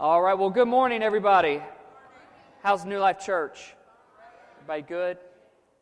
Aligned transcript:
All 0.00 0.22
right, 0.22 0.32
well, 0.32 0.48
good 0.48 0.66
morning, 0.66 1.02
everybody. 1.02 1.60
How's 2.62 2.86
New 2.86 2.96
Life 2.96 3.18
Church? 3.18 3.74
Everybody 4.56 4.80
good? 4.80 5.18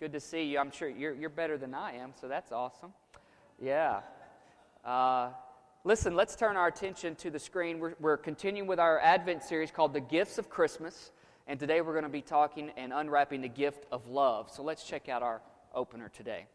Good 0.00 0.10
to 0.10 0.18
see 0.18 0.42
you. 0.42 0.58
I'm 0.58 0.72
sure 0.72 0.88
you're, 0.88 1.14
you're 1.14 1.30
better 1.30 1.56
than 1.56 1.72
I 1.72 1.92
am, 1.92 2.12
so 2.20 2.26
that's 2.26 2.50
awesome. 2.50 2.92
Yeah. 3.62 4.00
Uh, 4.84 5.28
listen, 5.84 6.16
let's 6.16 6.34
turn 6.34 6.56
our 6.56 6.66
attention 6.66 7.14
to 7.14 7.30
the 7.30 7.38
screen. 7.38 7.78
We're, 7.78 7.94
we're 8.00 8.16
continuing 8.16 8.66
with 8.66 8.80
our 8.80 8.98
Advent 8.98 9.44
series 9.44 9.70
called 9.70 9.92
The 9.92 10.00
Gifts 10.00 10.36
of 10.36 10.50
Christmas, 10.50 11.12
and 11.46 11.60
today 11.60 11.80
we're 11.80 11.92
going 11.92 12.02
to 12.02 12.08
be 12.08 12.20
talking 12.20 12.72
and 12.76 12.92
unwrapping 12.92 13.40
the 13.40 13.48
gift 13.48 13.86
of 13.92 14.08
love. 14.08 14.50
So 14.50 14.64
let's 14.64 14.82
check 14.82 15.08
out 15.08 15.22
our 15.22 15.42
opener 15.72 16.08
today. 16.08 16.46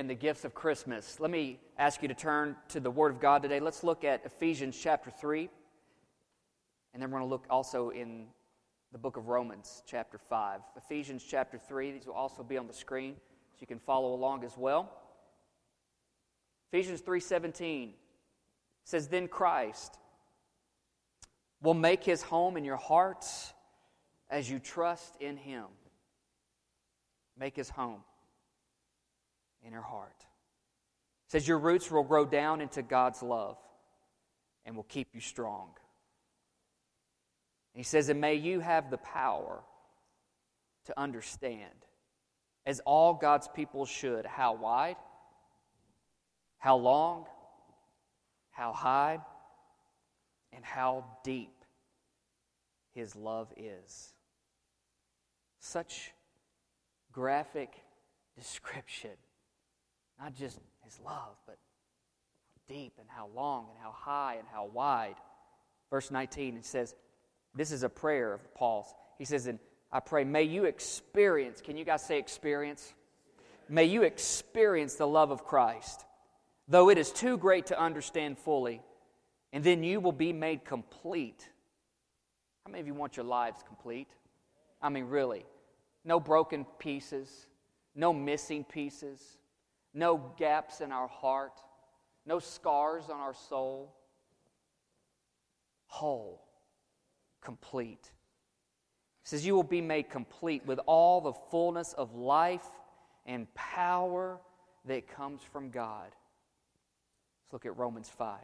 Amen. 0.00 0.08
The 0.08 0.14
gifts 0.14 0.46
of 0.46 0.54
Christmas. 0.54 1.20
Let 1.20 1.30
me 1.30 1.58
ask 1.76 2.00
you 2.00 2.08
to 2.08 2.14
turn 2.14 2.56
to 2.68 2.80
the 2.80 2.90
Word 2.90 3.12
of 3.12 3.20
God 3.20 3.42
today. 3.42 3.60
Let's 3.60 3.84
look 3.84 4.02
at 4.02 4.24
Ephesians 4.24 4.74
chapter 4.82 5.10
3. 5.10 5.50
And 6.94 7.02
then 7.02 7.10
we're 7.10 7.18
going 7.18 7.28
to 7.28 7.30
look 7.30 7.44
also 7.50 7.90
in 7.90 8.28
the 8.92 8.98
book 8.98 9.18
of 9.18 9.28
Romans 9.28 9.82
chapter 9.86 10.16
5. 10.16 10.62
Ephesians 10.78 11.22
chapter 11.22 11.58
3. 11.58 11.92
These 11.92 12.06
will 12.06 12.14
also 12.14 12.42
be 12.42 12.56
on 12.56 12.66
the 12.66 12.72
screen 12.72 13.16
so 13.52 13.58
you 13.60 13.66
can 13.66 13.78
follow 13.78 14.14
along 14.14 14.42
as 14.42 14.56
well. 14.56 14.90
Ephesians 16.72 17.02
3:17 17.02 17.90
says 18.84 19.06
then 19.08 19.28
Christ 19.28 19.98
will 21.60 21.74
make 21.74 22.04
his 22.04 22.22
home 22.22 22.56
in 22.56 22.64
your 22.64 22.78
hearts 22.78 23.52
as 24.30 24.50
you 24.50 24.60
trust 24.60 25.14
in 25.20 25.36
him. 25.36 25.66
Make 27.36 27.54
his 27.54 27.68
home 27.68 28.00
in 29.66 29.72
her 29.72 29.82
heart. 29.82 30.16
It 30.18 31.32
says 31.32 31.46
your 31.46 31.58
roots 31.58 31.90
will 31.90 32.02
grow 32.02 32.24
down 32.24 32.60
into 32.60 32.82
God's 32.82 33.22
love 33.22 33.56
and 34.64 34.76
will 34.76 34.84
keep 34.84 35.08
you 35.14 35.20
strong. 35.20 35.70
And 37.74 37.80
he 37.80 37.84
says, 37.84 38.08
and 38.08 38.20
may 38.20 38.34
you 38.34 38.60
have 38.60 38.90
the 38.90 38.98
power 38.98 39.62
to 40.86 40.98
understand, 40.98 41.86
as 42.66 42.80
all 42.80 43.14
God's 43.14 43.48
people 43.48 43.86
should, 43.86 44.26
how 44.26 44.54
wide, 44.54 44.96
how 46.58 46.76
long, 46.76 47.26
how 48.50 48.72
high, 48.72 49.20
and 50.52 50.64
how 50.64 51.04
deep 51.22 51.64
his 52.92 53.14
love 53.14 53.52
is. 53.56 54.14
Such 55.60 56.12
graphic 57.12 57.70
description 58.36 59.16
not 60.20 60.34
just 60.34 60.58
his 60.84 61.00
love, 61.00 61.36
but 61.46 61.56
deep 62.68 62.92
and 62.98 63.08
how 63.08 63.28
long 63.34 63.66
and 63.70 63.78
how 63.82 63.92
high 63.92 64.36
and 64.38 64.46
how 64.52 64.66
wide. 64.66 65.16
Verse 65.88 66.10
19, 66.10 66.56
it 66.56 66.64
says, 66.64 66.94
This 67.54 67.72
is 67.72 67.82
a 67.82 67.88
prayer 67.88 68.32
of 68.32 68.54
Paul's. 68.54 68.94
He 69.18 69.24
says, 69.24 69.46
And 69.46 69.58
I 69.90 70.00
pray, 70.00 70.24
may 70.24 70.44
you 70.44 70.64
experience, 70.64 71.60
can 71.60 71.76
you 71.76 71.84
guys 71.84 72.04
say 72.04 72.18
experience? 72.18 72.92
May 73.68 73.86
you 73.86 74.02
experience 74.02 74.94
the 74.94 75.06
love 75.06 75.30
of 75.30 75.44
Christ, 75.44 76.04
though 76.68 76.90
it 76.90 76.98
is 76.98 77.12
too 77.12 77.38
great 77.38 77.66
to 77.66 77.80
understand 77.80 78.38
fully, 78.38 78.82
and 79.52 79.64
then 79.64 79.82
you 79.82 80.00
will 80.00 80.12
be 80.12 80.32
made 80.32 80.64
complete. 80.64 81.48
How 82.64 82.72
many 82.72 82.80
of 82.80 82.86
you 82.86 82.94
want 82.94 83.16
your 83.16 83.26
lives 83.26 83.62
complete? 83.66 84.08
I 84.82 84.88
mean, 84.88 85.04
really. 85.04 85.46
No 86.04 86.18
broken 86.18 86.66
pieces, 86.78 87.46
no 87.94 88.12
missing 88.12 88.64
pieces 88.64 89.38
no 89.92 90.32
gaps 90.36 90.80
in 90.80 90.92
our 90.92 91.08
heart, 91.08 91.60
no 92.26 92.38
scars 92.38 93.04
on 93.10 93.20
our 93.20 93.34
soul. 93.34 93.94
Whole, 95.86 96.44
complete. 97.40 98.10
Says, 99.24 99.44
You 99.44 99.54
will 99.54 99.62
be 99.62 99.80
made 99.80 100.08
complete 100.08 100.64
with 100.66 100.78
all 100.86 101.20
the 101.20 101.32
fullness 101.50 101.92
of 101.92 102.14
life 102.14 102.66
and 103.26 103.52
power 103.54 104.40
that 104.86 105.08
comes 105.08 105.42
from 105.42 105.70
God. 105.70 106.06
Let's 106.06 107.52
look 107.52 107.66
at 107.66 107.76
Romans 107.76 108.08
5. 108.08 108.38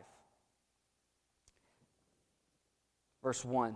Verse 3.23 3.45
1. 3.45 3.75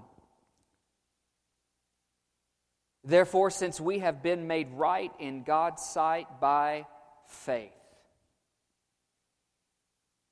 Therefore, 3.02 3.50
since 3.50 3.80
we 3.80 4.00
have 4.00 4.22
been 4.22 4.46
made 4.46 4.68
right 4.72 5.10
in 5.18 5.42
God's 5.42 5.82
sight 5.82 6.40
by 6.40 6.86
faith, 7.30 7.72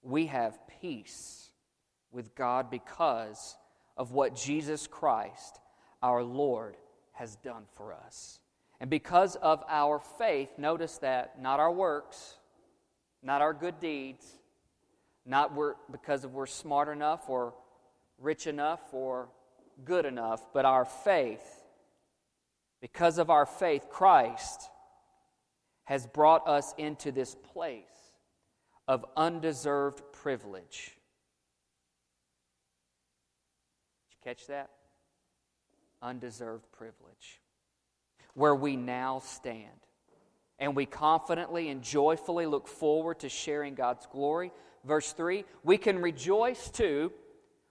we 0.03 0.27
have 0.27 0.59
peace 0.81 1.51
with 2.13 2.35
God 2.35 2.71
because 2.71 3.57
of 3.97 4.13
what 4.13 4.35
Jesus 4.35 4.87
Christ, 4.87 5.61
our 6.03 6.23
Lord, 6.23 6.77
has 7.13 7.37
done 7.37 7.65
for 7.75 7.93
us. 7.93 8.41
And 8.81 8.89
because 8.89 9.37
of 9.37 9.63
our 9.69 9.99
faith, 9.99 10.51
notice 10.57 10.99
that 10.99 11.43
not 11.43 11.59
our 11.61 11.73
works, 11.73 12.37
not 13.23 13.43
our 13.43 13.53
good 13.53 13.81
deeds, 13.81 14.25
not 15.27 15.55
we're, 15.55 15.75
because 15.91 16.25
of 16.25 16.33
we're 16.33 16.47
smart 16.47 16.89
enough 16.89 17.29
or 17.29 17.55
rich 18.19 18.47
enough 18.47 18.81
or 18.93 19.29
good 19.85 20.07
enough, 20.07 20.43
but 20.55 20.65
our 20.65 20.85
faith. 20.85 21.65
Because 22.81 23.19
of 23.19 23.29
our 23.29 23.45
faith, 23.47 23.89
Christ 23.91 24.71
has 25.89 26.07
brought 26.07 26.47
us 26.47 26.75
into 26.77 27.11
this 27.11 27.35
place 27.35 28.13
of 28.87 29.07
undeserved 29.17 30.03
privilege. 30.13 30.93
Did 34.05 34.11
you 34.11 34.19
catch 34.23 34.47
that? 34.49 34.69
Undeserved 36.03 36.71
privilege. 36.73 37.41
Where 38.35 38.55
we 38.55 38.77
now 38.77 39.21
stand. 39.21 39.65
And 40.59 40.77
we 40.77 40.85
confidently 40.85 41.71
and 41.71 41.83
joyfully 41.83 42.45
look 42.45 42.69
forward 42.69 43.21
to 43.21 43.31
sharing 43.31 43.75
God's 43.75 44.05
glory. 44.13 44.53
Verse 44.85 45.13
3 45.13 45.47
we 45.65 45.79
can 45.79 46.03
rejoice 46.03 46.69
too 46.69 47.11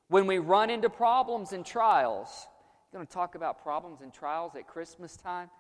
when 0.07 0.25
we 0.25 0.39
run 0.39 0.71
into 0.71 0.89
problems 0.89 1.53
and 1.53 1.63
trials. 1.63 2.47
I'm 2.91 2.97
going 2.97 3.05
to 3.05 3.13
talk 3.13 3.35
about 3.35 3.61
problems 3.61 4.01
and 4.01 4.11
trials 4.11 4.55
at 4.55 4.65
Christmas 4.65 5.15
time. 5.17 5.51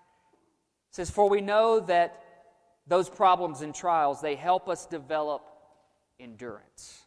It 0.89 0.95
says, 0.95 1.11
For 1.11 1.29
we 1.29 1.41
know 1.41 1.81
that 1.81 2.23
those 2.87 3.09
problems 3.09 3.61
and 3.61 3.75
trials, 3.75 4.21
they 4.21 4.35
help 4.35 4.69
us 4.69 4.85
develop 4.85 5.43
endurance. 6.19 7.03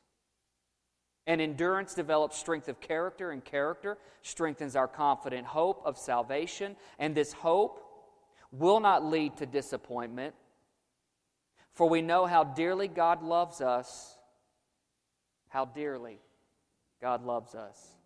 And 1.26 1.40
endurance 1.40 1.94
develops 1.94 2.38
strength 2.38 2.68
of 2.68 2.80
character, 2.80 3.30
and 3.30 3.44
character 3.44 3.98
strengthens 4.22 4.76
our 4.76 4.88
confident 4.88 5.46
hope 5.46 5.82
of 5.84 5.96
salvation. 5.96 6.76
And 6.98 7.14
this 7.14 7.32
hope 7.32 7.82
will 8.52 8.80
not 8.80 9.04
lead 9.04 9.36
to 9.38 9.46
disappointment, 9.46 10.34
for 11.72 11.88
we 11.88 12.02
know 12.02 12.26
how 12.26 12.44
dearly 12.44 12.88
God 12.88 13.22
loves 13.22 13.60
us. 13.60 14.16
How 15.48 15.64
dearly 15.64 16.20
God 17.00 17.24
loves 17.24 17.54
us. 17.54 17.96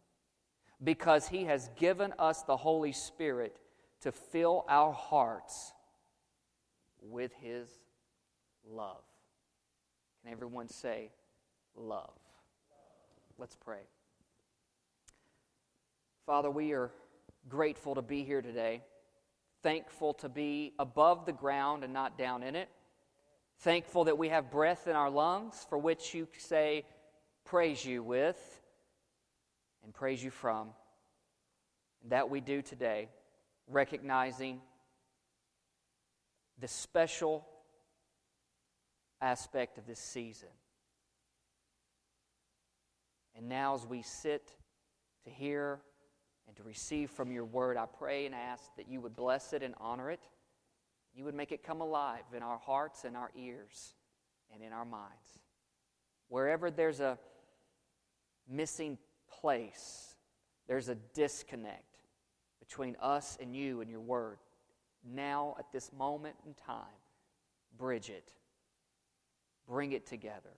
Because 0.82 1.28
He 1.28 1.44
has 1.44 1.70
given 1.76 2.12
us 2.18 2.42
the 2.42 2.56
Holy 2.56 2.92
Spirit 2.92 3.58
to 4.00 4.12
fill 4.12 4.64
our 4.68 4.92
hearts 4.92 5.73
with 7.10 7.32
His 7.40 7.68
love. 8.68 9.02
Can 10.22 10.32
everyone 10.32 10.68
say, 10.68 11.10
love? 11.76 12.18
Let's 13.38 13.56
pray. 13.56 13.80
Father, 16.26 16.50
we 16.50 16.72
are 16.72 16.90
grateful 17.48 17.94
to 17.94 18.02
be 18.02 18.24
here 18.24 18.40
today, 18.40 18.82
thankful 19.62 20.14
to 20.14 20.28
be 20.28 20.72
above 20.78 21.26
the 21.26 21.32
ground 21.32 21.84
and 21.84 21.92
not 21.92 22.16
down 22.16 22.42
in 22.42 22.56
it, 22.56 22.68
thankful 23.58 24.04
that 24.04 24.16
we 24.16 24.30
have 24.30 24.50
breath 24.50 24.86
in 24.86 24.96
our 24.96 25.10
lungs 25.10 25.66
for 25.68 25.76
which 25.76 26.14
you 26.14 26.26
say, 26.38 26.84
praise 27.44 27.84
you 27.84 28.02
with 28.02 28.62
and 29.84 29.92
praise 29.92 30.24
you 30.24 30.30
from. 30.30 30.68
And 32.02 32.12
that 32.12 32.30
we 32.30 32.40
do 32.40 32.62
today, 32.62 33.08
recognizing 33.68 34.60
the 36.60 36.68
special 36.68 37.46
aspect 39.20 39.78
of 39.78 39.86
this 39.86 39.98
season. 39.98 40.48
And 43.36 43.48
now, 43.48 43.74
as 43.74 43.84
we 43.86 44.02
sit 44.02 44.52
to 45.24 45.30
hear 45.30 45.80
and 46.46 46.56
to 46.56 46.62
receive 46.62 47.10
from 47.10 47.32
your 47.32 47.44
word, 47.44 47.76
I 47.76 47.86
pray 47.86 48.26
and 48.26 48.34
ask 48.34 48.62
that 48.76 48.88
you 48.88 49.00
would 49.00 49.16
bless 49.16 49.52
it 49.52 49.62
and 49.62 49.74
honor 49.80 50.10
it. 50.10 50.22
You 51.14 51.24
would 51.24 51.34
make 51.34 51.52
it 51.52 51.62
come 51.62 51.80
alive 51.80 52.24
in 52.36 52.42
our 52.42 52.58
hearts 52.58 53.04
and 53.04 53.16
our 53.16 53.30
ears 53.36 53.94
and 54.52 54.62
in 54.62 54.72
our 54.72 54.84
minds. 54.84 55.38
Wherever 56.28 56.70
there's 56.70 57.00
a 57.00 57.18
missing 58.48 58.98
place, 59.40 60.14
there's 60.68 60.88
a 60.88 60.94
disconnect 61.14 61.82
between 62.60 62.96
us 63.00 63.36
and 63.40 63.54
you 63.54 63.80
and 63.80 63.90
your 63.90 64.00
word. 64.00 64.38
Now, 65.04 65.54
at 65.58 65.70
this 65.72 65.92
moment 65.92 66.36
in 66.46 66.54
time, 66.54 67.00
bridge 67.76 68.08
it, 68.08 68.32
bring 69.68 69.92
it 69.92 70.06
together, 70.06 70.56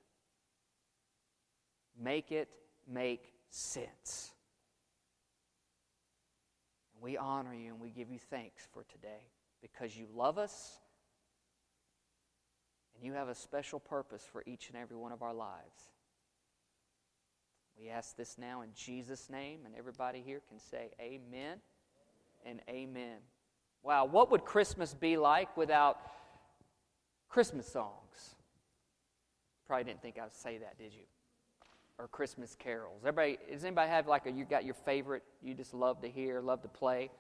make 2.01 2.31
it 2.31 2.49
make 2.87 3.33
sense. 3.51 4.33
We 7.01 7.17
honor 7.17 7.55
you 7.55 7.73
and 7.73 7.81
we 7.81 7.91
give 7.91 8.11
you 8.11 8.19
thanks 8.19 8.67
for 8.73 8.85
today 8.85 9.31
because 9.61 9.97
you 9.97 10.07
love 10.15 10.39
us 10.39 10.79
and 12.95 13.05
you 13.05 13.13
have 13.13 13.29
a 13.29 13.35
special 13.35 13.79
purpose 13.79 14.25
for 14.31 14.43
each 14.47 14.69
and 14.69 14.77
every 14.77 14.97
one 14.97 15.13
of 15.13 15.23
our 15.23 15.35
lives. 15.35 15.91
We 17.79 17.91
ask 17.91 18.17
this 18.17 18.39
now 18.39 18.63
in 18.63 18.71
Jesus' 18.75 19.29
name, 19.29 19.61
and 19.67 19.75
everybody 19.77 20.23
here 20.25 20.41
can 20.49 20.59
say 20.59 20.93
amen 20.99 21.59
and 22.47 22.63
amen. 22.71 23.19
Wow, 23.83 24.07
what 24.07 24.31
would 24.31 24.45
Christmas 24.45 24.95
be 24.95 25.17
like 25.17 25.57
without 25.57 25.99
Christmas 27.29 27.67
songs? 27.67 28.35
Probably 29.67 29.85
didn't 29.85 30.03
think 30.03 30.19
I'd 30.19 30.35
say 30.35 30.59
that, 30.59 30.79
did 30.79 30.93
you? 30.93 31.05
or 31.99 32.09
Christmas 32.09 32.55
carols? 32.59 33.01
Everybody, 33.03 33.39
does 33.51 33.65
anybody 33.65 33.89
have 33.89 34.07
like 34.07 34.27
a 34.27 34.31
you 34.31 34.45
got 34.45 34.65
your 34.65 34.75
favorite 34.75 35.23
you 35.43 35.55
just 35.55 35.75
love 35.75 36.01
to 36.03 36.09
hear, 36.09 36.41
love 36.41 36.63
to 36.63 36.69
play? 36.69 37.11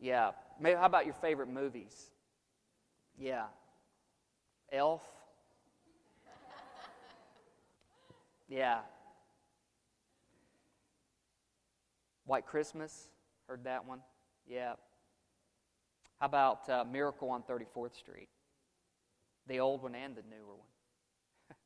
Yeah. 0.00 0.32
Maybe 0.60 0.76
how 0.76 0.86
about 0.86 1.04
your 1.04 1.14
favorite 1.14 1.48
movies? 1.48 2.10
Yeah. 3.18 3.44
Elf. 4.72 5.02
Yeah. 8.48 8.78
White 12.24 12.46
Christmas. 12.46 13.08
Heard 13.48 13.64
that 13.64 13.84
one? 13.84 14.00
Yeah. 14.48 14.74
How 16.22 16.26
about 16.26 16.68
uh, 16.68 16.84
Miracle 16.84 17.30
on 17.30 17.42
34th 17.42 17.96
Street? 17.96 18.28
The 19.48 19.58
old 19.58 19.82
one 19.82 19.96
and 19.96 20.14
the 20.14 20.22
newer 20.30 20.54
one. 20.54 20.68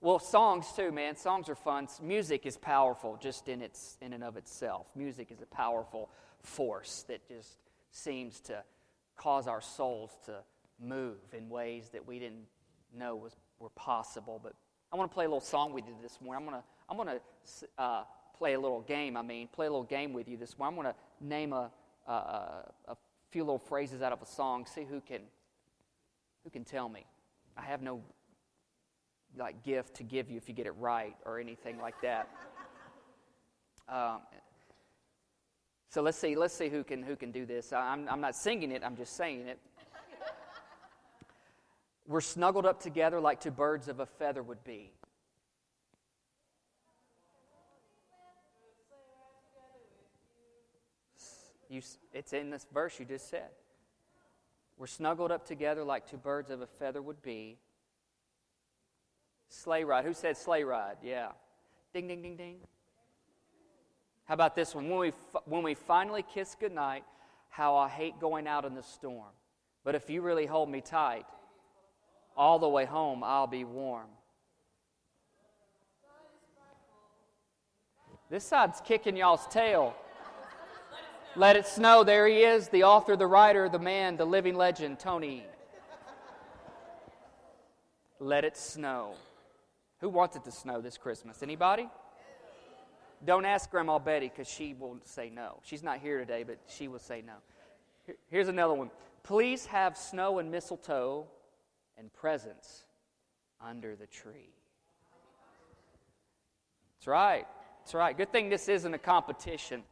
Well, 0.00 0.20
songs 0.20 0.66
too, 0.76 0.92
man. 0.92 1.16
Songs 1.16 1.48
are 1.48 1.56
fun. 1.56 1.88
Music 2.00 2.46
is 2.46 2.56
powerful 2.56 3.18
just 3.20 3.48
in 3.48 3.60
its 3.60 3.98
in 4.00 4.12
and 4.12 4.22
of 4.22 4.36
itself. 4.36 4.86
Music 4.94 5.32
is 5.32 5.42
a 5.42 5.46
powerful 5.46 6.10
force 6.42 7.04
that 7.08 7.26
just 7.26 7.56
seems 7.90 8.38
to 8.42 8.62
cause 9.16 9.48
our 9.48 9.60
souls 9.60 10.12
to 10.26 10.36
move 10.78 11.18
in 11.36 11.48
ways 11.48 11.88
that 11.88 12.06
we 12.06 12.20
didn't 12.20 12.46
know 12.96 13.16
was 13.16 13.34
were 13.58 13.70
possible. 13.70 14.38
But 14.40 14.52
I 14.92 14.96
want 14.96 15.10
to 15.10 15.14
play 15.14 15.24
a 15.24 15.28
little 15.28 15.40
song 15.40 15.72
with 15.72 15.88
you 15.88 15.94
this 16.00 16.20
morning. 16.20 16.46
I'm 16.46 16.52
gonna 16.52 16.64
I'm 16.88 16.96
gonna 16.96 17.20
uh, 17.78 18.04
play 18.38 18.52
a 18.52 18.60
little 18.60 18.82
game. 18.82 19.16
I 19.16 19.22
mean, 19.22 19.48
play 19.48 19.66
a 19.66 19.70
little 19.70 19.82
game 19.82 20.12
with 20.12 20.28
you 20.28 20.36
this 20.36 20.56
morning. 20.56 20.78
I'm 20.78 20.84
gonna 20.84 20.96
name 21.20 21.52
a, 21.52 21.72
a, 22.06 22.12
a 22.86 22.96
few 23.34 23.42
little 23.42 23.58
phrases 23.58 24.00
out 24.00 24.12
of 24.12 24.22
a 24.22 24.26
song. 24.26 24.64
See 24.64 24.84
who 24.88 25.00
can 25.00 25.22
who 26.44 26.50
can 26.50 26.62
tell 26.62 26.88
me. 26.88 27.04
I 27.56 27.62
have 27.62 27.82
no 27.82 28.00
like 29.36 29.64
gift 29.64 29.96
to 29.96 30.04
give 30.04 30.30
you 30.30 30.36
if 30.36 30.48
you 30.48 30.54
get 30.54 30.66
it 30.66 30.74
right 30.78 31.16
or 31.26 31.40
anything 31.40 31.78
like 31.80 32.00
that. 32.02 32.28
Um, 33.86 34.20
so 35.90 36.00
let's 36.00 36.16
see. 36.16 36.34
Let's 36.36 36.54
see 36.54 36.70
who 36.70 36.82
can 36.84 37.02
who 37.02 37.16
can 37.16 37.32
do 37.32 37.44
this. 37.44 37.70
I'm 37.70 38.08
I'm 38.08 38.22
not 38.22 38.34
singing 38.34 38.72
it. 38.72 38.82
I'm 38.82 38.96
just 38.96 39.14
saying 39.14 39.46
it. 39.46 39.58
We're 42.06 42.22
snuggled 42.22 42.64
up 42.64 42.80
together 42.80 43.20
like 43.20 43.40
two 43.40 43.50
birds 43.50 43.88
of 43.88 44.00
a 44.00 44.06
feather 44.06 44.42
would 44.42 44.64
be. 44.64 44.90
You, 51.74 51.82
it's 52.12 52.32
in 52.32 52.50
this 52.50 52.64
verse 52.72 53.00
you 53.00 53.04
just 53.04 53.28
said. 53.28 53.50
We're 54.78 54.86
snuggled 54.86 55.32
up 55.32 55.44
together 55.44 55.82
like 55.82 56.08
two 56.08 56.16
birds 56.16 56.50
of 56.50 56.60
a 56.60 56.68
feather 56.68 57.02
would 57.02 57.20
be. 57.20 57.58
Sleigh 59.48 59.82
ride. 59.82 60.04
Who 60.04 60.14
said 60.14 60.36
sleigh 60.36 60.62
ride? 60.62 60.98
Yeah. 61.02 61.28
Ding, 61.92 62.06
ding, 62.06 62.22
ding, 62.22 62.36
ding. 62.36 62.56
How 64.26 64.34
about 64.34 64.54
this 64.54 64.72
one? 64.72 64.88
When 64.88 65.00
we, 65.00 65.12
when 65.46 65.64
we 65.64 65.74
finally 65.74 66.22
kiss 66.22 66.56
goodnight, 66.58 67.02
how 67.50 67.74
I 67.74 67.88
hate 67.88 68.20
going 68.20 68.46
out 68.46 68.64
in 68.64 68.76
the 68.76 68.82
storm. 68.82 69.32
But 69.82 69.96
if 69.96 70.08
you 70.08 70.22
really 70.22 70.46
hold 70.46 70.70
me 70.70 70.80
tight, 70.80 71.26
all 72.36 72.60
the 72.60 72.68
way 72.68 72.84
home 72.84 73.24
I'll 73.24 73.48
be 73.48 73.64
warm. 73.64 74.08
This 78.30 78.44
side's 78.44 78.80
kicking 78.80 79.16
y'all's 79.16 79.46
tail. 79.48 79.96
Let 81.36 81.56
it 81.56 81.66
snow. 81.66 82.04
There 82.04 82.28
he 82.28 82.42
is, 82.42 82.68
the 82.68 82.84
author, 82.84 83.16
the 83.16 83.26
writer, 83.26 83.68
the 83.68 83.78
man, 83.78 84.16
the 84.16 84.24
living 84.24 84.54
legend, 84.54 85.00
Tony. 85.00 85.44
Let 88.20 88.44
it 88.44 88.56
snow. 88.56 89.14
Who 90.00 90.08
wants 90.08 90.36
it 90.36 90.44
to 90.44 90.52
snow 90.52 90.80
this 90.80 90.96
Christmas? 90.96 91.42
Anybody? 91.42 91.88
Don't 93.24 93.44
ask 93.44 93.70
Grandma 93.70 93.98
Betty 93.98 94.28
because 94.28 94.48
she 94.48 94.74
will 94.74 94.98
say 95.04 95.30
no. 95.34 95.58
She's 95.64 95.82
not 95.82 95.98
here 95.98 96.18
today, 96.18 96.44
but 96.44 96.58
she 96.68 96.88
will 96.88 96.98
say 96.98 97.22
no. 97.26 97.34
Here's 98.30 98.48
another 98.48 98.74
one. 98.74 98.90
Please 99.22 99.66
have 99.66 99.96
snow 99.96 100.38
and 100.38 100.50
mistletoe 100.50 101.26
and 101.96 102.12
presents 102.12 102.84
under 103.60 103.96
the 103.96 104.06
tree. 104.06 104.52
That's 106.98 107.06
right. 107.06 107.46
That's 107.80 107.94
right. 107.94 108.16
Good 108.16 108.30
thing 108.30 108.50
this 108.50 108.68
isn't 108.68 108.94
a 108.94 108.98
competition. 108.98 109.82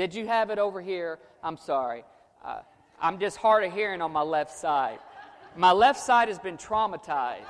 Did 0.00 0.14
you 0.14 0.26
have 0.28 0.48
it 0.48 0.58
over 0.58 0.80
here? 0.80 1.18
I'm 1.44 1.58
sorry. 1.58 2.04
Uh, 2.42 2.60
I'm 3.02 3.18
just 3.18 3.36
hard 3.36 3.64
of 3.64 3.74
hearing 3.74 4.00
on 4.00 4.10
my 4.10 4.22
left 4.22 4.50
side. 4.50 4.98
My 5.56 5.72
left 5.72 6.00
side 6.00 6.28
has 6.28 6.38
been 6.38 6.56
traumatized 6.56 7.44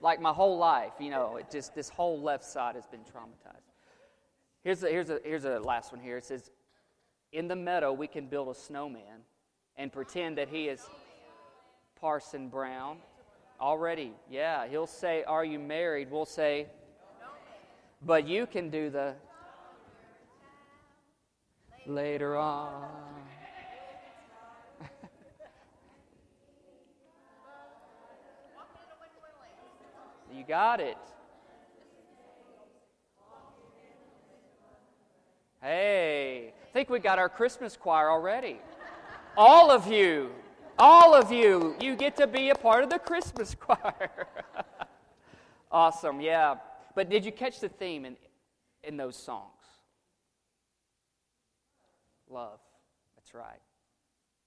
like 0.00 0.20
my 0.20 0.32
whole 0.32 0.58
life, 0.58 0.90
you 0.98 1.10
know, 1.10 1.36
it 1.36 1.52
just 1.52 1.72
this 1.72 1.88
whole 1.88 2.20
left 2.20 2.42
side 2.42 2.74
has 2.74 2.84
been 2.84 3.02
traumatized. 3.02 3.62
Here's 4.64 4.82
a, 4.82 4.88
here's 4.88 5.08
a, 5.08 5.20
here's 5.22 5.44
a 5.44 5.60
last 5.60 5.92
one 5.92 6.00
here. 6.00 6.16
It 6.16 6.24
says, 6.24 6.50
In 7.30 7.46
the 7.46 7.54
meadow, 7.54 7.92
we 7.92 8.08
can 8.08 8.26
build 8.26 8.48
a 8.48 8.58
snowman 8.58 9.20
and 9.76 9.92
pretend 9.92 10.36
that 10.38 10.48
he 10.48 10.64
is 10.64 10.84
Parson 12.00 12.48
Brown. 12.48 12.96
Already, 13.60 14.14
yeah. 14.28 14.66
He'll 14.66 14.88
say, 14.88 15.22
Are 15.22 15.44
you 15.44 15.60
married? 15.60 16.10
We'll 16.10 16.24
say, 16.24 16.66
But 18.04 18.26
you 18.26 18.46
can 18.46 18.68
do 18.68 18.90
the 18.90 19.14
later 21.88 22.36
on. 22.36 22.84
You 30.34 30.44
got 30.44 30.80
it. 30.80 30.96
Hey, 35.60 36.52
I 36.62 36.72
think 36.72 36.90
we 36.90 37.00
got 37.00 37.18
our 37.18 37.28
Christmas 37.28 37.76
choir 37.76 38.10
already. 38.10 38.60
All 39.36 39.70
of 39.70 39.90
you, 39.90 40.30
all 40.78 41.14
of 41.14 41.32
you, 41.32 41.74
you 41.80 41.96
get 41.96 42.16
to 42.18 42.26
be 42.28 42.50
a 42.50 42.54
part 42.54 42.84
of 42.84 42.90
the 42.90 42.98
Christmas 42.98 43.54
choir. 43.60 44.28
awesome, 45.72 46.20
yeah. 46.20 46.56
But 46.94 47.08
did 47.08 47.24
you 47.24 47.32
catch 47.32 47.58
the 47.58 47.68
theme 47.68 48.04
in, 48.04 48.16
in 48.84 48.96
those 48.96 49.16
songs? 49.16 49.57
Love. 52.30 52.60
That's 53.16 53.34
right. 53.34 53.60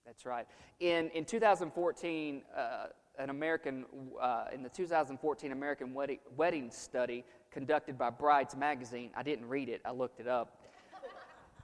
That's 0.06 0.26
right. 0.26 0.48
In, 0.80 1.10
in 1.10 1.26
2014, 1.26 2.42
uh, 2.56 2.88
an 3.20 3.30
American, 3.30 3.86
uh, 4.20 4.46
in 4.54 4.64
the 4.64 4.70
2014 4.70 5.52
American 5.52 5.94
wedding, 5.94 6.20
wedding 6.36 6.72
study 6.72 7.24
conducted 7.52 7.98
by 7.98 8.10
Brides 8.10 8.56
Magazine, 8.56 9.12
I 9.16 9.24
didn't 9.24 9.48
read 9.48 9.70
it, 9.70 9.82
I 9.86 9.92
looked 9.92 10.20
it 10.20 10.28
up. 10.28 10.60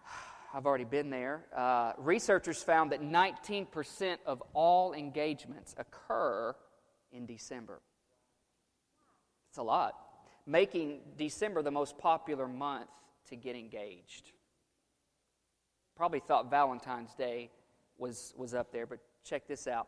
I've 0.53 0.65
already 0.65 0.83
been 0.83 1.09
there. 1.09 1.45
Uh, 1.55 1.93
researchers 1.97 2.61
found 2.61 2.91
that 2.91 3.01
19% 3.01 4.17
of 4.25 4.43
all 4.53 4.93
engagements 4.93 5.73
occur 5.77 6.55
in 7.11 7.25
December. 7.25 7.81
It's 9.49 9.57
a 9.57 9.63
lot, 9.63 9.93
making 10.45 10.99
December 11.17 11.61
the 11.63 11.71
most 11.71 11.97
popular 11.97 12.47
month 12.47 12.89
to 13.29 13.35
get 13.35 13.55
engaged. 13.55 14.31
Probably 15.97 16.19
thought 16.19 16.51
Valentine's 16.51 17.15
Day 17.15 17.49
was, 17.97 18.33
was 18.37 18.53
up 18.53 18.71
there, 18.71 18.85
but 18.85 18.99
check 19.23 19.47
this 19.47 19.67
out. 19.67 19.87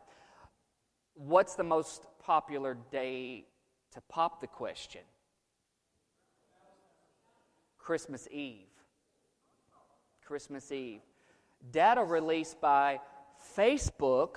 What's 1.14 1.54
the 1.54 1.62
most 1.62 2.04
popular 2.18 2.76
day 2.90 3.44
to 3.92 4.00
pop 4.08 4.40
the 4.40 4.48
question? 4.48 5.02
Christmas 7.78 8.26
Eve. 8.32 8.66
Christmas 10.24 10.72
Eve. 10.72 11.00
Data 11.70 12.02
released 12.02 12.60
by 12.60 12.98
Facebook, 13.56 14.36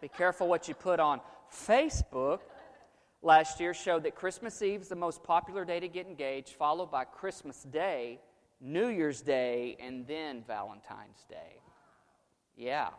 be 0.00 0.08
careful 0.08 0.48
what 0.48 0.66
you 0.66 0.74
put 0.74 0.98
on 0.98 1.20
Facebook, 1.52 2.40
last 3.22 3.60
year 3.60 3.74
showed 3.74 4.02
that 4.02 4.16
Christmas 4.16 4.60
Eve 4.60 4.80
is 4.80 4.88
the 4.88 4.96
most 4.96 5.22
popular 5.22 5.64
day 5.64 5.78
to 5.78 5.88
get 5.88 6.06
engaged, 6.06 6.50
followed 6.50 6.90
by 6.90 7.04
Christmas 7.04 7.62
Day, 7.62 8.18
New 8.62 8.86
Year's 8.86 9.20
Day, 9.20 9.76
and 9.80 10.06
then 10.06 10.44
Valentine's 10.46 11.24
Day. 11.28 11.60
Yeah. 12.56 12.90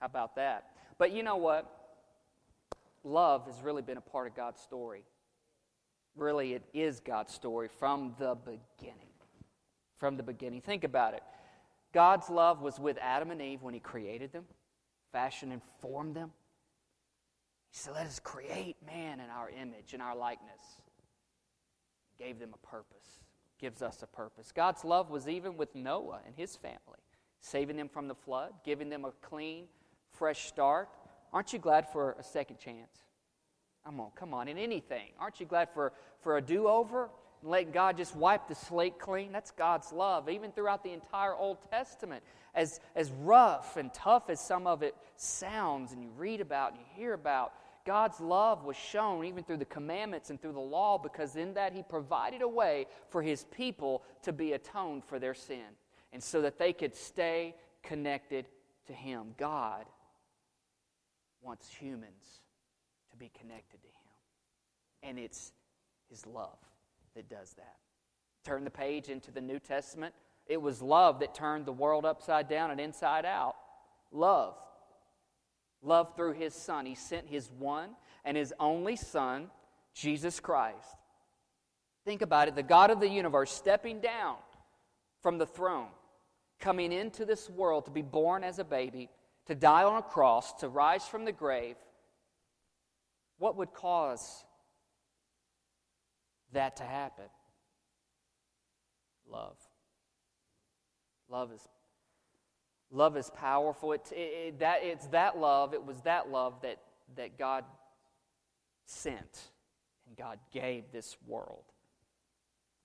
How 0.00 0.06
about 0.06 0.34
that? 0.36 0.72
But 0.98 1.12
you 1.12 1.22
know 1.22 1.36
what? 1.36 1.70
Love 3.04 3.46
has 3.46 3.62
really 3.62 3.82
been 3.82 3.96
a 3.96 4.02
part 4.02 4.26
of 4.26 4.34
God's 4.34 4.60
story. 4.60 5.04
Really, 6.16 6.54
it 6.54 6.64
is 6.74 7.00
God's 7.00 7.32
story 7.32 7.68
from 7.78 8.14
the 8.18 8.36
beginning 8.44 9.08
from 9.98 10.16
the 10.16 10.22
beginning. 10.22 10.60
Think 10.60 10.84
about 10.84 11.14
it. 11.14 11.22
God's 11.92 12.30
love 12.30 12.62
was 12.62 12.78
with 12.78 12.98
Adam 13.00 13.30
and 13.30 13.42
Eve 13.42 13.62
when 13.62 13.74
He 13.74 13.80
created 13.80 14.32
them, 14.32 14.44
fashioned 15.12 15.52
and 15.52 15.62
formed 15.80 16.14
them. 16.14 16.30
He 17.70 17.78
said, 17.78 17.94
Let 17.94 18.06
us 18.06 18.20
create 18.20 18.76
man 18.86 19.20
in 19.20 19.30
our 19.30 19.50
image, 19.50 19.94
in 19.94 20.00
our 20.00 20.16
likeness. 20.16 20.60
Gave 22.18 22.38
them 22.38 22.50
a 22.54 22.66
purpose, 22.66 23.20
gives 23.58 23.82
us 23.82 24.02
a 24.02 24.06
purpose. 24.06 24.52
God's 24.52 24.84
love 24.84 25.10
was 25.10 25.28
even 25.28 25.56
with 25.56 25.74
Noah 25.74 26.20
and 26.26 26.34
his 26.36 26.56
family, 26.56 26.78
saving 27.40 27.76
them 27.76 27.88
from 27.88 28.08
the 28.08 28.14
flood, 28.14 28.52
giving 28.64 28.88
them 28.88 29.04
a 29.04 29.12
clean, 29.22 29.64
fresh 30.12 30.46
start. 30.46 30.88
Aren't 31.32 31.52
you 31.52 31.58
glad 31.58 31.88
for 31.88 32.16
a 32.18 32.22
second 32.22 32.58
chance? 32.58 33.04
Come 33.84 34.00
on, 34.00 34.10
come 34.14 34.34
on, 34.34 34.48
in 34.48 34.58
anything. 34.58 35.10
Aren't 35.18 35.40
you 35.40 35.46
glad 35.46 35.68
for, 35.72 35.92
for 36.20 36.36
a 36.36 36.42
do 36.42 36.68
over? 36.68 37.10
and 37.42 37.50
let 37.50 37.72
God 37.72 37.96
just 37.96 38.16
wipe 38.16 38.48
the 38.48 38.54
slate 38.54 38.98
clean. 38.98 39.32
That's 39.32 39.50
God's 39.50 39.92
love, 39.92 40.28
even 40.28 40.52
throughout 40.52 40.82
the 40.82 40.92
entire 40.92 41.34
Old 41.34 41.58
Testament. 41.70 42.22
As, 42.54 42.80
as 42.96 43.12
rough 43.12 43.76
and 43.76 43.92
tough 43.94 44.30
as 44.30 44.40
some 44.40 44.66
of 44.66 44.82
it 44.82 44.94
sounds, 45.16 45.92
and 45.92 46.02
you 46.02 46.10
read 46.16 46.40
about 46.40 46.72
and 46.72 46.80
you 46.80 46.86
hear 46.96 47.12
about, 47.12 47.52
God's 47.84 48.20
love 48.20 48.64
was 48.64 48.76
shown 48.76 49.24
even 49.24 49.44
through 49.44 49.56
the 49.58 49.64
commandments 49.64 50.30
and 50.30 50.40
through 50.40 50.52
the 50.52 50.60
law 50.60 50.98
because 50.98 51.36
in 51.36 51.54
that 51.54 51.72
He 51.72 51.82
provided 51.82 52.42
a 52.42 52.48
way 52.48 52.86
for 53.08 53.22
His 53.22 53.44
people 53.44 54.02
to 54.22 54.32
be 54.32 54.52
atoned 54.52 55.04
for 55.04 55.18
their 55.18 55.34
sin 55.34 55.64
and 56.12 56.22
so 56.22 56.42
that 56.42 56.58
they 56.58 56.72
could 56.72 56.94
stay 56.94 57.54
connected 57.82 58.46
to 58.86 58.92
Him. 58.92 59.34
God 59.36 59.84
wants 61.42 61.70
humans 61.72 62.42
to 63.10 63.16
be 63.16 63.30
connected 63.38 63.80
to 63.82 63.88
Him, 63.88 65.10
and 65.10 65.18
it's 65.18 65.52
His 66.10 66.26
love 66.26 66.58
that 67.14 67.28
does 67.28 67.54
that. 67.54 67.76
Turn 68.44 68.64
the 68.64 68.70
page 68.70 69.08
into 69.08 69.30
the 69.30 69.40
New 69.40 69.58
Testament. 69.58 70.14
It 70.46 70.60
was 70.60 70.80
love 70.80 71.20
that 71.20 71.34
turned 71.34 71.66
the 71.66 71.72
world 71.72 72.04
upside 72.04 72.48
down 72.48 72.70
and 72.70 72.80
inside 72.80 73.24
out. 73.26 73.56
Love. 74.10 74.54
Love 75.82 76.16
through 76.16 76.32
his 76.32 76.54
Son. 76.54 76.86
He 76.86 76.94
sent 76.94 77.28
his 77.28 77.50
one 77.58 77.90
and 78.24 78.36
his 78.36 78.52
only 78.58 78.96
Son, 78.96 79.50
Jesus 79.94 80.40
Christ. 80.40 80.96
Think 82.04 82.22
about 82.22 82.48
it 82.48 82.54
the 82.54 82.62
God 82.62 82.90
of 82.90 83.00
the 83.00 83.08
universe 83.08 83.50
stepping 83.50 84.00
down 84.00 84.36
from 85.22 85.38
the 85.38 85.46
throne, 85.46 85.88
coming 86.58 86.92
into 86.92 87.24
this 87.24 87.50
world 87.50 87.84
to 87.84 87.90
be 87.90 88.02
born 88.02 88.44
as 88.44 88.58
a 88.58 88.64
baby, 88.64 89.08
to 89.46 89.54
die 89.54 89.84
on 89.84 89.98
a 89.98 90.02
cross, 90.02 90.52
to 90.60 90.68
rise 90.68 91.06
from 91.06 91.24
the 91.24 91.32
grave. 91.32 91.76
What 93.38 93.56
would 93.56 93.72
cause 93.72 94.44
that 96.52 96.76
to 96.76 96.84
happen? 96.84 97.26
Love. 99.30 99.58
Love 101.28 101.52
is 101.52 101.66
love 102.90 103.16
is 103.16 103.30
powerful. 103.30 103.92
It, 103.92 104.10
it, 104.12 104.58
that, 104.60 104.80
it's 104.82 105.06
that 105.08 105.38
love, 105.38 105.74
it 105.74 105.84
was 105.84 106.00
that 106.02 106.30
love 106.30 106.60
that, 106.62 106.78
that 107.16 107.38
God 107.38 107.64
sent 108.84 109.50
and 110.06 110.16
God 110.16 110.38
gave 110.52 110.84
this 110.92 111.16
world 111.26 111.64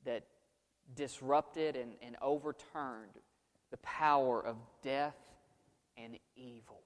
that 0.05 0.23
disrupted 0.95 1.75
and, 1.75 1.93
and 2.01 2.15
overturned 2.21 3.11
the 3.71 3.77
power 3.77 4.45
of 4.45 4.57
death 4.83 5.15
and 5.97 6.17
evil. 6.35 6.81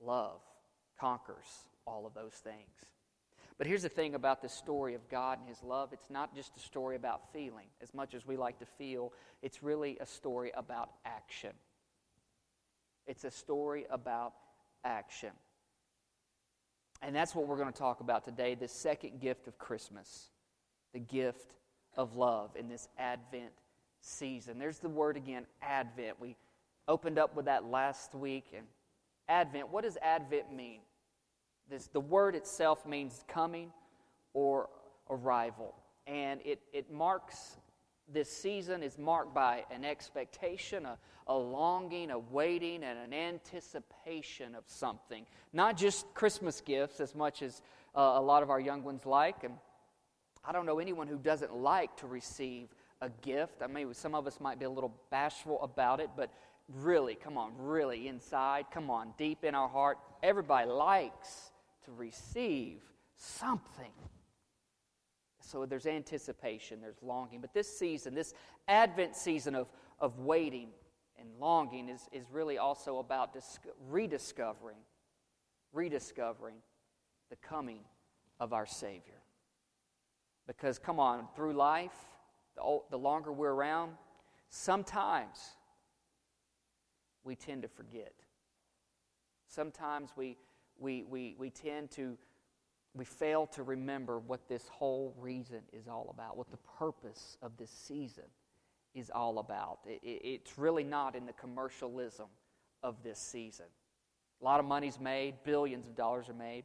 Love 0.00 0.40
conquers 1.00 1.44
all 1.86 2.06
of 2.06 2.14
those 2.14 2.34
things. 2.34 2.56
But 3.58 3.66
here's 3.66 3.82
the 3.82 3.88
thing 3.88 4.14
about 4.14 4.42
the 4.42 4.48
story 4.48 4.94
of 4.94 5.08
God 5.08 5.38
and 5.38 5.48
His 5.48 5.62
love 5.62 5.92
it's 5.92 6.10
not 6.10 6.34
just 6.34 6.56
a 6.56 6.60
story 6.60 6.96
about 6.96 7.32
feeling, 7.32 7.66
as 7.82 7.94
much 7.94 8.14
as 8.14 8.26
we 8.26 8.36
like 8.36 8.58
to 8.58 8.66
feel, 8.66 9.12
it's 9.42 9.62
really 9.62 9.96
a 10.00 10.06
story 10.06 10.52
about 10.54 10.90
action. 11.06 11.52
It's 13.06 13.24
a 13.24 13.30
story 13.30 13.86
about 13.90 14.32
action. 14.84 15.30
And 17.02 17.14
that's 17.14 17.34
what 17.34 17.46
we're 17.46 17.56
going 17.56 17.72
to 17.72 17.78
talk 17.78 18.00
about 18.00 18.24
today 18.24 18.54
the 18.54 18.68
second 18.68 19.20
gift 19.20 19.46
of 19.48 19.58
Christmas, 19.58 20.30
the 20.92 20.98
gift 20.98 21.54
of 21.96 22.16
love 22.16 22.50
in 22.56 22.68
this 22.68 22.88
Advent 22.98 23.52
season. 24.00 24.58
There's 24.58 24.78
the 24.78 24.88
word 24.88 25.16
again, 25.16 25.46
Advent. 25.62 26.20
We 26.20 26.36
opened 26.88 27.18
up 27.18 27.34
with 27.36 27.46
that 27.46 27.64
last 27.64 28.14
week. 28.14 28.46
And 28.56 28.66
Advent, 29.28 29.70
what 29.70 29.84
does 29.84 29.98
Advent 30.02 30.52
mean? 30.52 30.80
This, 31.68 31.88
the 31.88 32.00
word 32.00 32.34
itself 32.34 32.86
means 32.86 33.24
coming 33.28 33.72
or 34.32 34.68
arrival. 35.10 35.74
And 36.06 36.40
it, 36.44 36.60
it 36.72 36.90
marks, 36.90 37.56
this 38.12 38.30
season 38.30 38.82
is 38.82 38.98
marked 38.98 39.34
by 39.34 39.64
an 39.70 39.84
expectation, 39.84 40.86
a, 40.86 40.98
a 41.26 41.36
longing, 41.36 42.10
a 42.10 42.18
waiting, 42.18 42.84
and 42.84 42.98
an 42.98 43.12
anticipation 43.12 44.54
of 44.54 44.64
something. 44.66 45.26
Not 45.52 45.76
just 45.76 46.06
Christmas 46.14 46.60
gifts, 46.60 47.00
as 47.00 47.14
much 47.14 47.42
as 47.42 47.62
uh, 47.94 48.00
a 48.14 48.20
lot 48.20 48.42
of 48.42 48.50
our 48.50 48.60
young 48.60 48.84
ones 48.84 49.04
like. 49.06 49.42
And 49.44 49.54
I 50.44 50.52
don't 50.52 50.66
know 50.66 50.78
anyone 50.78 51.08
who 51.08 51.18
doesn't 51.18 51.54
like 51.54 51.96
to 51.98 52.06
receive 52.06 52.68
a 53.00 53.10
gift. 53.22 53.62
I 53.62 53.66
mean, 53.66 53.92
some 53.94 54.14
of 54.14 54.26
us 54.26 54.40
might 54.40 54.58
be 54.58 54.64
a 54.64 54.70
little 54.70 54.94
bashful 55.10 55.60
about 55.62 56.00
it, 56.00 56.10
but 56.16 56.30
really, 56.74 57.14
come 57.14 57.36
on, 57.36 57.52
really 57.58 58.08
inside, 58.08 58.66
come 58.72 58.90
on, 58.90 59.12
deep 59.18 59.44
in 59.44 59.54
our 59.54 59.68
heart, 59.68 59.98
everybody 60.22 60.68
likes 60.68 61.50
to 61.84 61.92
receive 61.92 62.80
something. 63.16 63.92
So 65.46 65.66
there's 65.66 65.86
anticipation, 65.86 66.80
there's 66.80 67.02
longing. 67.02 67.40
But 67.40 67.54
this 67.54 67.78
season, 67.78 68.14
this 68.14 68.34
Advent 68.68 69.16
season 69.16 69.54
of, 69.54 69.68
of 70.00 70.18
waiting 70.18 70.68
and 71.18 71.28
longing, 71.40 71.88
is, 71.88 72.08
is 72.12 72.26
really 72.30 72.58
also 72.58 72.98
about 72.98 73.32
dis- 73.32 73.58
rediscovering, 73.88 74.76
rediscovering 75.72 76.56
the 77.30 77.36
coming 77.36 77.80
of 78.40 78.52
our 78.52 78.66
Savior. 78.66 79.22
Because, 80.46 80.78
come 80.78 81.00
on, 81.00 81.26
through 81.34 81.54
life, 81.54 81.94
the, 82.56 82.80
the 82.90 82.98
longer 82.98 83.32
we're 83.32 83.52
around, 83.52 83.92
sometimes 84.48 85.38
we 87.24 87.34
tend 87.34 87.62
to 87.62 87.68
forget. 87.68 88.12
Sometimes 89.48 90.10
we 90.16 90.36
we, 90.78 91.04
we, 91.04 91.34
we 91.38 91.50
tend 91.50 91.90
to 91.92 92.16
we 92.96 93.04
fail 93.04 93.46
to 93.48 93.62
remember 93.62 94.18
what 94.18 94.48
this 94.48 94.66
whole 94.68 95.14
reason 95.18 95.60
is 95.72 95.86
all 95.86 96.08
about, 96.12 96.36
what 96.36 96.50
the 96.50 96.58
purpose 96.78 97.36
of 97.42 97.56
this 97.58 97.70
season 97.70 98.24
is 98.94 99.10
all 99.14 99.38
about. 99.38 99.80
It, 99.86 100.00
it, 100.02 100.20
it's 100.24 100.58
really 100.58 100.84
not 100.84 101.14
in 101.14 101.26
the 101.26 101.34
commercialism 101.34 102.26
of 102.82 103.02
this 103.02 103.18
season. 103.18 103.66
A 104.40 104.44
lot 104.44 104.60
of 104.60 104.66
money's 104.66 104.98
made, 104.98 105.34
billions 105.44 105.86
of 105.86 105.94
dollars 105.94 106.28
are 106.28 106.34
made, 106.34 106.64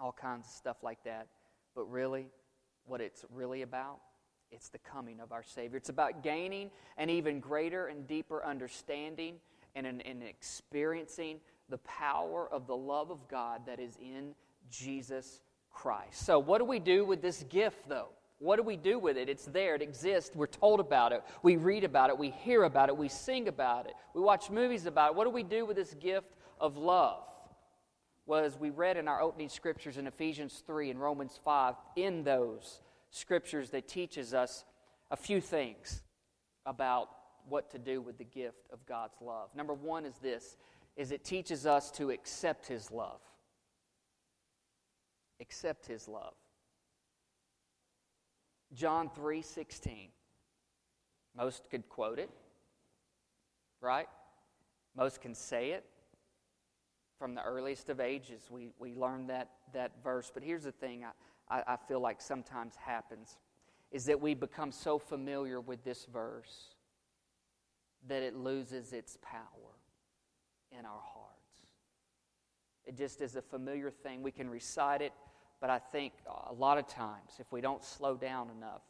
all 0.00 0.12
kinds 0.12 0.46
of 0.46 0.52
stuff 0.52 0.78
like 0.82 1.02
that. 1.04 1.26
But 1.74 1.90
really, 1.90 2.28
what 2.86 3.00
it's 3.00 3.24
really 3.34 3.62
about, 3.62 4.00
it's 4.50 4.70
the 4.70 4.78
coming 4.78 5.20
of 5.20 5.32
our 5.32 5.42
Savior. 5.42 5.76
It's 5.76 5.90
about 5.90 6.22
gaining 6.22 6.70
an 6.96 7.10
even 7.10 7.40
greater 7.40 7.88
and 7.88 8.06
deeper 8.06 8.44
understanding 8.44 9.36
and, 9.74 9.86
and 9.86 10.22
experiencing 10.22 11.40
the 11.68 11.78
power 11.78 12.48
of 12.50 12.66
the 12.66 12.76
love 12.76 13.10
of 13.10 13.28
God 13.28 13.62
that 13.66 13.78
is 13.78 13.96
in 14.00 14.34
Jesus 14.70 15.40
Christ. 15.70 16.24
So, 16.24 16.38
what 16.38 16.58
do 16.58 16.64
we 16.64 16.78
do 16.78 17.04
with 17.04 17.22
this 17.22 17.44
gift, 17.44 17.88
though? 17.88 18.08
What 18.40 18.56
do 18.56 18.62
we 18.62 18.76
do 18.76 18.98
with 18.98 19.16
it? 19.16 19.28
It's 19.28 19.46
there, 19.46 19.74
it 19.74 19.82
exists, 19.82 20.34
we're 20.34 20.46
told 20.46 20.78
about 20.78 21.12
it, 21.12 21.24
we 21.42 21.56
read 21.56 21.82
about 21.82 22.10
it, 22.10 22.18
we 22.18 22.30
hear 22.30 22.64
about 22.64 22.88
it, 22.88 22.96
we 22.96 23.08
sing 23.08 23.48
about 23.48 23.86
it, 23.86 23.94
we 24.14 24.20
watch 24.20 24.48
movies 24.48 24.86
about 24.86 25.10
it. 25.10 25.16
What 25.16 25.24
do 25.24 25.30
we 25.30 25.42
do 25.42 25.66
with 25.66 25.76
this 25.76 25.94
gift 25.94 26.34
of 26.60 26.76
love? 26.76 27.24
Well, 28.26 28.44
as 28.44 28.56
we 28.56 28.70
read 28.70 28.96
in 28.96 29.08
our 29.08 29.20
opening 29.20 29.48
scriptures 29.48 29.96
in 29.96 30.06
Ephesians 30.06 30.62
3 30.66 30.90
and 30.90 31.00
Romans 31.00 31.40
5, 31.44 31.74
in 31.96 32.22
those 32.22 32.80
scriptures 33.10 33.70
that 33.70 33.88
teaches 33.88 34.34
us 34.34 34.64
a 35.10 35.16
few 35.16 35.40
things 35.40 36.02
about 36.66 37.08
what 37.48 37.70
to 37.70 37.78
do 37.78 38.00
with 38.00 38.18
the 38.18 38.24
gift 38.24 38.68
of 38.72 38.84
God's 38.86 39.16
love. 39.20 39.48
Number 39.54 39.74
one 39.74 40.04
is 40.04 40.16
this 40.18 40.56
is 40.96 41.12
it 41.12 41.24
teaches 41.24 41.64
us 41.64 41.92
to 41.92 42.10
accept 42.10 42.66
his 42.66 42.90
love. 42.90 43.20
Accept 45.40 45.86
his 45.86 46.08
love. 46.08 46.34
John 48.72 49.08
3:16. 49.10 50.10
Most 51.34 51.70
could 51.70 51.88
quote 51.88 52.18
it, 52.18 52.30
right? 53.80 54.08
Most 54.96 55.20
can 55.20 55.34
say 55.34 55.70
it. 55.70 55.84
From 57.18 57.34
the 57.34 57.42
earliest 57.42 57.88
of 57.88 58.00
ages, 58.00 58.48
we, 58.50 58.70
we 58.78 58.92
learn 58.92 59.28
that, 59.28 59.50
that 59.72 60.02
verse. 60.02 60.30
But 60.32 60.42
here's 60.42 60.64
the 60.64 60.72
thing 60.72 61.04
I, 61.48 61.62
I 61.66 61.76
feel 61.76 62.00
like 62.00 62.20
sometimes 62.20 62.74
happens 62.76 63.36
is 63.90 64.04
that 64.06 64.20
we 64.20 64.34
become 64.34 64.72
so 64.72 64.98
familiar 64.98 65.60
with 65.60 65.82
this 65.84 66.04
verse 66.06 66.74
that 68.06 68.22
it 68.22 68.36
loses 68.36 68.92
its 68.92 69.16
power 69.22 69.44
in 70.70 70.84
our 70.84 71.00
hearts. 71.00 71.38
It 72.84 72.96
just 72.96 73.20
is 73.20 73.36
a 73.36 73.42
familiar 73.42 73.90
thing. 73.90 74.22
We 74.22 74.30
can 74.30 74.48
recite 74.48 75.02
it 75.02 75.12
but 75.60 75.70
I 75.70 75.78
think 75.78 76.12
a 76.48 76.52
lot 76.52 76.78
of 76.78 76.86
times, 76.86 77.32
if 77.38 77.50
we 77.52 77.60
don't 77.60 77.84
slow 77.84 78.16
down 78.16 78.50
enough, 78.56 78.82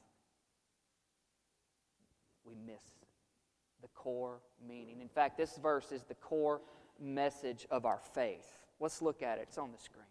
we 2.44 2.54
miss 2.66 2.82
the 3.82 3.88
core 3.88 4.40
meaning. 4.66 5.00
In 5.00 5.08
fact, 5.08 5.36
this 5.36 5.56
verse 5.56 5.92
is 5.92 6.04
the 6.04 6.14
core 6.14 6.60
message 7.00 7.66
of 7.70 7.86
our 7.86 8.00
faith. 8.14 8.58
Let's 8.80 9.02
look 9.02 9.22
at 9.22 9.38
it. 9.38 9.46
It's 9.48 9.58
on 9.58 9.72
the 9.72 9.78
screen. 9.78 10.04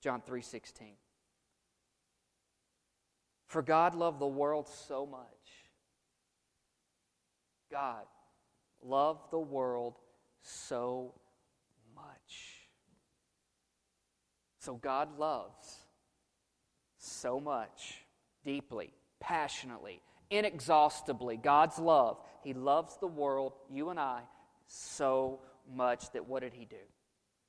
John 0.00 0.20
3:16. 0.22 0.96
For 3.46 3.62
God 3.62 3.94
loved 3.94 4.18
the 4.18 4.26
world 4.26 4.68
so 4.68 5.06
much. 5.06 5.70
God 7.70 8.06
loved 8.82 9.30
the 9.30 9.38
world 9.38 9.98
so 10.42 11.14
So 14.64 14.76
God 14.76 15.18
loves 15.18 15.76
so 16.96 17.38
much, 17.38 17.96
deeply, 18.46 18.94
passionately, 19.20 20.00
inexhaustibly. 20.30 21.36
God's 21.36 21.78
love. 21.78 22.18
He 22.42 22.54
loves 22.54 22.96
the 22.96 23.06
world, 23.06 23.52
you 23.70 23.90
and 23.90 24.00
I, 24.00 24.22
so 24.66 25.40
much 25.70 26.10
that 26.12 26.26
what 26.26 26.42
did 26.42 26.54
He 26.54 26.64
do? 26.64 26.76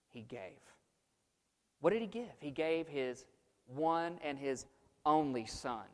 He 0.10 0.24
gave. 0.24 0.60
What 1.80 1.94
did 1.94 2.02
He 2.02 2.08
give? 2.08 2.28
He 2.42 2.52
gave 2.52 2.86
His 2.86 3.24
one 3.66 4.20
and 4.22 4.38
His 4.38 4.66
only 5.06 5.46
Son. 5.46 5.86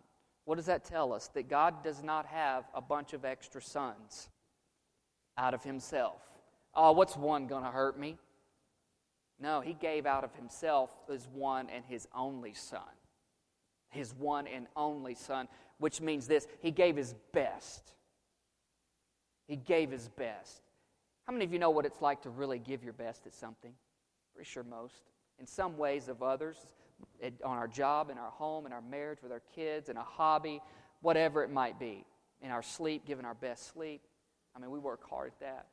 What 0.45 0.55
does 0.55 0.65
that 0.65 0.85
tell 0.85 1.13
us? 1.13 1.27
That 1.35 1.47
God 1.47 1.83
does 1.83 2.01
not 2.01 2.25
have 2.25 2.63
a 2.73 2.81
bunch 2.81 3.13
of 3.13 3.25
extra 3.25 3.61
sons 3.61 4.27
out 5.37 5.53
of 5.53 5.63
Himself. 5.63 6.23
Oh, 6.73 6.93
what's 6.93 7.15
one 7.15 7.45
going 7.45 7.63
to 7.63 7.69
hurt 7.69 7.99
me? 7.99 8.17
No, 9.41 9.59
he 9.61 9.73
gave 9.73 10.05
out 10.05 10.23
of 10.23 10.33
himself 10.35 10.91
his 11.09 11.27
one 11.33 11.67
and 11.69 11.83
his 11.85 12.07
only 12.15 12.53
son. 12.53 12.81
His 13.89 14.13
one 14.13 14.47
and 14.47 14.67
only 14.75 15.15
son, 15.15 15.47
which 15.79 15.99
means 15.99 16.27
this 16.27 16.47
he 16.61 16.71
gave 16.71 16.95
his 16.95 17.15
best. 17.33 17.93
He 19.47 19.55
gave 19.55 19.89
his 19.91 20.07
best. 20.09 20.61
How 21.25 21.33
many 21.33 21.43
of 21.43 21.51
you 21.51 21.59
know 21.59 21.71
what 21.71 21.85
it's 21.85 22.01
like 22.01 22.21
to 22.21 22.29
really 22.29 22.59
give 22.59 22.83
your 22.83 22.93
best 22.93 23.25
at 23.25 23.33
something? 23.33 23.73
Pretty 24.33 24.49
sure 24.49 24.63
most. 24.63 25.03
In 25.39 25.47
some 25.47 25.77
ways, 25.77 26.07
of 26.07 26.21
others, 26.21 26.57
on 27.43 27.57
our 27.57 27.67
job, 27.67 28.09
in 28.09 28.17
our 28.17 28.29
home, 28.29 28.65
in 28.65 28.71
our 28.71 28.81
marriage, 28.81 29.19
with 29.23 29.31
our 29.31 29.41
kids, 29.55 29.89
in 29.89 29.97
a 29.97 30.03
hobby, 30.03 30.61
whatever 31.01 31.43
it 31.43 31.51
might 31.51 31.79
be. 31.79 32.05
In 32.41 32.51
our 32.51 32.61
sleep, 32.61 33.05
giving 33.05 33.25
our 33.25 33.33
best 33.33 33.73
sleep. 33.73 34.01
I 34.55 34.59
mean, 34.59 34.71
we 34.71 34.79
work 34.79 35.07
hard 35.09 35.27
at 35.27 35.39
that. 35.39 35.65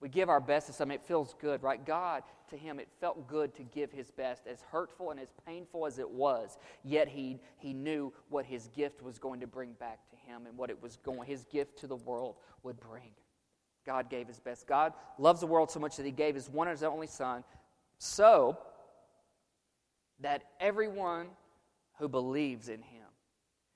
We 0.00 0.08
give 0.08 0.28
our 0.28 0.40
best 0.40 0.68
to 0.68 0.72
something, 0.72 0.94
it 0.94 1.04
feels 1.04 1.34
good, 1.40 1.62
right? 1.62 1.84
God, 1.84 2.22
to 2.50 2.56
him, 2.56 2.78
it 2.78 2.88
felt 3.00 3.26
good 3.26 3.54
to 3.56 3.64
give 3.64 3.90
his 3.90 4.10
best, 4.12 4.46
as 4.46 4.62
hurtful 4.70 5.10
and 5.10 5.18
as 5.18 5.28
painful 5.44 5.86
as 5.86 5.98
it 5.98 6.08
was. 6.08 6.56
Yet 6.84 7.08
he, 7.08 7.40
he 7.56 7.72
knew 7.72 8.12
what 8.28 8.46
his 8.46 8.68
gift 8.68 9.02
was 9.02 9.18
going 9.18 9.40
to 9.40 9.48
bring 9.48 9.72
back 9.72 9.98
to 10.10 10.16
him 10.30 10.46
and 10.46 10.56
what 10.56 10.70
it 10.70 10.80
was 10.80 10.96
going, 10.98 11.28
his 11.28 11.44
gift 11.44 11.78
to 11.80 11.88
the 11.88 11.96
world 11.96 12.36
would 12.62 12.78
bring. 12.78 13.10
God 13.84 14.08
gave 14.08 14.28
his 14.28 14.38
best. 14.38 14.66
God 14.66 14.92
loves 15.18 15.40
the 15.40 15.46
world 15.46 15.70
so 15.70 15.80
much 15.80 15.96
that 15.96 16.06
he 16.06 16.12
gave 16.12 16.34
his 16.34 16.48
one 16.48 16.68
and 16.68 16.76
his 16.76 16.84
only 16.84 17.06
son, 17.06 17.42
so 17.98 18.56
that 20.20 20.44
everyone 20.60 21.26
who 21.98 22.08
believes 22.08 22.68
in 22.68 22.82
him. 22.82 23.06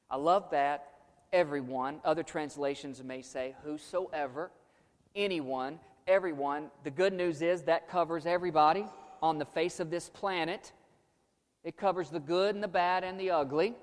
I 0.08 0.16
love 0.16 0.50
that. 0.50 0.88
Everyone. 1.32 2.00
Other 2.04 2.22
translations 2.22 3.02
may 3.02 3.22
say, 3.22 3.56
whosoever, 3.64 4.50
anyone 5.16 5.80
everyone. 6.06 6.70
The 6.84 6.90
good 6.90 7.12
news 7.12 7.42
is 7.42 7.62
that 7.62 7.88
covers 7.88 8.26
everybody 8.26 8.86
on 9.22 9.38
the 9.38 9.44
face 9.44 9.80
of 9.80 9.90
this 9.90 10.08
planet. 10.08 10.72
It 11.64 11.76
covers 11.76 12.10
the 12.10 12.20
good 12.20 12.54
and 12.54 12.62
the 12.62 12.68
bad 12.68 13.04
and 13.04 13.18
the 13.18 13.30
ugly. 13.30 13.74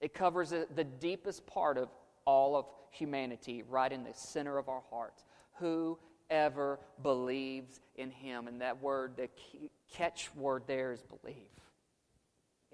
It 0.00 0.14
covers 0.14 0.50
the 0.50 0.84
deepest 0.84 1.46
part 1.46 1.76
of 1.76 1.88
all 2.24 2.56
of 2.56 2.66
humanity, 2.90 3.62
right 3.68 3.92
in 3.92 4.04
the 4.04 4.14
center 4.14 4.58
of 4.58 4.68
our 4.68 4.82
hearts. 4.90 5.24
Whoever 5.58 6.78
believes 7.02 7.80
in 7.96 8.10
Him. 8.10 8.48
And 8.48 8.60
that 8.60 8.82
word, 8.82 9.12
the 9.16 9.28
catch 9.92 10.34
word 10.34 10.62
there 10.66 10.92
is 10.92 11.02
believe, 11.02 11.36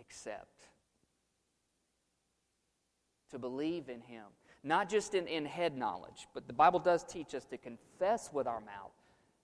accept. 0.01 0.69
To 3.33 3.39
believe 3.39 3.89
in 3.89 4.01
Him 4.01 4.25
not 4.63 4.89
just 4.89 5.15
in, 5.15 5.27
in 5.27 5.45
head 5.45 5.77
knowledge, 5.77 6.27
but 6.35 6.47
the 6.47 6.53
Bible 6.53 6.79
does 6.79 7.05
teach 7.05 7.35
us 7.35 7.45
to 7.47 7.59
confess 7.59 8.31
with 8.33 8.47
our 8.47 8.61
mouth 8.61 8.93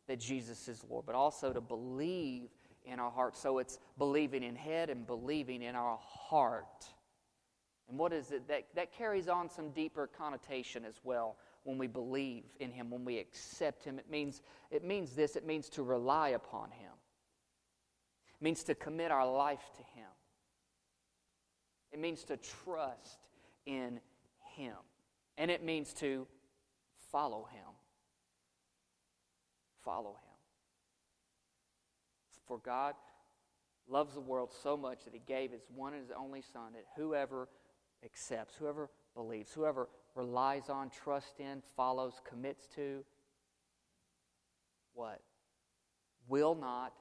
that 0.08 0.18
Jesus 0.18 0.68
is 0.68 0.84
Lord, 0.88 1.06
but 1.06 1.14
also 1.14 1.52
to 1.52 1.60
believe 1.60 2.48
in 2.84 2.98
our 2.98 3.10
heart. 3.10 3.36
So 3.36 3.58
it's 3.58 3.78
believing 3.98 4.42
in 4.42 4.56
head 4.56 4.90
and 4.90 5.06
believing 5.06 5.62
in 5.62 5.74
our 5.74 5.98
heart. 6.02 6.86
And 7.88 7.98
what 7.98 8.12
is 8.12 8.32
it? 8.32 8.48
That, 8.48 8.66
that 8.74 8.92
carries 8.92 9.28
on 9.28 9.48
some 9.48 9.70
deeper 9.70 10.06
connotation 10.06 10.84
as 10.84 11.00
well 11.04 11.36
when 11.64 11.78
we 11.78 11.86
believe 11.86 12.44
in 12.58 12.72
Him, 12.72 12.90
when 12.90 13.04
we 13.04 13.18
accept 13.18 13.84
Him. 13.84 13.98
It 13.98 14.10
means, 14.10 14.42
it 14.70 14.84
means 14.84 15.14
this 15.14 15.36
it 15.36 15.46
means 15.46 15.68
to 15.70 15.82
rely 15.82 16.30
upon 16.30 16.70
Him, 16.70 16.92
it 18.40 18.42
means 18.42 18.64
to 18.64 18.74
commit 18.74 19.10
our 19.10 19.30
life 19.30 19.70
to 19.76 19.82
Him, 19.98 20.08
it 21.92 22.00
means 22.00 22.24
to 22.24 22.36
trust 22.36 23.18
in 23.66 24.00
Him 24.56 24.74
and 25.38 25.50
it 25.50 25.62
means 25.62 25.92
to 25.94 26.26
follow 27.10 27.48
him. 27.52 27.68
Follow 29.84 30.10
him. 30.10 30.32
For 32.46 32.58
God 32.58 32.94
loves 33.88 34.14
the 34.14 34.20
world 34.20 34.52
so 34.62 34.76
much 34.76 35.04
that 35.04 35.14
he 35.14 35.22
gave 35.26 35.52
his 35.52 35.62
one 35.74 35.92
and 35.92 36.02
his 36.02 36.12
only 36.16 36.42
Son, 36.42 36.72
that 36.74 36.84
whoever 36.96 37.48
accepts, 38.04 38.54
whoever 38.56 38.90
believes, 39.14 39.52
whoever 39.52 39.88
relies 40.14 40.68
on, 40.68 40.90
trusts 40.90 41.40
in, 41.40 41.62
follows, 41.76 42.14
commits 42.28 42.66
to, 42.74 43.04
what? 44.94 45.20
Will 46.28 46.54
not 46.54 46.92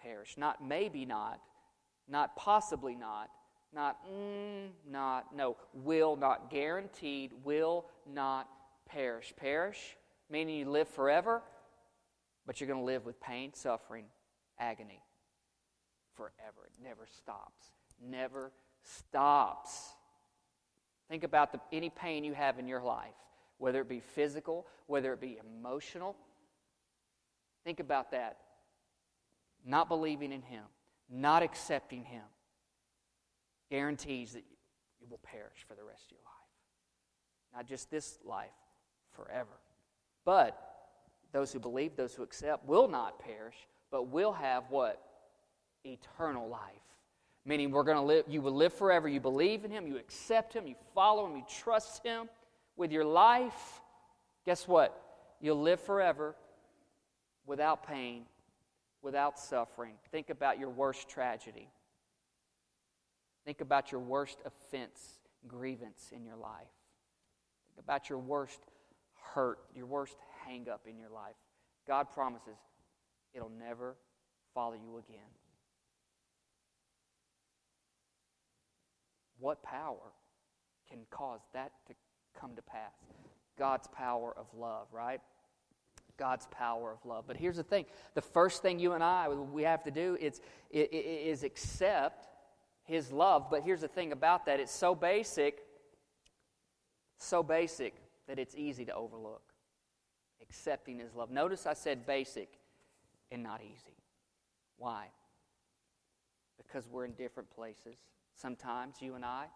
perish. 0.00 0.36
Not 0.36 0.64
maybe 0.64 1.04
not, 1.04 1.40
not 2.08 2.36
possibly 2.36 2.94
not, 2.94 3.28
not, 3.74 3.98
mm, 4.06 4.68
not, 4.90 5.34
no, 5.34 5.56
will 5.74 6.16
not, 6.16 6.50
guaranteed, 6.50 7.32
will 7.44 7.86
not 8.10 8.48
perish. 8.88 9.32
Perish, 9.36 9.96
meaning 10.30 10.56
you 10.56 10.70
live 10.70 10.88
forever, 10.88 11.42
but 12.46 12.60
you're 12.60 12.68
going 12.68 12.80
to 12.80 12.84
live 12.84 13.04
with 13.04 13.20
pain, 13.20 13.52
suffering, 13.54 14.06
agony 14.58 15.02
forever. 16.14 16.66
It 16.66 16.82
never 16.82 17.06
stops. 17.16 17.66
Never 18.02 18.52
stops. 18.82 19.94
Think 21.08 21.24
about 21.24 21.52
the, 21.52 21.60
any 21.72 21.90
pain 21.90 22.24
you 22.24 22.34
have 22.34 22.58
in 22.58 22.66
your 22.66 22.82
life, 22.82 23.14
whether 23.58 23.80
it 23.80 23.88
be 23.88 24.00
physical, 24.00 24.66
whether 24.86 25.12
it 25.12 25.20
be 25.20 25.38
emotional. 25.58 26.16
Think 27.64 27.80
about 27.80 28.10
that. 28.12 28.38
Not 29.64 29.88
believing 29.88 30.32
in 30.32 30.42
Him, 30.42 30.64
not 31.10 31.42
accepting 31.42 32.04
Him, 32.04 32.22
guarantees 33.70 34.32
that 34.32 34.44
you 35.00 35.06
will 35.08 35.20
perish 35.22 35.64
for 35.66 35.74
the 35.74 35.84
rest 35.84 36.04
of 36.06 36.12
your 36.12 36.20
life. 36.24 37.54
Not 37.54 37.66
just 37.66 37.90
this 37.90 38.18
life, 38.24 38.50
forever. 39.12 39.58
But 40.24 40.58
those 41.32 41.52
who 41.52 41.58
believe, 41.58 41.96
those 41.96 42.14
who 42.14 42.22
accept, 42.22 42.66
will 42.66 42.88
not 42.88 43.18
perish, 43.18 43.56
but 43.90 44.08
will 44.08 44.32
have 44.32 44.64
what? 44.70 45.02
Eternal 45.84 46.48
life. 46.48 46.60
Meaning 47.44 47.70
we're 47.70 47.84
going 47.84 47.96
to 47.96 48.02
live, 48.02 48.24
you 48.28 48.42
will 48.42 48.54
live 48.54 48.72
forever. 48.72 49.08
You 49.08 49.20
believe 49.20 49.64
in 49.64 49.70
Him, 49.70 49.86
you 49.86 49.96
accept 49.96 50.52
Him, 50.52 50.66
you 50.66 50.74
follow 50.94 51.26
Him, 51.26 51.36
you 51.36 51.44
trust 51.48 52.04
Him 52.04 52.28
with 52.76 52.92
your 52.92 53.04
life. 53.04 53.80
Guess 54.44 54.68
what? 54.68 55.00
You'll 55.40 55.60
live 55.60 55.80
forever 55.80 56.34
without 57.46 57.86
pain, 57.86 58.24
without 59.02 59.38
suffering. 59.38 59.94
Think 60.10 60.30
about 60.30 60.58
your 60.58 60.70
worst 60.70 61.08
tragedy. 61.08 61.68
Think 63.48 63.62
about 63.62 63.90
your 63.90 64.02
worst 64.02 64.42
offense, 64.44 65.20
grievance 65.46 66.12
in 66.14 66.22
your 66.22 66.36
life. 66.36 66.68
Think 67.66 67.82
about 67.82 68.10
your 68.10 68.18
worst 68.18 68.60
hurt, 69.32 69.60
your 69.74 69.86
worst 69.86 70.18
hang 70.44 70.68
up 70.68 70.82
in 70.86 70.98
your 70.98 71.08
life. 71.08 71.32
God 71.86 72.10
promises 72.12 72.58
it'll 73.32 73.48
never 73.48 73.96
follow 74.52 74.74
you 74.74 74.98
again. 74.98 75.30
What 79.40 79.62
power 79.62 80.12
can 80.86 80.98
cause 81.08 81.40
that 81.54 81.72
to 81.86 81.94
come 82.38 82.54
to 82.54 82.60
pass? 82.60 82.92
God's 83.58 83.88
power 83.88 84.34
of 84.36 84.44
love, 84.54 84.88
right? 84.92 85.22
God's 86.18 86.46
power 86.50 86.92
of 86.92 87.02
love. 87.08 87.24
But 87.26 87.38
here's 87.38 87.56
the 87.56 87.62
thing 87.62 87.86
the 88.12 88.20
first 88.20 88.60
thing 88.60 88.78
you 88.78 88.92
and 88.92 89.02
I 89.02 89.28
we 89.30 89.62
have 89.62 89.84
to 89.84 89.90
do 89.90 90.18
is, 90.20 90.42
is 90.70 91.44
accept 91.44 92.28
his 92.88 93.12
love. 93.12 93.46
But 93.50 93.62
here's 93.62 93.82
the 93.82 93.88
thing 93.88 94.10
about 94.12 94.46
that 94.46 94.58
it's 94.58 94.72
so 94.72 94.94
basic, 94.94 95.60
so 97.18 97.42
basic 97.42 97.94
that 98.26 98.38
it's 98.38 98.56
easy 98.56 98.84
to 98.86 98.94
overlook. 98.94 99.42
Accepting 100.42 100.98
his 100.98 101.14
love. 101.14 101.30
Notice 101.30 101.66
I 101.66 101.74
said 101.74 102.06
basic 102.06 102.48
and 103.30 103.42
not 103.42 103.60
easy. 103.62 103.96
Why? 104.78 105.06
Because 106.56 106.88
we're 106.88 107.04
in 107.04 107.12
different 107.12 107.50
places. 107.50 107.98
Sometimes 108.34 108.96
you 109.00 109.14
and 109.14 109.24
I, 109.24 109.46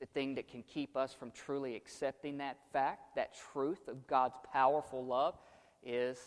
the 0.00 0.06
thing 0.06 0.36
that 0.36 0.48
can 0.48 0.62
keep 0.62 0.96
us 0.96 1.12
from 1.12 1.30
truly 1.32 1.76
accepting 1.76 2.38
that 2.38 2.56
fact, 2.72 3.16
that 3.16 3.34
truth 3.52 3.88
of 3.88 4.06
God's 4.06 4.36
powerful 4.52 5.04
love, 5.04 5.36
is 5.84 6.18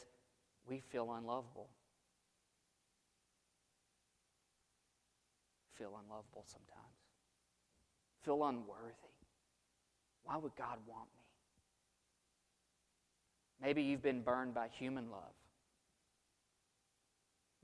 we 0.68 0.80
feel 0.80 1.12
unlovable. 1.14 1.70
Feel 5.84 6.00
unlovable 6.02 6.46
sometimes. 6.46 6.96
Feel 8.24 8.46
unworthy. 8.46 8.94
Why 10.24 10.38
would 10.38 10.56
God 10.56 10.78
want 10.88 11.10
me? 11.18 11.26
Maybe 13.62 13.82
you've 13.82 14.02
been 14.02 14.22
burned 14.22 14.54
by 14.54 14.70
human 14.70 15.12
love. 15.12 15.34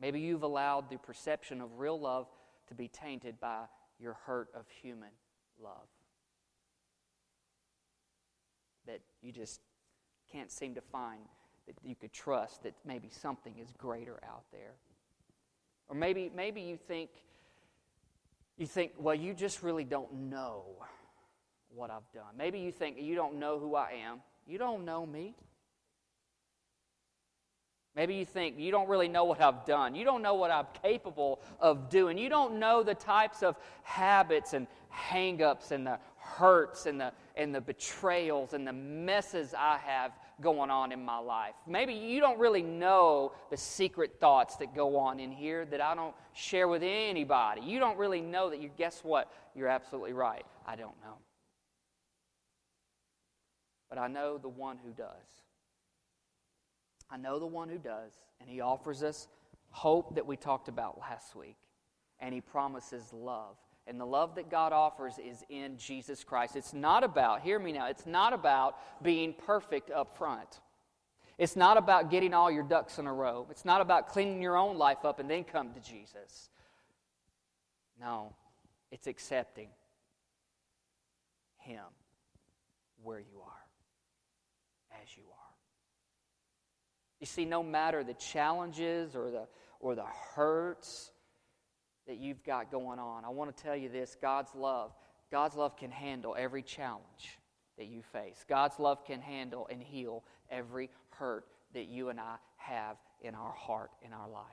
Maybe 0.01 0.19
you've 0.19 0.43
allowed 0.43 0.89
the 0.89 0.97
perception 0.97 1.61
of 1.61 1.79
real 1.79 1.97
love 1.97 2.27
to 2.67 2.75
be 2.75 2.89
tainted 2.89 3.39
by 3.39 3.63
your 4.01 4.17
hurt 4.25 4.49
of 4.53 4.65
human 4.81 5.11
love. 5.63 5.87
That 8.85 8.99
you 9.21 9.31
just 9.31 9.61
can't 10.29 10.51
seem 10.51 10.75
to 10.75 10.81
find 10.81 11.21
that 11.67 11.75
you 11.85 11.95
could 11.95 12.11
trust 12.11 12.63
that 12.63 12.73
maybe 12.85 13.07
something 13.09 13.53
is 13.59 13.69
greater 13.77 14.19
out 14.27 14.43
there. 14.51 14.73
Or 15.87 15.95
maybe, 15.95 16.29
maybe 16.35 16.59
you 16.59 16.75
think 16.75 17.11
you 18.59 18.67
think, 18.67 18.91
well, 18.97 19.15
you 19.15 19.33
just 19.33 19.63
really 19.63 19.85
don't 19.85 20.13
know 20.13 20.63
what 21.73 21.89
I've 21.89 22.11
done. 22.13 22.35
Maybe 22.37 22.59
you 22.59 22.71
think 22.71 22.97
you 22.99 23.15
don't 23.15 23.39
know 23.39 23.57
who 23.57 23.75
I 23.75 24.01
am. 24.05 24.19
You 24.45 24.57
don't 24.57 24.83
know 24.83 25.05
me. 25.05 25.35
Maybe 27.95 28.15
you 28.15 28.25
think 28.25 28.59
you 28.59 28.71
don't 28.71 28.87
really 28.87 29.07
know 29.07 29.23
what 29.23 29.41
I've 29.41 29.65
done. 29.65 29.95
You 29.95 30.03
don't 30.03 30.21
know 30.21 30.35
what 30.35 30.51
I'm 30.51 30.67
capable 30.81 31.41
of 31.59 31.89
doing. 31.89 32.17
You 32.17 32.29
don't 32.29 32.59
know 32.59 32.83
the 32.83 32.95
types 32.95 33.43
of 33.43 33.57
habits 33.83 34.53
and 34.53 34.67
hangups 34.93 35.71
and 35.71 35.87
the 35.87 35.99
hurts 36.17 36.85
and 36.85 36.99
the, 36.99 37.13
and 37.35 37.53
the 37.53 37.61
betrayals 37.61 38.53
and 38.53 38.67
the 38.67 38.73
messes 38.73 39.53
I 39.57 39.77
have 39.77 40.11
going 40.41 40.69
on 40.69 40.91
in 40.91 41.03
my 41.03 41.17
life. 41.17 41.55
Maybe 41.67 41.93
you 41.93 42.19
don't 42.19 42.39
really 42.39 42.61
know 42.61 43.33
the 43.49 43.57
secret 43.57 44.19
thoughts 44.19 44.55
that 44.57 44.75
go 44.75 44.97
on 44.97 45.19
in 45.19 45.31
here 45.31 45.65
that 45.65 45.81
I 45.81 45.95
don't 45.95 46.15
share 46.33 46.67
with 46.67 46.83
anybody. 46.83 47.61
You 47.61 47.79
don't 47.79 47.97
really 47.97 48.21
know 48.21 48.49
that 48.49 48.61
you 48.61 48.69
guess 48.77 49.01
what? 49.03 49.31
You're 49.55 49.67
absolutely 49.67 50.13
right. 50.13 50.45
I 50.65 50.75
don't 50.75 50.99
know. 51.03 51.17
But 53.89 53.97
I 53.97 54.07
know 54.07 54.37
the 54.37 54.49
one 54.49 54.77
who 54.83 54.91
does. 54.91 55.07
I 57.09 57.17
know 57.17 57.39
the 57.39 57.47
one 57.47 57.69
who 57.69 57.79
does, 57.79 58.11
and 58.39 58.49
he 58.49 58.61
offers 58.61 59.01
us 59.01 59.27
hope 59.71 60.15
that 60.15 60.25
we 60.25 60.37
talked 60.37 60.67
about 60.67 60.99
last 60.99 61.35
week, 61.35 61.57
and 62.19 62.33
he 62.33 62.41
promises 62.41 63.11
love. 63.13 63.55
And 63.89 63.99
the 63.99 64.05
love 64.05 64.35
that 64.35 64.51
God 64.51 64.71
offers 64.71 65.15
is 65.17 65.43
in 65.49 65.75
Jesus 65.77 66.23
Christ. 66.23 66.55
It's 66.55 66.73
not 66.73 67.03
about, 67.03 67.41
hear 67.41 67.57
me 67.57 67.71
now, 67.71 67.87
it's 67.87 68.05
not 68.05 68.33
about 68.33 68.75
being 69.01 69.33
perfect 69.33 69.89
up 69.89 70.15
front. 70.15 70.59
It's 71.39 71.55
not 71.55 71.75
about 71.75 72.11
getting 72.11 72.35
all 72.35 72.51
your 72.51 72.63
ducks 72.63 72.99
in 72.99 73.07
a 73.07 73.13
row. 73.13 73.47
It's 73.49 73.65
not 73.65 73.81
about 73.81 74.09
cleaning 74.09 74.43
your 74.43 74.57
own 74.57 74.77
life 74.77 75.05
up 75.05 75.19
and 75.19 75.27
then 75.27 75.43
come 75.43 75.73
to 75.73 75.79
Jesus. 75.79 76.49
No, 77.99 78.33
it's 78.91 79.07
accepting 79.07 79.69
Him 81.57 81.83
where 83.01 83.19
you 83.19 83.41
are, 83.43 85.01
as 85.01 85.17
you 85.17 85.23
are. 85.23 85.55
You 87.19 87.25
see, 87.25 87.45
no 87.45 87.63
matter 87.63 88.03
the 88.03 88.13
challenges 88.13 89.15
or 89.15 89.31
the, 89.31 89.47
or 89.79 89.95
the 89.95 90.05
hurts 90.35 91.09
that 92.09 92.17
you've 92.17 92.43
got 92.43 92.71
going 92.71 92.97
on. 92.97 93.23
I 93.23 93.29
want 93.29 93.55
to 93.55 93.63
tell 93.63 93.75
you 93.75 93.87
this 93.87 94.17
God's 94.19 94.53
love, 94.55 94.91
God's 95.31 95.55
love 95.55 95.77
can 95.77 95.91
handle 95.91 96.35
every 96.37 96.63
challenge 96.63 97.37
that 97.77 97.85
you 97.85 98.01
face. 98.01 98.43
God's 98.49 98.79
love 98.79 99.05
can 99.05 99.21
handle 99.21 99.67
and 99.71 99.81
heal 99.81 100.23
every 100.49 100.89
hurt 101.11 101.45
that 101.75 101.87
you 101.87 102.09
and 102.09 102.19
I 102.19 102.37
have 102.57 102.97
in 103.21 103.35
our 103.35 103.53
heart, 103.53 103.91
in 104.03 104.11
our 104.11 104.27
life. 104.27 104.43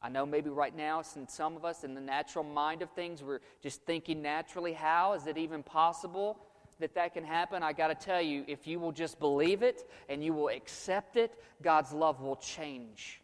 I 0.00 0.08
know 0.08 0.24
maybe 0.24 0.48
right 0.48 0.74
now, 0.74 1.02
since 1.02 1.34
some 1.34 1.56
of 1.56 1.64
us 1.64 1.84
in 1.84 1.94
the 1.94 2.00
natural 2.00 2.42
mind 2.42 2.80
of 2.80 2.90
things, 2.90 3.22
we're 3.22 3.40
just 3.62 3.82
thinking 3.82 4.22
naturally, 4.22 4.72
how 4.72 5.12
is 5.12 5.26
it 5.26 5.36
even 5.36 5.62
possible 5.62 6.38
that 6.80 6.94
that 6.94 7.12
can 7.12 7.24
happen? 7.24 7.62
I 7.62 7.74
got 7.74 7.88
to 7.88 7.94
tell 7.94 8.20
you, 8.22 8.44
if 8.48 8.66
you 8.66 8.80
will 8.80 8.92
just 8.92 9.18
believe 9.18 9.62
it 9.62 9.88
and 10.08 10.24
you 10.24 10.32
will 10.32 10.48
accept 10.48 11.16
it, 11.16 11.32
God's 11.62 11.92
love 11.92 12.22
will 12.22 12.36
change 12.36 13.20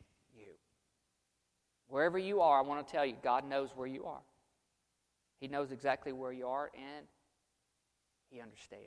Wherever 1.91 2.19
you 2.19 2.41
are, 2.41 2.59
I 2.59 2.63
want 2.63 2.87
to 2.87 2.91
tell 2.91 3.05
you, 3.05 3.17
God 3.21 3.45
knows 3.47 3.71
where 3.75 3.87
you 3.87 4.05
are. 4.05 4.23
He 5.41 5.49
knows 5.49 5.73
exactly 5.73 6.13
where 6.13 6.33
you 6.33 6.47
are, 6.47 6.71
and 6.75 7.07
He 8.31 8.41
understands. 8.41 8.87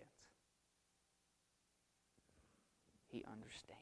He 3.12 3.26
understands. 3.30 3.82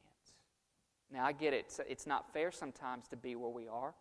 Now, 1.12 1.24
I 1.24 1.32
get 1.32 1.54
it. 1.54 1.72
It's 1.88 2.06
not 2.06 2.32
fair 2.32 2.50
sometimes 2.50 3.06
to 3.08 3.16
be 3.16 3.36
where 3.36 3.50
we 3.50 3.68
are. 3.68 3.94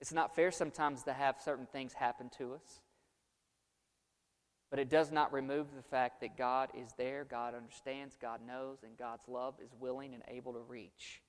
It's 0.00 0.12
not 0.12 0.36
fair 0.36 0.52
sometimes 0.52 1.02
to 1.04 1.12
have 1.12 1.36
certain 1.44 1.66
things 1.66 1.92
happen 1.92 2.30
to 2.38 2.54
us. 2.54 2.80
But 4.70 4.78
it 4.78 4.88
does 4.88 5.10
not 5.10 5.32
remove 5.32 5.74
the 5.74 5.82
fact 5.82 6.20
that 6.20 6.36
God 6.36 6.68
is 6.78 6.88
there, 6.96 7.24
God 7.24 7.54
understands, 7.54 8.16
God 8.20 8.40
knows, 8.46 8.78
and 8.84 8.96
God's 8.96 9.26
love 9.28 9.54
is 9.62 9.70
willing 9.80 10.14
and 10.14 10.22
able 10.28 10.52
to 10.52 10.60
reach 10.60 11.22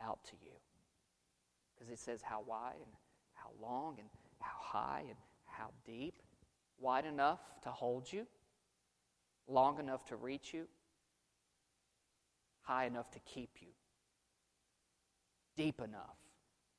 out 0.00 0.20
to 0.26 0.32
you 0.42 0.52
because 1.80 1.92
it 1.92 1.98
says 1.98 2.20
how 2.22 2.42
wide 2.46 2.74
and 2.76 2.92
how 3.32 3.48
long 3.60 3.96
and 3.98 4.08
how 4.38 4.56
high 4.58 5.04
and 5.08 5.16
how 5.46 5.70
deep. 5.86 6.14
Wide 6.78 7.04
enough 7.04 7.40
to 7.62 7.70
hold 7.70 8.10
you, 8.10 8.26
long 9.48 9.78
enough 9.78 10.04
to 10.06 10.16
reach 10.16 10.54
you, 10.54 10.66
high 12.62 12.86
enough 12.86 13.10
to 13.10 13.18
keep 13.20 13.50
you, 13.60 13.68
deep 15.56 15.80
enough 15.80 16.16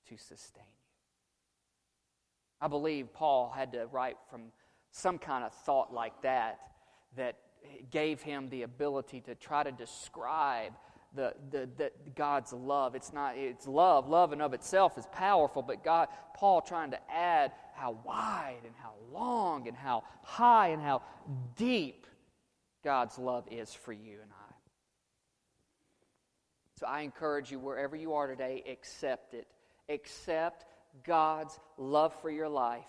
to 0.09 0.17
sustain 0.17 0.63
you. 0.63 0.87
I 2.61 2.67
believe 2.67 3.13
Paul 3.13 3.53
had 3.55 3.73
to 3.73 3.87
write 3.87 4.17
from 4.29 4.51
some 4.91 5.17
kind 5.17 5.43
of 5.43 5.53
thought 5.53 5.93
like 5.93 6.21
that 6.21 6.59
that 7.15 7.37
gave 7.91 8.21
him 8.21 8.49
the 8.49 8.63
ability 8.63 9.21
to 9.21 9.35
try 9.35 9.63
to 9.63 9.71
describe 9.71 10.73
the, 11.13 11.33
the, 11.49 11.69
the, 11.77 11.91
God's 12.15 12.53
love. 12.53 12.95
It's 12.95 13.11
not, 13.11 13.37
it's 13.37 13.67
love. 13.67 14.07
Love 14.07 14.31
and 14.31 14.41
of 14.41 14.53
itself 14.53 14.97
is 14.97 15.05
powerful, 15.11 15.61
but 15.61 15.83
God, 15.83 16.07
Paul 16.35 16.61
trying 16.61 16.91
to 16.91 16.99
add 17.11 17.51
how 17.75 17.97
wide 18.05 18.61
and 18.63 18.73
how 18.81 18.93
long 19.11 19.67
and 19.67 19.75
how 19.75 20.03
high 20.23 20.69
and 20.69 20.81
how 20.81 21.01
deep 21.57 22.07
God's 22.83 23.17
love 23.17 23.45
is 23.51 23.73
for 23.73 23.91
you 23.93 24.17
and 24.21 24.31
I. 24.31 24.53
So 26.79 26.87
I 26.87 27.01
encourage 27.01 27.51
you, 27.51 27.59
wherever 27.59 27.95
you 27.95 28.13
are 28.13 28.27
today, 28.27 28.63
accept 28.67 29.33
it. 29.33 29.47
Accept 29.89 30.65
God's 31.05 31.59
love 31.77 32.13
for 32.21 32.29
your 32.31 32.49
life. 32.49 32.85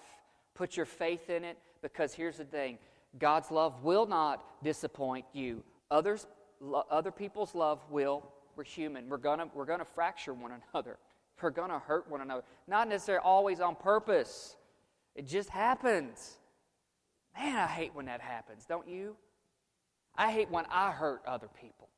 Put 0.54 0.76
your 0.76 0.87
faith 0.87 1.28
in 1.28 1.44
it 1.44 1.58
because 1.82 2.14
here's 2.14 2.38
the 2.38 2.44
thing 2.44 2.78
God's 3.18 3.50
love 3.50 3.82
will 3.82 4.06
not 4.06 4.42
disappoint 4.62 5.26
you. 5.32 5.62
Others, 5.90 6.26
lo- 6.62 6.85
other 6.90 7.11
people's 7.11 7.55
love 7.55 7.81
will. 7.90 8.25
We're 8.57 8.64
human. 8.64 9.09
We're 9.09 9.18
going 9.18 9.40
to 9.40 9.48
we're 9.55 9.66
gonna 9.66 9.85
fracture 9.85 10.33
one 10.33 10.53
another. 10.72 10.98
We're 11.42 11.51
going 11.51 11.70
to 11.70 11.79
hurt 11.81 12.09
one 12.09 12.20
another. 12.20 12.44
Not 12.68 12.88
necessarily 12.88 13.25
always 13.25 13.59
on 13.59 13.75
purpose, 13.75 14.55
it 15.16 15.27
just 15.27 15.48
happens. 15.48 16.38
Man, 17.37 17.57
I 17.57 17.66
hate 17.66 17.94
when 17.94 18.07
that 18.07 18.20
happens, 18.20 18.64
don't 18.64 18.87
you? 18.87 19.16
I 20.14 20.31
hate 20.31 20.51
when 20.51 20.66
I 20.70 20.92
hurt 20.92 21.22
other 21.27 21.48
people. 21.61 21.88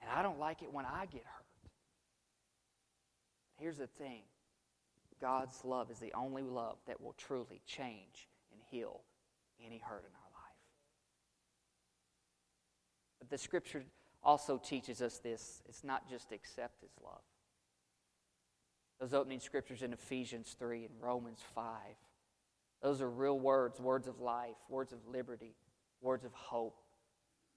And 0.00 0.10
I 0.10 0.22
don't 0.22 0.40
like 0.40 0.62
it 0.62 0.72
when 0.72 0.86
I 0.86 1.06
get 1.06 1.22
hurt. 1.24 1.70
Here's 3.58 3.78
the 3.78 3.86
thing 3.86 4.22
God's 5.20 5.64
love 5.64 5.90
is 5.90 5.98
the 5.98 6.12
only 6.14 6.42
love 6.42 6.78
that 6.86 7.00
will 7.00 7.14
truly 7.14 7.60
change 7.66 8.28
and 8.52 8.60
heal 8.70 9.02
any 9.64 9.78
hurt 9.78 10.04
in 10.04 10.14
our 10.14 10.30
life. 10.32 10.48
But 13.17 13.17
the 13.30 13.38
scripture 13.38 13.84
also 14.22 14.58
teaches 14.58 15.00
us 15.02 15.18
this 15.18 15.62
it's 15.68 15.84
not 15.84 16.08
just 16.08 16.32
accept 16.32 16.80
his 16.80 16.92
love. 17.02 17.22
Those 19.00 19.14
opening 19.14 19.40
scriptures 19.40 19.82
in 19.82 19.92
Ephesians 19.92 20.56
3 20.58 20.86
and 20.86 20.94
Romans 21.00 21.38
5, 21.54 21.64
those 22.82 23.00
are 23.00 23.08
real 23.08 23.38
words, 23.38 23.78
words 23.78 24.08
of 24.08 24.20
life, 24.20 24.56
words 24.68 24.92
of 24.92 24.98
liberty, 25.06 25.54
words 26.00 26.24
of 26.24 26.32
hope, 26.32 26.80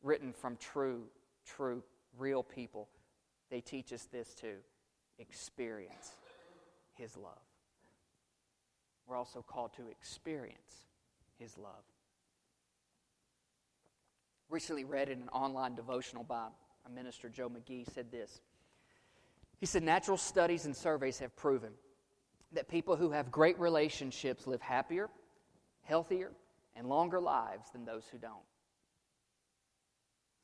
written 0.04 0.34
from 0.34 0.56
true, 0.58 1.04
true, 1.46 1.84
real 2.18 2.44
people. 2.44 2.90
They 3.50 3.62
teach 3.62 3.92
us 3.92 4.08
this 4.12 4.34
too 4.34 4.58
experience 5.20 6.16
his 6.94 7.16
love. 7.18 7.38
We're 9.08 9.18
also 9.18 9.44
called 9.48 9.74
to 9.74 9.90
experience 9.90 10.86
his 11.38 11.58
love. 11.58 11.84
Recently 14.52 14.84
read 14.84 15.08
in 15.08 15.22
an 15.22 15.30
online 15.30 15.76
devotional 15.76 16.26
by 16.26 16.48
a 16.86 16.90
minister, 16.90 17.30
Joe 17.30 17.50
McGee, 17.50 17.90
said 17.94 18.12
this. 18.12 18.42
He 19.60 19.66
said, 19.66 19.82
Natural 19.82 20.18
studies 20.18 20.66
and 20.66 20.76
surveys 20.76 21.20
have 21.20 21.34
proven 21.38 21.72
that 22.52 22.68
people 22.68 22.98
who 22.98 23.12
have 23.12 23.32
great 23.32 23.58
relationships 23.58 24.46
live 24.46 24.62
happier, 24.62 25.10
healthier, 25.84 26.32
and 26.76 26.90
longer 26.90 27.22
lives 27.22 27.70
than 27.72 27.86
those 27.86 28.04
who 28.12 28.18
don't. 28.18 28.34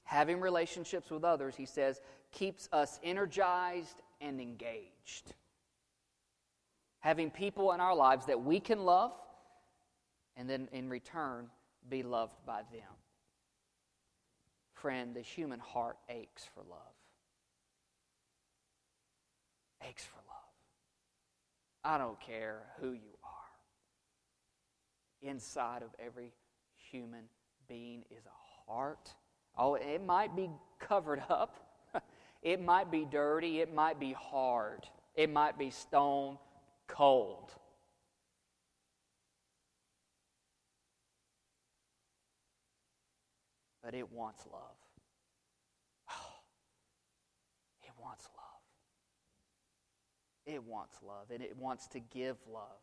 Having 0.05 0.39
relationships 0.39 1.11
with 1.11 1.25
others, 1.25 1.57
he 1.57 1.65
says, 1.65 1.99
keeps 2.31 2.69
us 2.71 3.01
energized 3.03 4.01
and 4.21 4.39
engaged. 4.39 5.33
Having 6.99 7.31
people 7.31 7.73
in 7.73 7.81
our 7.81 7.93
lives 7.95 8.25
that 8.27 8.41
we 8.41 8.61
can 8.61 8.79
love, 8.79 9.11
and 10.37 10.49
then 10.49 10.69
in 10.71 10.87
return, 10.87 11.49
be 11.89 12.03
loved 12.03 12.37
by 12.45 12.61
them. 12.71 12.93
Friend, 14.81 15.15
the 15.15 15.21
human 15.21 15.59
heart 15.59 15.97
aches 16.09 16.45
for 16.53 16.61
love. 16.69 16.79
Aches 19.87 20.03
for 20.03 20.17
love. 20.27 20.37
I 21.83 21.97
don't 21.97 22.19
care 22.19 22.63
who 22.79 22.91
you 22.91 23.17
are. 23.23 23.29
Inside 25.29 25.81
of 25.81 25.89
every 25.99 26.33
human 26.91 27.23
being 27.67 28.03
is 28.11 28.25
a 28.25 28.69
heart. 28.71 29.13
Oh, 29.57 29.75
it 29.75 30.03
might 30.05 30.35
be 30.35 30.49
covered 30.79 31.23
up 31.29 31.67
it 32.41 32.61
might 32.61 32.91
be 32.91 33.05
dirty, 33.05 33.61
it 33.61 33.73
might 33.73 33.99
be 33.99 34.13
hard, 34.13 34.87
it 35.15 35.29
might 35.29 35.57
be 35.57 35.69
stone 35.69 36.37
cold. 36.87 37.51
But 43.87 43.95
it 43.95 44.11
wants 44.11 44.45
love. 44.51 44.75
It 47.85 47.93
wants 47.97 48.27
love. 48.35 48.43
It 50.45 50.61
wants 50.61 50.97
love, 51.01 51.31
and 51.33 51.41
it 51.41 51.55
wants 51.55 51.87
to 51.87 52.01
give 52.01 52.35
love. 52.51 52.81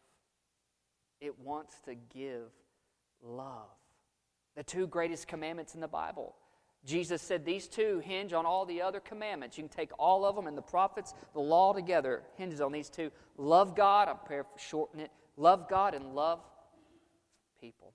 It 1.20 1.38
wants 1.38 1.78
to 1.84 1.94
give 1.94 2.48
love. 3.22 3.68
The 4.56 4.62
two 4.62 4.86
greatest 4.86 5.28
commandments 5.28 5.74
in 5.74 5.82
the 5.82 5.88
Bible 5.88 6.36
Jesus 6.86 7.20
said 7.20 7.44
these 7.44 7.68
two 7.68 8.00
hinge 8.02 8.32
on 8.32 8.46
all 8.46 8.64
the 8.64 8.80
other 8.80 9.00
commandments. 9.00 9.58
You 9.58 9.64
can 9.64 9.68
take 9.68 9.90
all 9.98 10.24
of 10.24 10.36
them 10.36 10.46
and 10.46 10.56
the 10.56 10.62
prophets, 10.62 11.12
the 11.34 11.40
law 11.40 11.74
together 11.74 12.22
hinges 12.36 12.62
on 12.62 12.72
these 12.72 12.88
two. 12.88 13.10
Love 13.36 13.76
God, 13.76 14.08
I'm 14.08 14.16
shorten 14.56 15.00
it. 15.00 15.10
Love 15.36 15.68
God 15.68 15.92
and 15.92 16.14
love 16.14 16.40
people. 17.60 17.92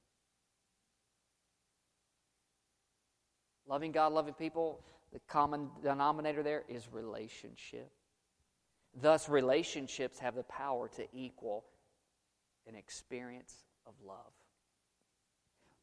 Loving 3.69 3.91
God, 3.91 4.11
loving 4.13 4.33
people, 4.33 4.81
the 5.13 5.19
common 5.27 5.69
denominator 5.83 6.41
there 6.41 6.63
is 6.67 6.91
relationship. 6.91 7.91
Thus, 8.99 9.29
relationships 9.29 10.17
have 10.17 10.33
the 10.33 10.43
power 10.43 10.89
to 10.95 11.05
equal 11.13 11.65
an 12.67 12.75
experience 12.75 13.53
of 13.85 13.93
love. 14.05 14.33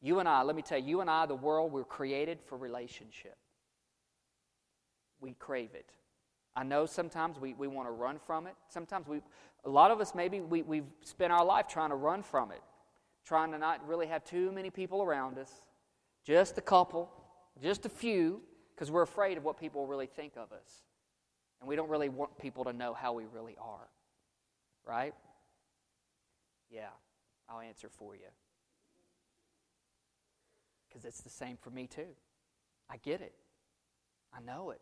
You 0.01 0.19
and 0.19 0.27
I, 0.27 0.43
let 0.43 0.55
me 0.57 0.61
tell 0.61 0.77
you, 0.77 0.87
you 0.87 1.01
and 1.01 1.09
I, 1.09 1.25
the 1.25 1.35
world, 1.35 1.71
we're 1.71 1.85
created 1.85 2.39
for 2.45 2.57
relationship. 2.57 3.37
We 5.21 5.33
crave 5.39 5.69
it. 5.73 5.89
I 6.57 6.63
know 6.63 6.85
sometimes 6.85 7.39
we, 7.39 7.53
we 7.53 7.67
want 7.67 7.87
to 7.87 7.91
run 7.91 8.19
from 8.25 8.47
it. 8.47 8.55
Sometimes 8.67 9.07
we, 9.07 9.21
a 9.63 9.69
lot 9.69 9.91
of 9.91 10.01
us 10.01 10.13
maybe 10.13 10.41
we, 10.41 10.61
we've 10.61 10.87
spent 11.03 11.31
our 11.31 11.45
life 11.45 11.67
trying 11.67 11.89
to 11.89 11.95
run 11.95 12.21
from 12.21 12.51
it, 12.51 12.61
trying 13.25 13.51
to 13.53 13.57
not 13.57 13.87
really 13.87 14.07
have 14.07 14.25
too 14.25 14.51
many 14.51 14.69
people 14.69 15.01
around 15.01 15.37
us, 15.37 15.51
just 16.25 16.57
a 16.57 16.61
couple, 16.61 17.09
just 17.61 17.85
a 17.85 17.89
few, 17.89 18.41
because 18.73 18.91
we're 18.91 19.01
afraid 19.01 19.37
of 19.37 19.43
what 19.43 19.59
people 19.59 19.87
really 19.87 20.05
think 20.07 20.33
of 20.35 20.51
us. 20.51 20.83
And 21.59 21.67
we 21.67 21.75
don't 21.75 21.89
really 21.89 22.09
want 22.09 22.37
people 22.37 22.63
to 22.65 22.73
know 22.73 22.93
how 22.93 23.13
we 23.13 23.25
really 23.25 23.55
are. 23.59 23.89
Right? 24.85 25.13
Yeah, 26.69 26.89
I'll 27.49 27.61
answer 27.61 27.89
for 27.89 28.15
you 28.15 28.27
because 30.87 31.05
it's 31.05 31.21
the 31.21 31.29
same 31.29 31.57
for 31.61 31.69
me 31.69 31.87
too. 31.87 32.07
I 32.89 32.97
get 32.97 33.21
it, 33.21 33.35
I 34.33 34.41
know 34.41 34.71
it. 34.71 34.81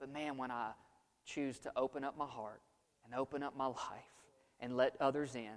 But 0.00 0.12
man, 0.12 0.36
when 0.36 0.50
I 0.50 0.70
choose 1.24 1.58
to 1.60 1.72
open 1.76 2.04
up 2.04 2.16
my 2.16 2.26
heart 2.26 2.60
and 3.04 3.14
open 3.14 3.42
up 3.42 3.56
my 3.56 3.66
life 3.66 3.78
and 4.60 4.76
let 4.76 4.96
others 5.00 5.34
in 5.34 5.50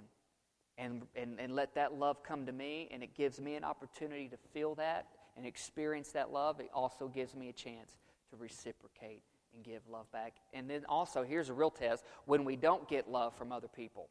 and, 0.76 1.02
and, 1.16 1.40
and 1.40 1.54
let 1.54 1.74
that 1.74 1.94
love 1.94 2.22
come 2.22 2.46
to 2.46 2.52
me, 2.52 2.88
and 2.92 3.02
it 3.02 3.14
gives 3.16 3.40
me 3.40 3.56
an 3.56 3.64
opportunity 3.64 4.28
to 4.28 4.36
feel 4.52 4.74
that 4.76 5.06
and 5.38 5.46
experience 5.46 6.10
that 6.12 6.30
love, 6.30 6.60
it 6.60 6.68
also 6.74 7.08
gives 7.08 7.34
me 7.34 7.48
a 7.48 7.52
chance 7.52 7.96
to 8.30 8.36
reciprocate 8.36 9.22
and 9.54 9.64
give 9.64 9.80
love 9.88 10.10
back. 10.12 10.34
And 10.52 10.68
then 10.68 10.84
also, 10.88 11.22
here's 11.22 11.48
a 11.48 11.54
real 11.54 11.70
test 11.70 12.04
when 12.26 12.44
we 12.44 12.56
don't 12.56 12.86
get 12.88 13.08
love 13.08 13.34
from 13.34 13.52
other 13.52 13.68
people. 13.68 14.10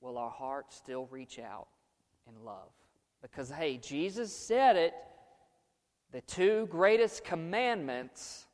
Will 0.00 0.18
our 0.18 0.30
heart 0.30 0.72
still 0.72 1.06
reach 1.10 1.38
out 1.38 1.68
in 2.28 2.44
love. 2.44 2.70
Because, 3.22 3.50
hey, 3.50 3.78
Jesus 3.78 4.34
said 4.34 4.76
it 4.76 4.94
the 6.12 6.20
two 6.22 6.66
greatest 6.70 7.24
commandments 7.24 8.46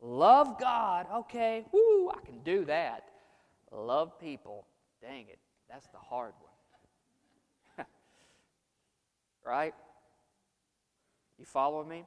love 0.00 0.60
God. 0.60 1.06
Okay, 1.14 1.64
woo, 1.72 2.10
I 2.10 2.20
can 2.24 2.40
do 2.40 2.64
that. 2.66 3.04
Love 3.70 4.18
people. 4.20 4.66
Dang 5.00 5.26
it, 5.28 5.38
that's 5.70 5.86
the 5.88 5.98
hard 5.98 6.34
one. 6.40 6.51
Right? 9.44 9.74
You 11.38 11.44
follow 11.44 11.84
me? 11.84 12.04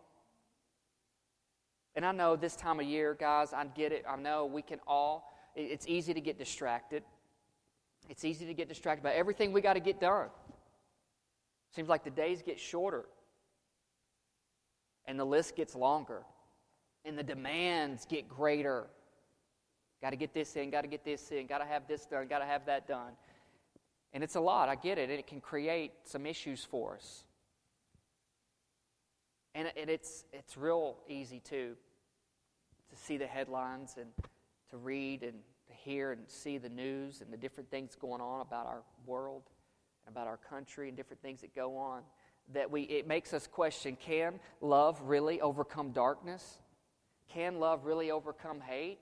And 1.96 2.06
I 2.06 2.12
know 2.12 2.36
this 2.36 2.56
time 2.56 2.80
of 2.80 2.86
year, 2.86 3.16
guys, 3.18 3.54
I 3.54 3.66
get 3.66 3.92
it. 3.92 4.04
I 4.08 4.18
know 4.18 4.46
we 4.46 4.62
can 4.62 4.80
all, 4.86 5.34
it's 5.56 5.88
easy 5.88 6.14
to 6.14 6.22
get 6.22 6.38
distracted. 6.38 7.04
It's 8.10 8.26
easy 8.26 8.46
to 8.46 8.54
get 8.54 8.68
distracted 8.68 9.04
by 9.04 9.14
everything 9.14 9.54
we 9.54 9.62
got 9.62 9.74
to 9.74 9.80
get 9.80 10.00
done. 10.00 10.28
Seems 11.74 11.90
like 11.90 12.04
the 12.04 12.10
days 12.10 12.42
get 12.42 12.60
shorter 12.60 13.06
and 15.06 15.20
the 15.20 15.26
list 15.26 15.56
gets 15.56 15.76
longer 15.76 16.24
and 17.06 17.18
the 17.18 17.24
demands 17.24 18.06
get 18.06 18.28
greater. 18.28 18.88
Got 20.02 20.12
to 20.12 20.16
get 20.18 20.34
this 20.34 20.56
in, 20.56 20.70
got 20.70 20.82
to 20.82 20.88
get 20.88 21.06
this 21.06 21.32
in, 21.32 21.48
got 21.48 21.60
to 21.60 21.66
have 21.66 21.88
this 21.88 22.06
done, 22.06 22.28
got 22.28 22.40
to 22.40 22.46
have 22.46 22.66
that 22.66 22.88
done. 22.88 23.14
And 24.16 24.24
it's 24.24 24.36
a 24.36 24.40
lot, 24.40 24.70
I 24.70 24.76
get 24.76 24.98
it, 24.98 25.10
and 25.10 25.20
it 25.20 25.28
can 25.28 25.42
create 25.42 25.92
some 26.06 26.26
issues 26.26 26.64
for 26.64 26.96
us. 26.96 27.26
And, 29.54 29.68
it's, 29.76 30.24
it's 30.32 30.56
real 30.56 30.96
easy, 31.10 31.42
too, 31.42 31.76
to 32.90 32.96
see 32.96 33.18
the 33.18 33.28
headlines 33.28 33.96
and 34.00 34.08
to 34.70 34.78
read 34.78 35.22
and 35.22 35.34
to 35.68 35.74
hear 35.74 36.14
and 36.14 36.22
see 36.28 36.58
the 36.58 36.70
news 36.70 37.20
and 37.20 37.32
the 37.32 37.36
different 37.36 37.70
things 37.70 37.98
going 38.00 38.22
on 38.22 38.40
about 38.40 38.68
our 38.68 38.84
world 39.06 39.44
and 40.06 40.16
about 40.16 40.28
our 40.28 40.38
country 40.38 40.88
and 40.88 40.96
different 40.96 41.22
things 41.22 41.42
that 41.42 41.54
go 41.54 41.76
on 41.76 42.02
that 42.54 42.72
we 42.72 42.84
it 42.84 43.08
makes 43.08 43.34
us 43.34 43.48
question 43.48 43.98
can 44.00 44.40
love 44.62 45.02
really 45.02 45.42
overcome 45.42 45.92
darkness? 45.92 46.60
Can 47.34 47.60
love 47.60 47.86
really 47.86 48.12
overcome 48.12 48.62
hate? 48.62 49.00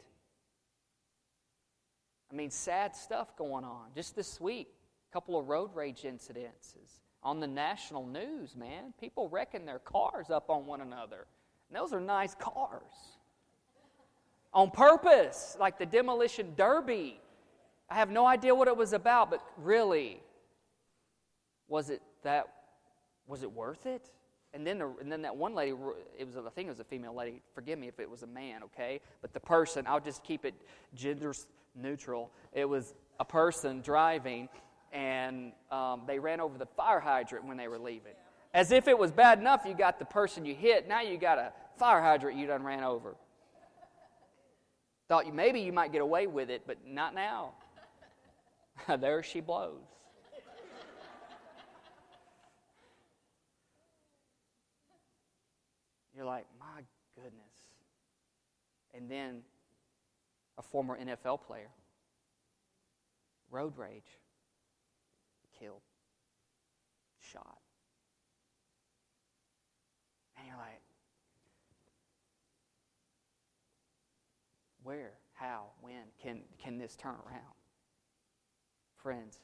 I 2.31 2.35
mean 2.35 2.49
sad 2.49 2.95
stuff 2.95 3.35
going 3.37 3.63
on. 3.63 3.89
Just 3.93 4.15
this 4.15 4.41
week 4.41 4.69
couple 5.13 5.39
of 5.39 5.47
road 5.47 5.69
rage 5.75 6.01
incidences 6.01 6.99
on 7.21 7.39
the 7.39 7.47
national 7.47 8.05
news 8.05 8.55
man 8.55 8.93
people 8.99 9.29
wrecking 9.29 9.65
their 9.65 9.79
cars 9.79 10.29
up 10.29 10.49
on 10.49 10.65
one 10.65 10.81
another 10.81 11.27
and 11.69 11.79
those 11.79 11.93
are 11.93 12.01
nice 12.01 12.35
cars 12.35 12.81
on 14.53 14.71
purpose 14.71 15.55
like 15.59 15.77
the 15.77 15.85
demolition 15.85 16.51
derby 16.57 17.19
i 17.89 17.95
have 17.95 18.09
no 18.09 18.25
idea 18.25 18.53
what 18.53 18.67
it 18.67 18.75
was 18.75 18.91
about 18.91 19.29
but 19.29 19.41
really 19.57 20.19
was 21.67 21.89
it 21.91 22.01
that 22.23 22.47
was 23.27 23.43
it 23.43 23.51
worth 23.51 23.85
it? 23.85 24.11
And 24.53 24.65
then, 24.67 24.77
the, 24.77 24.93
and 25.01 25.11
then 25.11 25.23
that 25.23 25.35
one 25.35 25.55
lady, 25.55 25.73
it 26.17 26.25
was, 26.25 26.37
I 26.37 26.49
think 26.49 26.67
it 26.67 26.69
was 26.69 26.79
a 26.79 26.83
female 26.83 27.15
lady. 27.15 27.41
Forgive 27.55 27.79
me 27.79 27.87
if 27.87 27.99
it 27.99 28.09
was 28.09 28.21
a 28.21 28.27
man, 28.27 28.61
okay? 28.63 28.99
But 29.21 29.33
the 29.33 29.39
person, 29.39 29.85
I'll 29.87 29.99
just 29.99 30.23
keep 30.23 30.45
it 30.45 30.53
gender 30.93 31.33
neutral. 31.75 32.29
It 32.53 32.69
was 32.69 32.93
a 33.19 33.25
person 33.25 33.81
driving, 33.81 34.49
and 34.93 35.51
um, 35.71 36.03
they 36.07 36.19
ran 36.19 36.39
over 36.39 36.57
the 36.57 36.67
fire 36.77 36.99
hydrant 36.99 37.45
when 37.45 37.57
they 37.57 37.67
were 37.67 37.79
leaving. 37.79 38.13
As 38.53 38.71
if 38.71 38.87
it 38.87 38.97
was 38.97 39.11
bad 39.11 39.39
enough, 39.39 39.63
you 39.65 39.73
got 39.73 39.97
the 39.97 40.05
person 40.05 40.45
you 40.45 40.53
hit. 40.53 40.87
Now 40.87 41.01
you 41.01 41.17
got 41.17 41.39
a 41.39 41.51
fire 41.77 42.01
hydrant 42.01 42.37
you 42.37 42.45
done 42.45 42.63
ran 42.63 42.83
over. 42.83 43.15
Thought 45.09 45.25
you 45.25 45.33
maybe 45.33 45.59
you 45.59 45.73
might 45.73 45.91
get 45.91 46.01
away 46.01 46.27
with 46.27 46.49
it, 46.49 46.61
but 46.67 46.77
not 46.87 47.15
now. 47.15 47.53
there 48.99 49.23
she 49.23 49.41
blows. 49.41 49.81
You're 56.15 56.25
like, 56.25 56.45
my 56.59 56.83
goodness. 57.15 57.33
And 58.93 59.09
then 59.09 59.41
a 60.59 60.61
former 60.61 60.95
NFL 60.97 61.41
player, 61.41 61.69
road 63.49 63.73
rage, 63.77 64.19
killed, 65.63 65.81
shot. 67.19 67.59
And 70.37 70.47
you're 70.47 70.57
like, 70.57 70.81
where, 74.83 75.11
how, 75.33 75.67
when 75.81 76.03
can, 76.21 76.41
can 76.61 76.77
this 76.77 76.95
turn 76.95 77.15
around? 77.25 77.53
Friends, 78.97 79.39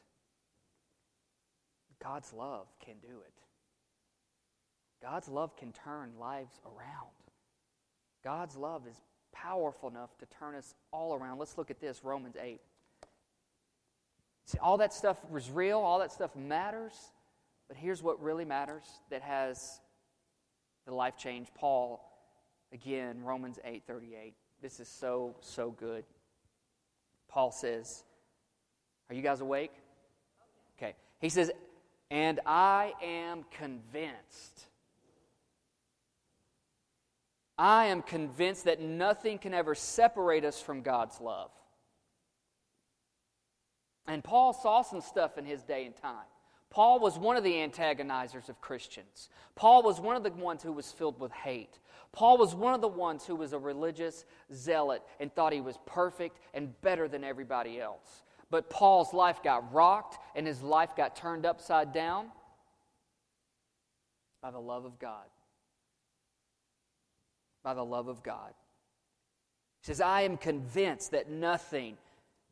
God's 2.04 2.34
love 2.34 2.68
can 2.84 2.96
do 3.02 3.08
it. 3.08 3.34
God's 5.02 5.30
love 5.30 5.56
can 5.56 5.72
turn 5.72 6.12
lives 6.20 6.60
around. 6.66 7.10
God's 8.24 8.58
love 8.58 8.86
is 8.88 8.98
powerful 9.32 9.90
enough 9.90 10.18
to 10.18 10.26
turn 10.26 10.56
us 10.56 10.74
all 10.92 11.14
around. 11.14 11.40
Let's 11.40 11.58
look 11.58 11.72
at 11.72 11.80
this 11.80 12.04
Romans 12.04 12.36
8. 12.42 12.60
See, 14.50 14.58
all 14.58 14.78
that 14.78 14.92
stuff 14.92 15.18
was 15.30 15.52
real, 15.52 15.78
all 15.78 16.00
that 16.00 16.12
stuff 16.12 16.36
matters, 16.36 16.94
but 17.68 17.78
here's 17.78 18.02
what 18.02 18.20
really 18.20 18.46
matters 18.46 18.84
that 19.12 19.22
has 19.22 19.80
the 20.88 20.96
life 20.96 21.18
change. 21.18 21.50
Paul, 21.54 22.02
again, 22.74 23.24
Romans 23.24 23.60
8 23.64 23.84
38. 23.86 24.34
This 24.60 24.80
is 24.80 24.88
so, 24.88 25.36
so 25.42 25.70
good. 25.70 26.04
Paul 27.28 27.52
says, 27.52 28.04
Are 29.12 29.16
you 29.16 29.22
guys 29.22 29.42
awake? 29.42 29.74
Okay. 30.80 30.96
He 31.20 31.30
says, 31.30 31.52
And 32.10 32.40
I 32.44 32.94
am 33.04 33.46
convinced 33.52 34.66
I 37.60 37.88
am 37.88 38.02
convinced 38.02 38.64
that 38.66 38.80
nothing 38.80 39.38
can 39.38 39.54
ever 39.54 39.76
separate 39.76 40.46
us 40.46 40.62
from 40.62 40.82
God's 40.82 41.20
love. 41.20 41.52
And 44.10 44.22
Paul 44.22 44.52
saw 44.52 44.82
some 44.82 45.00
stuff 45.00 45.38
in 45.38 45.46
his 45.46 45.64
day 45.64 45.86
and 45.86 45.96
time. 45.96 46.28
Paul 46.70 47.00
was 47.00 47.18
one 47.18 47.38
of 47.38 47.44
the 47.46 47.54
antagonizers 47.54 48.50
of 48.50 48.60
Christians. 48.60 49.30
Paul 49.56 49.82
was 49.82 50.02
one 50.02 50.18
of 50.18 50.24
the 50.24 50.32
ones 50.32 50.62
who 50.62 50.74
was 50.74 50.92
filled 50.92 51.20
with 51.20 51.32
hate. 51.32 51.80
Paul 52.12 52.38
was 52.38 52.54
one 52.54 52.74
of 52.74 52.82
the 52.82 52.88
ones 52.88 53.26
who 53.26 53.36
was 53.36 53.54
a 53.54 53.58
religious 53.58 54.26
zealot 54.54 55.02
and 55.22 55.34
thought 55.34 55.54
he 55.54 55.62
was 55.62 55.80
perfect 55.86 56.40
and 56.54 56.80
better 56.82 57.08
than 57.08 57.24
everybody 57.24 57.80
else. 57.80 58.24
But 58.52 58.70
Paul's 58.70 59.14
life 59.14 59.42
got 59.42 59.74
rocked 59.74 60.18
and 60.36 60.46
his 60.46 60.62
life 60.62 60.96
got 60.96 61.16
turned 61.16 61.46
upside 61.46 61.94
down 61.94 62.28
by 64.42 64.52
the 64.52 64.60
love 64.60 64.86
of 64.86 65.00
God 65.00 65.26
by 67.64 67.74
the 67.74 67.86
love 67.86 68.08
of 68.08 68.24
God. 68.24 68.54
He 69.82 69.88
says, 69.88 70.02
I 70.02 70.22
am 70.22 70.38
convinced 70.38 71.12
that 71.12 71.30
nothing, 71.30 71.98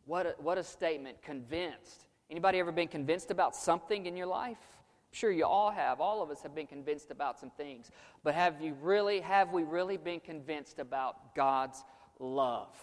what 0.07 0.25
a, 0.25 0.35
what 0.39 0.57
a 0.57 0.63
statement, 0.63 1.21
convinced. 1.21 2.07
Anybody 2.31 2.57
ever 2.57 2.71
been 2.71 2.87
convinced 2.87 3.29
about 3.29 3.55
something 3.55 4.07
in 4.07 4.17
your 4.17 4.25
life? 4.25 4.57
I'm 4.57 5.13
sure 5.13 5.31
you 5.31 5.45
all 5.45 5.69
have. 5.69 6.01
All 6.01 6.23
of 6.23 6.31
us 6.31 6.41
have 6.41 6.55
been 6.55 6.65
convinced 6.65 7.11
about 7.11 7.39
some 7.39 7.51
things. 7.51 7.91
But 8.23 8.33
have 8.33 8.59
you 8.59 8.75
really, 8.81 9.19
have 9.19 9.53
we 9.53 9.63
really 9.63 9.97
been 9.97 10.19
convinced 10.19 10.79
about 10.79 11.35
God's 11.35 11.83
love? 12.19 12.75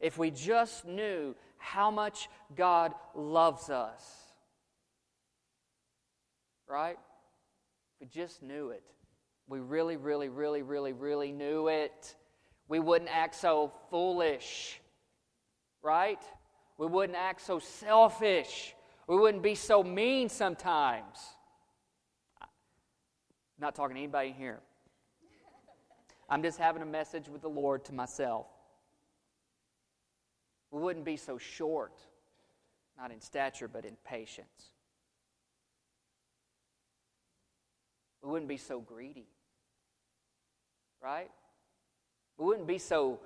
If 0.00 0.16
we 0.16 0.30
just 0.30 0.86
knew 0.86 1.36
how 1.58 1.90
much 1.90 2.30
God 2.56 2.94
loves 3.14 3.68
us, 3.68 4.02
right? 6.66 6.96
If 8.00 8.00
we 8.00 8.06
just 8.06 8.42
knew 8.42 8.70
it 8.70 8.82
we 9.50 9.58
really, 9.58 9.96
really, 9.96 10.28
really, 10.28 10.62
really, 10.62 10.92
really 10.92 11.32
knew 11.32 11.66
it, 11.66 12.14
we 12.68 12.78
wouldn't 12.78 13.10
act 13.12 13.34
so 13.34 13.72
foolish, 13.90 14.80
right? 15.82 16.22
We 16.78 16.86
wouldn't 16.86 17.18
act 17.18 17.42
so 17.42 17.58
selfish. 17.58 18.74
We 19.06 19.16
wouldn't 19.16 19.42
be 19.42 19.54
so 19.54 19.82
mean 19.82 20.28
sometimes. 20.28 21.18
I'm 22.40 22.48
not 23.60 23.74
talking 23.74 23.96
to 23.96 24.00
anybody 24.00 24.32
here. 24.32 24.60
I'm 26.28 26.42
just 26.42 26.58
having 26.58 26.82
a 26.82 26.86
message 26.86 27.28
with 27.28 27.42
the 27.42 27.48
Lord 27.48 27.84
to 27.86 27.92
myself. 27.92 28.46
We 30.70 30.80
wouldn't 30.80 31.04
be 31.04 31.16
so 31.16 31.38
short, 31.38 31.98
not 32.96 33.10
in 33.10 33.20
stature, 33.20 33.66
but 33.66 33.84
in 33.84 33.96
patience. 34.04 34.70
We 38.22 38.30
wouldn't 38.30 38.48
be 38.48 38.58
so 38.58 38.80
greedy 38.80 39.26
right? 41.02 41.30
We 42.38 42.46
wouldn't 42.46 42.66
be 42.66 42.78
so 42.78 43.20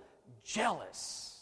jealous. 0.44 1.33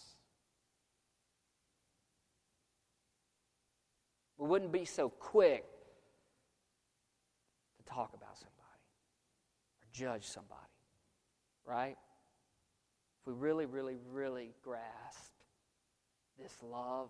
We 4.42 4.48
wouldn't 4.48 4.72
be 4.72 4.84
so 4.84 5.08
quick 5.08 5.64
to 7.78 7.84
talk 7.84 8.12
about 8.12 8.36
somebody 8.36 8.82
or 9.80 9.86
judge 9.92 10.24
somebody, 10.24 10.60
right? 11.64 11.96
If 13.20 13.26
we 13.26 13.34
really, 13.34 13.66
really, 13.66 13.96
really 14.12 14.50
grasp 14.64 15.32
this 16.38 16.52
love 16.62 17.08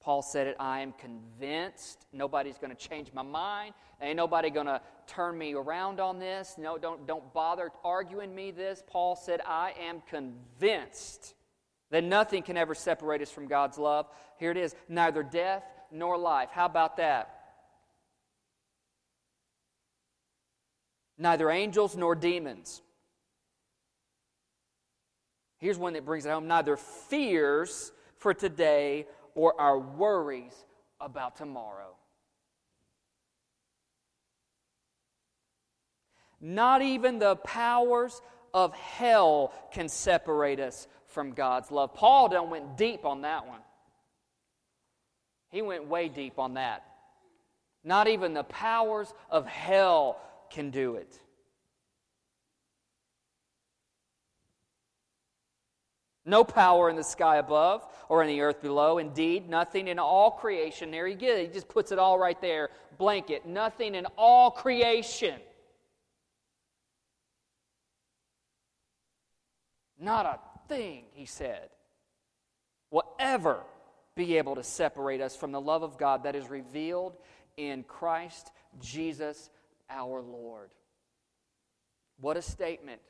Paul 0.00 0.22
said 0.22 0.46
it, 0.46 0.56
I 0.60 0.80
am 0.80 0.92
convinced 0.92 2.06
nobody's 2.12 2.56
going 2.56 2.74
to 2.74 2.88
change 2.88 3.12
my 3.12 3.22
mind. 3.22 3.74
Ain't 4.00 4.16
nobody 4.16 4.48
going 4.48 4.66
to 4.66 4.80
turn 5.06 5.36
me 5.36 5.54
around 5.54 6.00
on 6.00 6.18
this. 6.18 6.54
No, 6.56 6.78
don't, 6.78 7.06
don't 7.06 7.32
bother 7.34 7.70
arguing 7.84 8.34
me 8.34 8.50
this. 8.50 8.82
Paul 8.86 9.16
said, 9.16 9.40
I 9.44 9.74
am 9.80 10.02
convinced 10.08 11.34
that 11.90 12.04
nothing 12.04 12.42
can 12.42 12.56
ever 12.56 12.74
separate 12.74 13.22
us 13.22 13.30
from 13.30 13.48
God's 13.48 13.76
love. 13.76 14.06
Here 14.38 14.50
it 14.50 14.56
is 14.56 14.74
neither 14.88 15.22
death 15.22 15.64
nor 15.90 16.18
life. 16.18 16.48
How 16.52 16.66
about 16.66 16.96
that? 16.98 17.34
Neither 21.16 21.50
angels 21.50 21.96
nor 21.96 22.14
demons. 22.14 22.80
Here's 25.58 25.76
one 25.76 25.94
that 25.94 26.04
brings 26.04 26.24
it 26.24 26.30
home 26.30 26.46
neither 26.46 26.76
fears 26.76 27.92
for 28.16 28.32
today 28.32 29.06
or 29.34 29.60
our 29.60 29.78
worries 29.78 30.54
about 31.00 31.36
tomorrow. 31.36 31.94
Not 36.40 36.82
even 36.82 37.18
the 37.18 37.36
powers 37.36 38.20
of 38.54 38.72
hell 38.74 39.52
can 39.72 39.88
separate 39.88 40.60
us 40.60 40.86
from 41.06 41.32
God's 41.32 41.70
love. 41.72 41.94
Paul 41.94 42.28
done 42.28 42.50
went 42.50 42.76
deep 42.76 43.04
on 43.04 43.22
that 43.22 43.46
one. 43.46 43.60
He 45.50 45.62
went 45.62 45.86
way 45.86 46.08
deep 46.08 46.38
on 46.38 46.54
that. 46.54 46.84
Not 47.84 48.08
even 48.08 48.34
the 48.34 48.44
powers 48.44 49.12
of 49.30 49.46
hell 49.46 50.20
can 50.50 50.70
do 50.70 50.96
it. 50.96 51.18
No 56.24 56.44
power 56.44 56.90
in 56.90 56.96
the 56.96 57.04
sky 57.04 57.36
above 57.36 57.86
or 58.10 58.22
in 58.22 58.28
the 58.28 58.42
earth 58.42 58.60
below. 58.60 58.98
Indeed, 58.98 59.48
nothing 59.48 59.88
in 59.88 59.98
all 59.98 60.30
creation. 60.30 60.90
There 60.90 61.06
he 61.06 61.14
gets, 61.14 61.40
he 61.40 61.46
just 61.46 61.68
puts 61.68 61.90
it 61.90 61.98
all 61.98 62.18
right 62.18 62.38
there, 62.42 62.68
blanket. 62.98 63.46
Nothing 63.46 63.94
in 63.94 64.04
all 64.18 64.50
creation. 64.50 65.40
Not 69.98 70.26
a 70.26 70.38
thing, 70.68 71.04
he 71.12 71.24
said. 71.24 71.70
Whatever 72.90 73.62
be 74.18 74.36
able 74.36 74.56
to 74.56 74.64
separate 74.64 75.20
us 75.20 75.36
from 75.36 75.52
the 75.52 75.60
love 75.60 75.84
of 75.84 75.96
God 75.96 76.24
that 76.24 76.34
is 76.34 76.50
revealed 76.50 77.16
in 77.56 77.84
Christ 77.84 78.50
Jesus 78.80 79.48
our 79.88 80.20
Lord. 80.20 80.70
What 82.20 82.36
a 82.36 82.42
statement. 82.42 83.00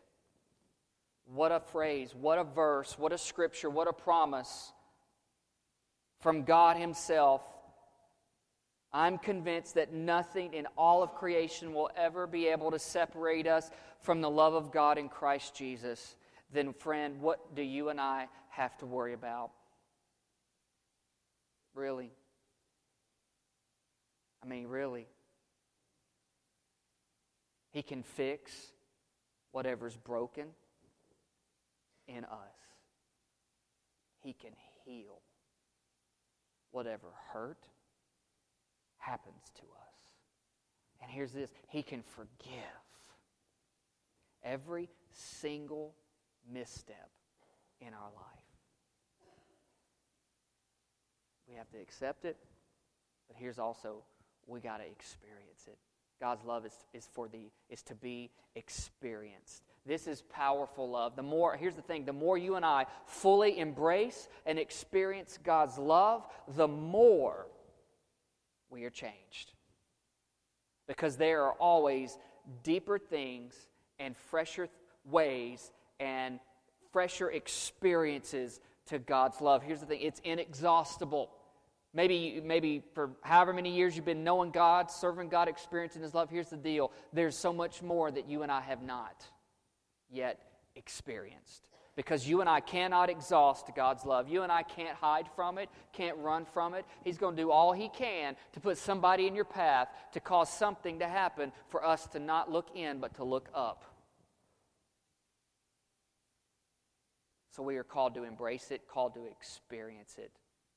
What 1.25 1.51
a 1.51 1.61
phrase. 1.61 2.15
What 2.15 2.39
a 2.39 2.45
verse. 2.45 2.99
What 2.99 3.15
a 3.15 3.19
scripture. 3.19 3.71
What 3.71 3.89
a 3.89 3.93
promise 3.95 4.71
from 6.21 6.43
God 6.43 6.77
Himself. 6.77 7.41
I'm 8.93 9.17
convinced 9.17 9.77
that 9.77 9.95
nothing 9.95 10.53
in 10.53 10.67
all 10.77 11.03
of 11.03 11.15
creation 11.15 11.73
will 11.73 11.91
ever 11.97 12.27
be 12.27 12.49
able 12.49 12.71
to 12.71 12.79
separate 12.79 13.47
us 13.47 13.71
from 14.03 14.21
the 14.21 14.31
love 14.31 14.53
of 14.53 14.73
God 14.73 14.99
in 14.99 15.09
Christ 15.09 15.55
Jesus. 15.55 16.17
Then, 16.53 16.75
friend, 16.75 17.23
what 17.23 17.55
do 17.55 17.63
you 17.63 17.89
and 17.89 17.99
I 17.99 18.29
have 18.51 18.77
to 18.79 18.87
worry 18.87 19.15
about? 19.15 19.53
Really? 21.79 22.11
I 24.43 24.47
mean, 24.49 24.67
really? 24.67 25.07
He 27.71 27.83
can 27.83 28.03
fix 28.03 28.51
whatever's 29.53 29.97
broken 29.97 30.49
in 32.09 32.25
us. 32.25 32.59
He 34.25 34.33
can 34.33 34.51
heal 34.85 35.21
whatever 36.73 37.07
hurt 37.33 37.63
happens 38.97 39.45
to 39.55 39.63
us. 39.63 40.01
And 41.01 41.09
here's 41.09 41.31
this 41.31 41.53
He 41.69 41.85
can 41.85 42.03
forgive 42.03 42.59
every 44.43 44.89
single 45.13 45.95
misstep 46.53 47.11
in 47.81 47.95
our 47.95 48.11
life. 48.17 48.38
We 51.49 51.57
have 51.57 51.71
to 51.71 51.79
accept 51.79 52.25
it, 52.25 52.37
but 53.27 53.37
here's 53.39 53.59
also 53.59 54.03
we 54.47 54.61
got 54.61 54.79
to 54.79 54.87
experience 54.87 55.67
it. 55.67 55.79
God's 56.21 56.45
love 56.45 56.67
is, 56.67 56.73
is 56.93 57.09
for 57.13 57.29
the 57.29 57.51
is 57.71 57.83
to 57.85 57.95
be 57.95 58.31
experienced. 58.57 59.63
This 59.87 60.07
is 60.07 60.23
powerful 60.31 60.91
love. 60.91 61.17
The 61.17 61.23
more 61.23 61.57
here's 61.57 61.75
the 61.75 61.83
thing, 61.83 62.05
the 62.05 62.13
more 62.13 62.37
you 62.37 62.57
and 62.57 62.65
I 62.65 62.87
fully 63.07 63.59
embrace 63.59 64.29
and 64.45 64.59
experience 64.59 65.39
God's 65.43 65.79
love, 65.79 66.27
the 66.57 66.69
more 66.69 67.47
we 68.71 68.85
are 68.85 68.91
changed. 68.91 69.53
Because 70.87 71.17
there 71.17 71.45
are 71.45 71.53
always 71.53 72.19
deeper 72.63 72.99
things 72.99 73.55
and 73.99 74.17
fresher 74.17 74.69
ways 75.05 75.71
and 76.01 76.41
fresher 76.93 77.31
experiences 77.31 78.61
to 78.87 78.99
God's 78.99 79.41
love. 79.41 79.63
Here's 79.63 79.81
the 79.81 79.87
thing, 79.87 80.01
it's 80.01 80.21
inexhaustible. 80.25 81.31
Maybe, 81.95 82.41
maybe 82.45 82.83
for 82.95 83.11
however 83.23 83.53
many 83.53 83.75
years 83.75 83.97
you've 83.97 84.05
been 84.05 84.25
knowing 84.25 84.51
God, 84.51 84.91
serving 84.91 85.31
God, 85.31 85.49
experiencing 85.49 86.03
His 86.03 86.15
love, 86.15 86.29
here's 86.31 86.51
the 86.51 86.57
deal 86.57 86.93
there's 87.13 87.37
so 87.37 87.53
much 87.53 87.83
more 87.83 88.11
that 88.11 88.29
you 88.29 88.43
and 88.43 88.53
I 88.53 88.61
have 88.61 88.83
not 88.83 89.25
yet 90.11 90.41
experienced. 90.77 91.67
Because 91.97 92.29
you 92.29 92.41
and 92.41 92.49
I 92.49 92.61
cannot 92.61 93.11
exhaust 93.11 93.69
God's 93.75 94.05
love. 94.05 94.29
You 94.29 94.45
and 94.45 94.53
I 94.53 94.63
can't 94.63 94.97
hide 94.97 95.27
from 95.35 95.59
it, 95.59 95.69
can't 95.93 96.17
run 96.19 96.45
from 96.45 96.75
it. 96.75 96.85
He's 97.03 97.19
going 97.19 97.35
to 97.35 97.43
do 97.43 97.51
all 97.51 97.73
He 97.73 97.89
can 97.89 98.37
to 98.53 98.61
put 98.61 98.79
somebody 98.79 99.27
in 99.27 99.35
your 99.35 99.45
path 99.45 99.89
to 100.13 100.21
cause 100.21 100.49
something 100.49 101.01
to 101.01 101.09
happen 101.09 101.51
for 101.71 101.85
us 101.85 102.07
to 102.09 102.21
not 102.21 102.53
look 102.53 102.69
in, 102.77 103.01
but 103.01 103.15
to 103.17 103.25
look 103.25 103.49
up. 103.53 103.85
So 107.51 107.65
we 107.65 107.77
are 107.77 107.85
called 107.85 108.15
to 108.15 108.23
embrace 108.23 108.71
it, 108.71 108.87
called 108.87 109.15
to 109.15 109.25
experience 109.27 110.15
it 110.19 110.31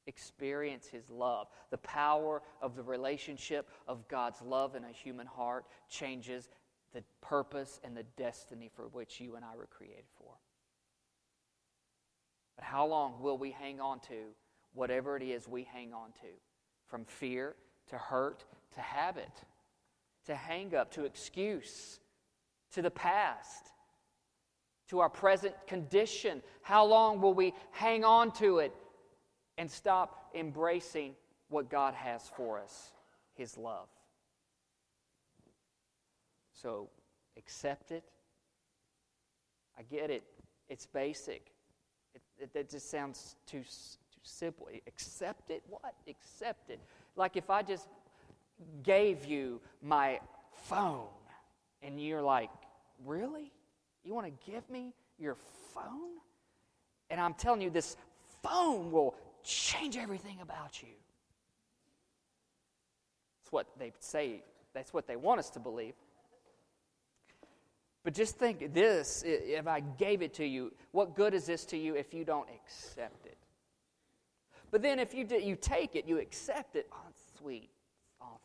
experience 0.07 0.87
His 0.87 1.09
love. 1.09 1.47
The 1.69 1.77
power 1.77 2.41
of 2.61 2.75
the 2.75 2.83
relationship 2.83 3.69
of 3.87 4.07
God's 4.07 4.41
love 4.41 4.75
in 4.75 4.83
a 4.83 4.91
human 4.91 5.27
heart 5.27 5.65
changes 5.89 6.49
the 6.93 7.03
purpose 7.21 7.79
and 7.83 7.95
the 7.95 8.05
destiny 8.17 8.69
for 8.75 8.87
which 8.89 9.19
you 9.19 9.35
and 9.35 9.45
I 9.45 9.55
were 9.55 9.67
created 9.67 10.05
for. 10.17 10.33
But 12.55 12.65
how 12.65 12.85
long 12.85 13.21
will 13.21 13.37
we 13.37 13.51
hang 13.51 13.79
on 13.79 13.99
to 14.01 14.33
whatever 14.73 15.15
it 15.17 15.23
is 15.23 15.47
we 15.47 15.63
hang 15.63 15.93
on 15.93 16.11
to? 16.21 16.27
From 16.87 17.05
fear 17.05 17.55
to 17.87 17.97
hurt 17.97 18.43
to 18.73 18.81
habit 18.81 19.31
to 20.25 20.35
hang 20.35 20.75
up 20.75 20.91
to 20.91 21.05
excuse 21.05 21.99
to 22.73 22.81
the 22.81 22.91
past 22.91 23.71
to 24.89 24.99
our 24.99 25.09
present 25.09 25.55
condition. 25.67 26.41
How 26.61 26.85
long 26.85 27.21
will 27.21 27.33
we 27.33 27.53
hang 27.71 28.03
on 28.03 28.31
to 28.33 28.59
it 28.59 28.73
and 29.57 29.69
stop 29.69 30.31
embracing 30.33 31.15
what 31.49 31.69
God 31.69 31.93
has 31.93 32.31
for 32.35 32.59
us 32.59 32.91
His 33.35 33.57
love. 33.57 33.87
So 36.53 36.89
accept 37.37 37.91
it. 37.91 38.03
I 39.77 39.83
get 39.83 40.09
it. 40.09 40.23
It's 40.69 40.85
basic. 40.85 41.51
It, 42.39 42.49
it, 42.53 42.69
just 42.69 42.89
sounds 42.89 43.35
too, 43.45 43.61
too 43.61 44.19
simple. 44.23 44.67
Accept 44.87 45.49
it? 45.49 45.63
What? 45.67 45.93
Accept 46.07 46.69
it. 46.69 46.79
Like 47.15 47.35
if 47.35 47.49
I 47.49 47.61
just 47.61 47.87
gave 48.83 49.25
you 49.25 49.59
my 49.81 50.19
phone 50.63 51.07
and 51.81 52.01
you're 52.01 52.21
like, 52.21 52.49
really? 53.05 53.51
You 54.03 54.13
want 54.13 54.27
to 54.27 54.51
give 54.51 54.67
me 54.69 54.93
your 55.19 55.35
phone? 55.73 56.19
And 57.09 57.19
I'm 57.19 57.33
telling 57.33 57.61
you, 57.61 57.69
this 57.69 57.97
phone 58.41 58.91
will 58.91 59.15
change 59.43 59.97
everything 59.97 60.39
about 60.41 60.81
you. 60.81 60.89
That's 63.39 63.51
what 63.51 63.67
they 63.77 63.91
say, 63.99 64.43
that's 64.73 64.93
what 64.93 65.07
they 65.07 65.15
want 65.15 65.39
us 65.39 65.49
to 65.51 65.59
believe. 65.59 65.93
But 68.03 68.13
just 68.13 68.37
think 68.37 68.73
this 68.73 69.23
if 69.25 69.67
I 69.67 69.79
gave 69.79 70.21
it 70.21 70.33
to 70.35 70.45
you, 70.45 70.73
what 70.91 71.15
good 71.15 71.33
is 71.33 71.45
this 71.45 71.65
to 71.65 71.77
you 71.77 71.95
if 71.95 72.13
you 72.13 72.25
don't 72.25 72.47
accept 72.49 73.25
it? 73.25 73.37
But 74.71 74.81
then 74.81 74.99
if 74.99 75.13
you, 75.13 75.25
do, 75.25 75.35
you 75.35 75.55
take 75.55 75.95
it, 75.95 76.07
you 76.07 76.19
accept 76.19 76.75
it, 76.75 76.87
oh, 76.93 76.97
sweet, 77.37 77.69
it's 78.05 78.15
awesome. 78.21 78.39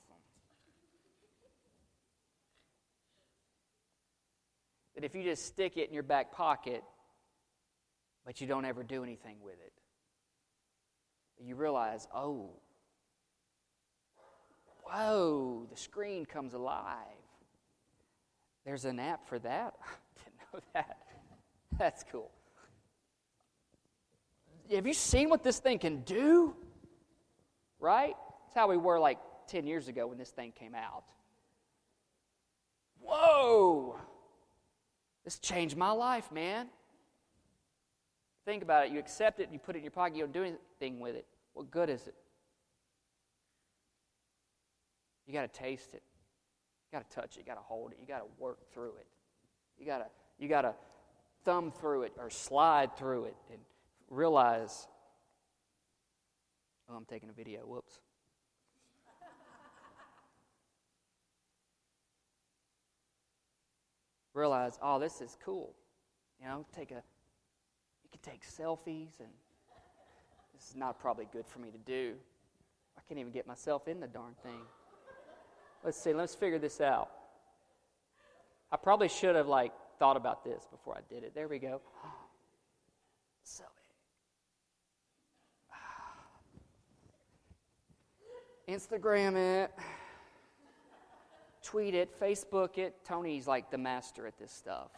But 4.94 5.04
if 5.04 5.14
you 5.14 5.22
just 5.22 5.46
stick 5.46 5.76
it 5.76 5.88
in 5.88 5.94
your 5.94 6.02
back 6.02 6.32
pocket, 6.32 6.82
but 8.24 8.40
you 8.40 8.48
don't 8.48 8.64
ever 8.64 8.82
do 8.82 9.04
anything 9.04 9.36
with 9.42 9.54
it, 9.64 9.72
you 11.44 11.54
realize, 11.54 12.06
oh, 12.14 12.50
whoa, 14.84 15.66
the 15.70 15.76
screen 15.76 16.24
comes 16.24 16.54
alive. 16.54 16.96
There's 18.64 18.84
an 18.84 18.98
app 18.98 19.28
for 19.28 19.38
that? 19.40 19.74
I 19.84 20.24
didn't 20.24 20.52
know 20.52 20.60
that. 20.74 20.98
That's 21.78 22.04
cool. 22.10 22.30
Have 24.74 24.86
you 24.86 24.94
seen 24.94 25.30
what 25.30 25.44
this 25.44 25.58
thing 25.58 25.78
can 25.78 26.00
do? 26.02 26.56
Right? 27.78 28.14
That's 28.46 28.56
how 28.56 28.68
we 28.68 28.76
were 28.76 28.98
like 28.98 29.18
10 29.48 29.66
years 29.66 29.88
ago 29.88 30.06
when 30.06 30.18
this 30.18 30.30
thing 30.30 30.52
came 30.52 30.74
out. 30.74 31.04
Whoa! 33.00 34.00
This 35.24 35.38
changed 35.38 35.76
my 35.76 35.90
life, 35.90 36.32
man. 36.32 36.68
Think 38.46 38.62
about 38.62 38.86
it. 38.86 38.92
You 38.92 38.98
accept 38.98 39.40
it, 39.40 39.50
you 39.52 39.58
put 39.58 39.74
it 39.74 39.78
in 39.78 39.84
your 39.84 39.90
pocket, 39.90 40.16
you 40.16 40.22
don't 40.22 40.32
do 40.32 40.44
anything 40.44 41.00
with 41.00 41.14
it. 41.14 41.26
What 41.52 41.70
good 41.70 41.90
is 41.90 42.06
it? 42.06 42.14
You 45.26 45.34
got 45.34 45.52
to 45.52 45.60
taste 45.60 45.92
it. 45.92 46.02
You 46.90 46.98
got 46.98 47.10
to 47.10 47.14
touch 47.14 47.36
it. 47.36 47.40
You 47.40 47.44
got 47.44 47.56
to 47.56 47.60
hold 47.60 47.92
it. 47.92 47.98
You 48.00 48.06
got 48.06 48.20
to 48.20 48.26
work 48.38 48.72
through 48.72 48.92
it. 49.00 49.06
You 49.78 49.84
got 49.84 49.98
to 49.98 50.06
you 50.38 50.48
got 50.48 50.62
to 50.62 50.74
thumb 51.44 51.70
through 51.70 52.02
it 52.02 52.12
or 52.18 52.30
slide 52.30 52.96
through 52.96 53.24
it 53.24 53.36
and 53.50 53.58
realize 54.08 54.86
Oh, 56.88 56.94
I'm 56.94 57.04
taking 57.04 57.28
a 57.28 57.32
video. 57.32 57.62
Whoops. 57.62 57.98
realize, 64.34 64.78
oh, 64.80 65.00
this 65.00 65.20
is 65.20 65.36
cool. 65.44 65.74
You 66.40 66.46
know, 66.46 66.64
take 66.72 66.92
a 66.92 67.02
you 68.06 68.20
can 68.20 68.32
take 68.32 68.42
selfies, 68.46 69.18
and 69.18 69.28
this 70.54 70.68
is 70.70 70.76
not 70.76 71.00
probably 71.00 71.26
good 71.32 71.46
for 71.46 71.58
me 71.58 71.70
to 71.70 71.78
do. 71.78 72.14
I 72.96 73.00
can't 73.08 73.18
even 73.18 73.32
get 73.32 73.48
myself 73.48 73.88
in 73.88 73.98
the 73.98 74.06
darn 74.06 74.34
thing. 74.44 74.60
Let's 75.84 75.98
see, 75.98 76.12
let's 76.12 76.34
figure 76.34 76.60
this 76.60 76.80
out. 76.80 77.10
I 78.70 78.76
probably 78.76 79.08
should 79.08 79.34
have 79.34 79.48
like 79.48 79.72
thought 79.98 80.16
about 80.16 80.44
this 80.44 80.68
before 80.70 80.96
I 80.96 81.00
did 81.12 81.24
it. 81.24 81.34
There 81.34 81.48
we 81.48 81.58
go. 81.58 81.80
Selfie. 83.44 83.64
Instagram 88.68 89.34
it, 89.36 89.72
tweet 91.62 91.94
it, 91.94 92.20
Facebook 92.20 92.78
it. 92.78 92.94
Tony's 93.04 93.48
like 93.48 93.68
the 93.72 93.78
master 93.78 94.28
at 94.28 94.38
this 94.38 94.52
stuff. 94.52 94.90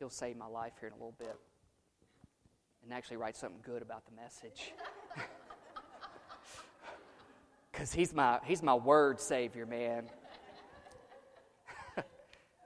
He'll 0.00 0.08
save 0.08 0.36
my 0.38 0.46
life 0.46 0.72
here 0.80 0.88
in 0.88 0.94
a 0.94 0.96
little 0.96 1.14
bit 1.18 1.36
and 2.82 2.90
actually 2.90 3.18
write 3.18 3.36
something 3.36 3.60
good 3.62 3.82
about 3.82 4.04
the 4.06 4.12
message. 4.20 4.72
Because 7.70 7.92
he's 7.94 8.12
my, 8.12 8.40
he's 8.44 8.62
my 8.62 8.74
word 8.74 9.20
savior, 9.20 9.64
man. 9.64 10.10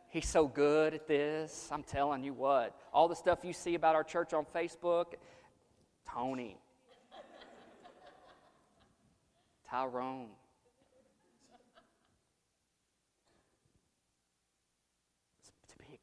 he's 0.09 0.27
so 0.27 0.49
good 0.49 0.95
at 0.95 1.07
this. 1.07 1.69
I'm 1.71 1.85
telling 1.85 2.25
you 2.25 2.33
what. 2.33 2.75
All 2.93 3.07
the 3.07 3.15
stuff 3.15 3.41
you 3.45 3.53
see 3.53 3.75
about 3.75 3.95
our 3.95 4.03
church 4.03 4.33
on 4.33 4.47
Facebook, 4.53 5.15
Tony, 6.11 6.57
Tyrone. 9.71 10.31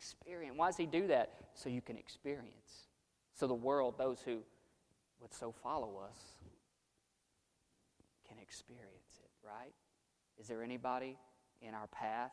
Experienced. 0.02 0.58
Why 0.58 0.68
does 0.68 0.78
he 0.78 0.88
do 0.88 1.08
that? 1.08 1.30
So 1.54 1.70
you 1.70 1.82
can 1.82 1.97
experience. 1.97 2.88
So 3.36 3.45
the 3.45 3.54
world, 3.54 3.95
those 3.97 4.20
who 4.22 4.39
would 5.22 5.34
so 5.34 5.52
follow 5.52 6.02
us, 6.10 6.18
can 8.28 8.38
experience 8.41 9.20
it, 9.20 9.30
right? 9.45 9.74
Is 10.39 10.47
there 10.47 10.64
anybody 10.64 11.18
in 11.62 11.76
our 11.76 11.88
path 11.88 12.32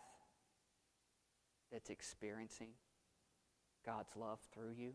that's 1.70 1.90
experiencing 1.90 2.68
God's 3.84 4.16
love 4.16 4.38
through 4.54 4.72
you? 4.76 4.92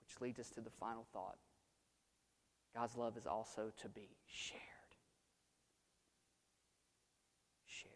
Which 0.00 0.20
leads 0.20 0.38
us 0.38 0.48
to 0.50 0.60
the 0.60 0.70
final 0.70 1.06
thought 1.12 1.36
God's 2.74 2.96
love 2.96 3.16
is 3.16 3.26
also 3.26 3.72
to 3.82 3.88
be 3.88 4.08
shared. 4.26 4.60
Shared. 7.66 7.92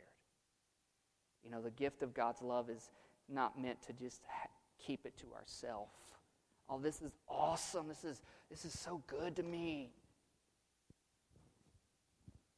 You 1.44 1.50
know, 1.50 1.60
the 1.60 1.70
gift 1.70 2.02
of 2.02 2.14
God's 2.14 2.40
love 2.40 2.70
is 2.70 2.90
not 3.30 3.60
meant 3.60 3.82
to 3.86 3.92
just 3.92 4.22
keep 4.78 5.06
it 5.06 5.16
to 5.18 5.26
ourselves. 5.34 5.92
Oh, 6.68 6.78
this 6.78 7.02
is 7.02 7.12
awesome. 7.28 7.88
This 7.88 8.04
is, 8.04 8.22
this 8.50 8.64
is 8.64 8.78
so 8.78 9.02
good 9.06 9.36
to 9.36 9.42
me. 9.42 9.92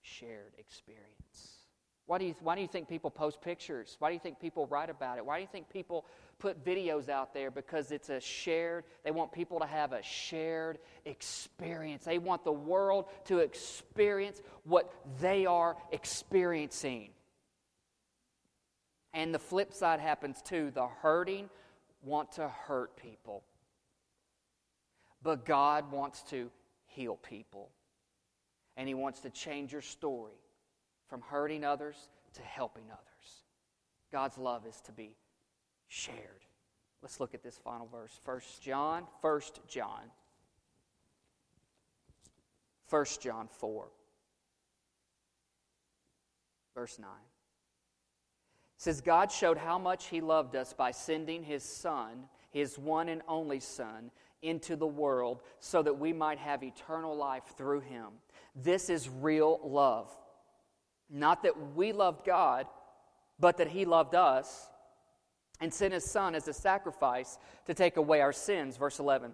Shared 0.03 0.53
experience. 0.59 1.63
Why 2.07 2.19
do, 2.19 2.27
you, 2.27 2.35
why 2.41 2.57
do 2.57 2.61
you 2.61 2.69
think 2.69 2.89
people 2.89 3.11
post 3.11 3.41
pictures? 3.41 3.97
Why 3.99 4.11
do 4.11 4.15
you 4.15 4.21
think 4.21 4.41
people 4.41 4.67
write 4.67 4.91
about 4.91 5.19
it? 5.19 5.25
Why 5.25 5.37
do 5.37 5.43
you 5.43 5.49
think 5.51 5.71
people 5.71 6.05
put 6.39 6.63
videos 6.65 7.09
out 7.09 7.33
there? 7.33 7.51
Because 7.51 7.93
it's 7.93 8.11
a 8.11 8.21
shared, 8.21 8.85
they 9.05 9.13
want 9.13 9.33
people 9.33 9.61
to 9.61 9.67
have 9.67 9.93
a 9.93 10.03
shared 10.03 10.79
experience. 11.05 12.05
They 12.05 12.19
want 12.19 12.45
the 12.45 12.53
world 12.53 13.07
to 13.27 13.39
experience 13.39 14.43
what 14.65 14.93
they 15.21 15.47
are 15.47 15.77
experiencing. 15.93 17.11
And 19.15 19.35
the 19.35 19.39
flip 19.39 19.73
side 19.73 20.01
happens 20.01 20.41
too. 20.43 20.71
The 20.75 20.87
hurting 20.87 21.51
want 22.03 22.33
to 22.33 22.49
hurt 22.49 22.97
people. 22.97 23.43
But 25.23 25.45
God 25.45 25.91
wants 25.93 26.23
to 26.31 26.51
heal 26.87 27.17
people. 27.17 27.71
And 28.77 28.89
He 28.89 28.95
wants 28.95 29.21
to 29.21 29.31
change 29.31 29.73
your 29.73 29.83
story 29.83 30.41
from 31.09 31.21
hurting 31.21 31.65
others 31.65 31.97
to 32.35 32.43
helping 32.43 32.85
others. 32.91 33.45
God's 34.11 34.39
love 34.39 34.67
is 34.67 34.81
to 34.83 34.93
be 34.93 35.17
shared. 35.89 36.47
Let's 37.03 37.21
look 37.21 37.35
at 37.35 37.43
this 37.43 37.59
final 37.59 37.87
verse. 37.87 38.19
First 38.25 38.63
John, 38.63 39.05
First 39.21 39.61
John. 39.69 40.11
First 42.87 43.23
John 43.23 43.49
4. 43.59 43.89
Verse 46.75 46.99
9. 46.99 47.09
Says, 48.83 49.01
God 49.01 49.31
showed 49.31 49.59
how 49.59 49.79
much 49.79 50.07
He 50.07 50.21
loved 50.21 50.57
us 50.57 50.73
by 50.73 50.91
sending 50.91 51.45
His 51.45 51.63
Son, 51.63 52.25
His 52.51 52.77
one 52.77 53.09
and 53.09 53.23
only 53.29 53.61
Son, 53.61 54.11
into 54.43 54.75
the 54.75 54.85
world 54.85 55.41
so 55.61 55.85
that 55.85 56.01
we 56.01 56.13
might 56.13 56.39
have 56.39 56.65
eternal 56.65 57.17
life 57.17 57.45
through 57.57 57.79
him. 57.79 58.09
This 58.57 58.91
is 58.91 59.09
real 59.09 59.61
love. 59.63 60.11
Not 61.09 61.45
that 61.45 61.77
we 61.77 61.93
loved 61.93 62.27
God, 62.27 62.67
but 63.39 63.59
that 63.59 63.69
he 63.69 63.85
loved 63.85 64.17
us 64.17 64.69
and 65.61 65.73
sent 65.73 65.95
his 65.95 66.11
son 66.11 66.35
as 66.35 66.49
a 66.49 66.53
sacrifice 66.53 67.39
to 67.67 67.75
take 67.75 67.99
away 67.99 68.21
our 68.21 68.33
sins. 68.33 68.77
Verse 68.77 68.99
11. 68.99 69.33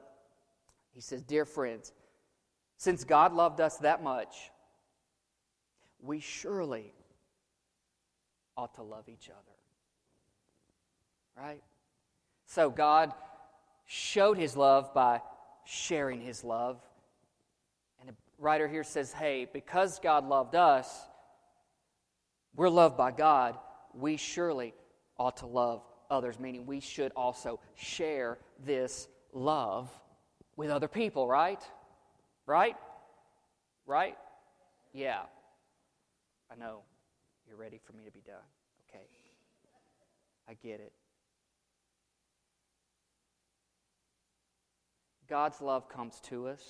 He 0.92 1.00
says, 1.00 1.22
Dear 1.22 1.46
friends, 1.46 1.94
since 2.76 3.02
God 3.02 3.32
loved 3.32 3.62
us 3.62 3.78
that 3.78 4.02
much, 4.02 4.50
we 6.02 6.20
surely 6.20 6.92
ought 8.58 8.74
to 8.74 8.82
love 8.82 9.08
each 9.08 9.30
other. 9.30 9.56
Right? 11.36 11.62
So 12.46 12.68
God 12.68 13.12
showed 13.86 14.36
his 14.36 14.56
love 14.56 14.92
by 14.92 15.22
sharing 15.64 16.20
his 16.20 16.42
love. 16.42 16.80
And 18.00 18.08
the 18.08 18.14
writer 18.38 18.66
here 18.66 18.82
says, 18.82 19.12
hey, 19.12 19.46
because 19.50 20.00
God 20.00 20.28
loved 20.28 20.56
us, 20.56 20.92
we're 22.56 22.68
loved 22.68 22.96
by 22.96 23.12
God, 23.12 23.56
we 23.94 24.16
surely 24.16 24.74
ought 25.18 25.36
to 25.38 25.46
love 25.46 25.82
others, 26.10 26.40
meaning 26.40 26.66
we 26.66 26.80
should 26.80 27.12
also 27.14 27.60
share 27.76 28.38
this 28.64 29.06
love 29.32 29.88
with 30.56 30.70
other 30.70 30.88
people, 30.88 31.28
right? 31.28 31.62
Right? 32.44 32.76
Right? 33.86 34.16
Yeah. 34.92 35.20
I 36.50 36.56
know. 36.56 36.80
You're 37.48 37.56
ready 37.56 37.80
for 37.82 37.94
me 37.94 38.04
to 38.04 38.10
be 38.10 38.20
done. 38.20 38.36
Okay. 38.88 39.06
I 40.48 40.54
get 40.54 40.80
it. 40.80 40.92
God's 45.28 45.60
love 45.60 45.88
comes 45.88 46.20
to 46.24 46.48
us, 46.48 46.62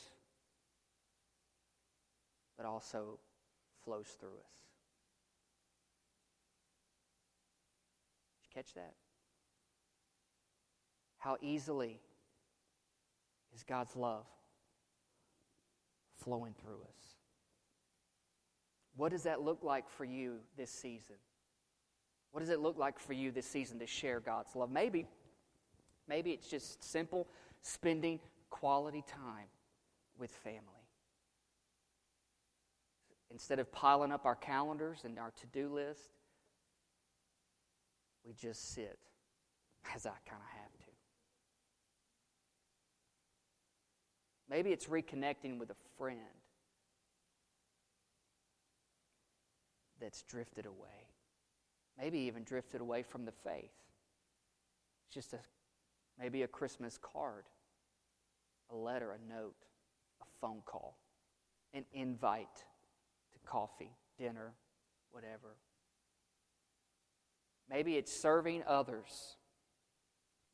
but 2.56 2.66
also 2.66 3.18
flows 3.84 4.16
through 4.18 4.30
us. 4.30 4.52
Did 8.36 8.44
you 8.44 8.62
catch 8.62 8.74
that? 8.74 8.94
How 11.18 11.36
easily 11.40 12.00
is 13.54 13.62
God's 13.62 13.94
love 13.96 14.26
flowing 16.16 16.54
through 16.60 16.80
us? 16.82 17.07
What 18.98 19.12
does 19.12 19.22
that 19.22 19.42
look 19.42 19.62
like 19.62 19.88
for 19.88 20.04
you 20.04 20.38
this 20.56 20.72
season? 20.72 21.14
What 22.32 22.40
does 22.40 22.48
it 22.48 22.58
look 22.58 22.76
like 22.76 22.98
for 22.98 23.12
you 23.12 23.30
this 23.30 23.46
season 23.46 23.78
to 23.78 23.86
share 23.86 24.18
God's 24.18 24.56
love? 24.56 24.72
Maybe, 24.72 25.06
maybe 26.08 26.32
it's 26.32 26.48
just 26.48 26.82
simple 26.82 27.28
spending 27.62 28.18
quality 28.50 29.04
time 29.06 29.46
with 30.18 30.32
family. 30.32 30.58
Instead 33.30 33.60
of 33.60 33.70
piling 33.70 34.10
up 34.10 34.26
our 34.26 34.34
calendars 34.34 35.02
and 35.04 35.16
our 35.16 35.30
to 35.40 35.46
do 35.46 35.72
list, 35.72 36.10
we 38.24 38.34
just 38.34 38.74
sit, 38.74 38.98
as 39.94 40.06
I 40.06 40.18
kind 40.28 40.42
of 40.42 40.60
have 40.60 40.76
to. 40.80 40.90
Maybe 44.50 44.70
it's 44.70 44.86
reconnecting 44.86 45.56
with 45.56 45.70
a 45.70 45.76
friend 45.96 46.18
that's 50.00 50.22
drifted 50.22 50.66
away. 50.66 51.08
Maybe 51.98 52.18
even 52.20 52.44
drifted 52.44 52.80
away 52.80 53.02
from 53.02 53.24
the 53.24 53.32
faith. 53.32 53.72
It's 55.06 55.14
just 55.14 55.32
a 55.32 55.38
maybe 56.18 56.42
a 56.42 56.48
Christmas 56.48 56.98
card 56.98 57.44
a 58.70 58.76
letter, 58.76 59.12
a 59.12 59.32
note, 59.32 59.56
a 60.20 60.24
phone 60.40 60.62
call, 60.64 60.98
an 61.72 61.84
invite 61.92 62.56
to 63.32 63.38
coffee, 63.46 63.92
dinner, 64.18 64.52
whatever. 65.10 65.56
Maybe 67.70 67.96
it's 67.96 68.12
serving 68.14 68.62
others, 68.66 69.36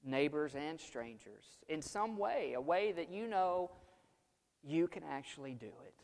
neighbors 0.04 0.54
and 0.54 0.80
strangers, 0.80 1.44
in 1.68 1.80
some 1.82 2.16
way, 2.16 2.54
a 2.54 2.60
way 2.60 2.92
that 2.92 3.10
you 3.10 3.26
know 3.26 3.70
you 4.62 4.88
can 4.88 5.02
actually 5.08 5.54
do 5.54 5.72
it. 5.84 5.94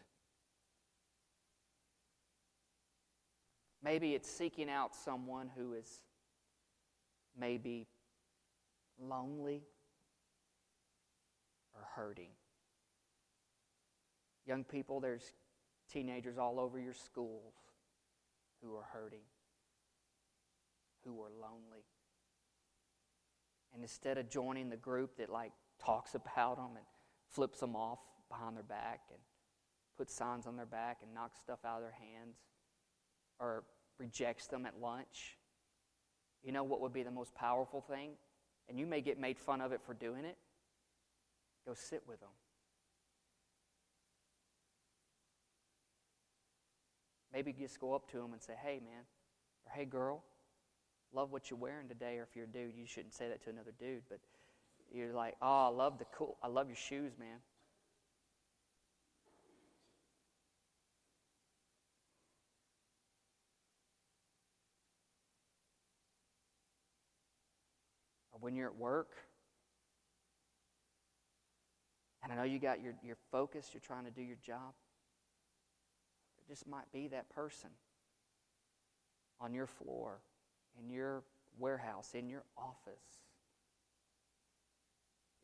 Maybe 3.82 4.14
it's 4.14 4.30
seeking 4.30 4.68
out 4.68 4.94
someone 4.94 5.50
who 5.56 5.72
is 5.72 6.00
maybe 7.38 7.86
lonely 9.00 9.62
or 11.74 11.86
hurting. 11.94 12.30
Young 14.46 14.64
people, 14.64 15.00
there's 15.00 15.32
teenagers 15.90 16.36
all 16.36 16.60
over 16.60 16.78
your 16.78 16.92
schools 16.92 17.54
who 18.62 18.74
are 18.76 18.86
hurting, 18.92 19.24
who 21.04 21.20
are 21.22 21.30
lonely. 21.30 21.84
And 23.72 23.82
instead 23.82 24.18
of 24.18 24.28
joining 24.28 24.68
the 24.68 24.76
group 24.76 25.16
that 25.16 25.30
like 25.30 25.52
talks 25.82 26.14
about 26.14 26.56
them 26.56 26.76
and 26.76 26.84
flips 27.30 27.60
them 27.60 27.76
off 27.76 28.00
behind 28.28 28.56
their 28.56 28.62
back 28.62 29.00
and 29.10 29.18
puts 29.96 30.14
signs 30.14 30.46
on 30.46 30.56
their 30.56 30.66
back 30.66 30.98
and 31.02 31.14
knocks 31.14 31.38
stuff 31.40 31.60
out 31.64 31.76
of 31.76 31.82
their 31.82 31.92
hands 31.92 32.36
or 33.40 33.64
rejects 33.98 34.46
them 34.46 34.66
at 34.66 34.80
lunch. 34.80 35.36
You 36.44 36.52
know 36.52 36.62
what 36.62 36.80
would 36.80 36.92
be 36.92 37.02
the 37.02 37.10
most 37.10 37.34
powerful 37.34 37.80
thing? 37.80 38.10
And 38.68 38.78
you 38.78 38.86
may 38.86 39.00
get 39.00 39.18
made 39.18 39.38
fun 39.38 39.60
of 39.60 39.72
it 39.72 39.80
for 39.84 39.94
doing 39.94 40.24
it. 40.24 40.36
Go 41.66 41.74
sit 41.74 42.02
with 42.06 42.20
them. 42.20 42.28
Maybe 47.32 47.52
just 47.52 47.80
go 47.80 47.94
up 47.94 48.10
to 48.10 48.18
them 48.18 48.32
and 48.32 48.42
say, 48.42 48.54
hey, 48.60 48.80
man, 48.84 49.04
or 49.64 49.72
hey, 49.72 49.84
girl, 49.84 50.22
love 51.12 51.30
what 51.30 51.50
you're 51.50 51.58
wearing 51.58 51.88
today. 51.88 52.18
Or 52.18 52.22
if 52.22 52.34
you're 52.34 52.46
a 52.46 52.48
dude, 52.48 52.74
you 52.76 52.86
shouldn't 52.86 53.14
say 53.14 53.28
that 53.28 53.42
to 53.44 53.50
another 53.50 53.72
dude, 53.78 54.02
but 54.08 54.18
you're 54.92 55.12
like, 55.12 55.36
oh, 55.40 55.66
I 55.66 55.68
love 55.68 55.98
the 55.98 56.06
cool, 56.16 56.36
I 56.42 56.48
love 56.48 56.66
your 56.66 56.76
shoes, 56.76 57.12
man. 57.18 57.38
When 68.40 68.54
you're 68.56 68.68
at 68.68 68.76
work, 68.76 69.10
and 72.22 72.32
I 72.32 72.36
know 72.36 72.42
you 72.44 72.58
got 72.58 72.82
your, 72.82 72.94
your 73.04 73.16
focus, 73.32 73.70
you're 73.72 73.80
trying 73.80 74.04
to 74.04 74.10
do 74.10 74.22
your 74.22 74.38
job 74.44 74.74
It 76.38 76.48
just 76.48 76.66
might 76.68 76.90
be 76.92 77.08
that 77.08 77.30
person 77.30 77.70
on 79.40 79.54
your 79.54 79.66
floor, 79.66 80.20
in 80.78 80.90
your 80.90 81.22
warehouse, 81.58 82.10
in 82.14 82.28
your 82.28 82.44
office. 82.56 83.20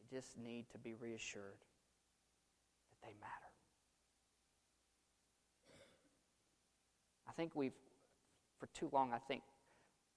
You 0.00 0.18
just 0.18 0.38
need 0.38 0.66
to 0.72 0.78
be 0.78 0.94
reassured 0.94 1.60
that 2.90 3.06
they 3.08 3.14
matter. 3.20 3.32
I 7.28 7.32
think 7.32 7.52
we've, 7.54 7.72
for 8.58 8.66
too 8.68 8.88
long, 8.92 9.12
I 9.12 9.18
think 9.18 9.42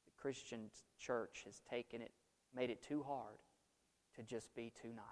the 0.06 0.12
Christian 0.22 0.72
church 1.00 1.44
has 1.46 1.62
taken 1.70 2.02
it, 2.02 2.12
made 2.56 2.70
it 2.70 2.82
too 2.82 3.04
hard 3.04 3.38
to 4.16 4.24
just 4.24 4.54
be 4.56 4.72
too 4.82 4.90
nice. 4.90 5.06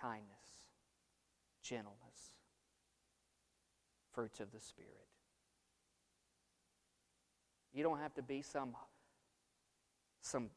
Kindness, 0.00 0.26
gentleness, 1.62 2.32
fruits 4.12 4.40
of 4.40 4.50
the 4.52 4.60
Spirit. 4.60 4.90
You 7.72 7.82
don't 7.82 7.98
have 7.98 8.14
to 8.14 8.22
be 8.22 8.42
some, 8.42 8.74
some 10.22 10.50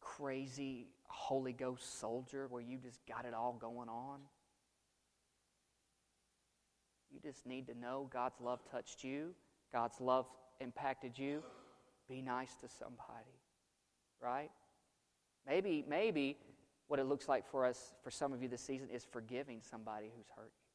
crazy 0.00 0.88
Holy 1.04 1.52
Ghost 1.52 2.00
soldier 2.00 2.46
where 2.48 2.62
you 2.62 2.78
just 2.78 3.06
got 3.06 3.24
it 3.24 3.34
all 3.34 3.52
going 3.52 3.88
on. 3.88 4.20
You 7.10 7.20
just 7.20 7.46
need 7.46 7.66
to 7.68 7.78
know 7.78 8.08
God's 8.12 8.40
love 8.40 8.60
touched 8.70 9.02
you, 9.02 9.34
God's 9.72 10.00
love 10.00 10.26
impacted 10.60 11.18
you. 11.18 11.42
Be 12.08 12.22
nice 12.22 12.54
to 12.60 12.68
somebody, 12.68 13.37
right? 14.22 14.50
Maybe, 15.46 15.84
maybe 15.88 16.36
what 16.88 16.98
it 16.98 17.04
looks 17.04 17.28
like 17.28 17.48
for 17.50 17.64
us, 17.64 17.94
for 18.02 18.10
some 18.10 18.32
of 18.32 18.42
you 18.42 18.48
this 18.48 18.62
season, 18.62 18.88
is 18.90 19.04
forgiving 19.04 19.60
somebody 19.62 20.10
who's 20.16 20.26
hurt 20.34 20.52
you. 20.56 20.68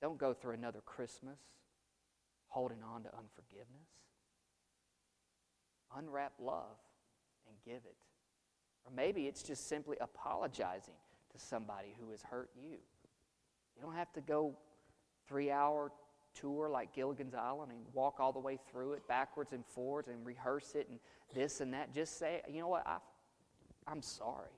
Don't 0.00 0.18
go 0.18 0.32
through 0.34 0.54
another 0.54 0.80
Christmas 0.84 1.38
holding 2.48 2.82
on 2.82 3.02
to 3.02 3.08
unforgiveness. 3.16 3.88
Unwrap 5.96 6.32
love 6.40 6.76
and 7.48 7.56
give 7.64 7.84
it. 7.84 7.96
Or 8.84 8.92
maybe 8.94 9.26
it's 9.26 9.42
just 9.42 9.68
simply 9.68 9.96
apologizing 10.00 10.94
to 11.32 11.38
somebody 11.38 11.94
who 12.00 12.10
has 12.10 12.22
hurt 12.22 12.50
you. 12.54 12.70
You 12.70 13.82
don't 13.82 13.94
have 13.94 14.12
to 14.14 14.20
go 14.20 14.56
three 15.28 15.50
hour 15.50 15.92
tour 16.40 16.68
like 16.68 16.92
Gilligan's 16.92 17.34
Island 17.34 17.72
and 17.72 17.80
walk 17.92 18.16
all 18.20 18.32
the 18.32 18.38
way 18.38 18.58
through 18.70 18.92
it 18.92 19.06
backwards 19.08 19.52
and 19.52 19.64
forwards 19.64 20.08
and 20.08 20.24
rehearse 20.24 20.74
it 20.74 20.88
and 20.88 20.98
this 21.34 21.60
and 21.60 21.72
that. 21.74 21.94
Just 21.94 22.18
say, 22.18 22.42
you 22.48 22.60
know 22.60 22.68
what, 22.68 22.86
I, 22.86 22.98
I'm 23.86 24.02
sorry. 24.02 24.50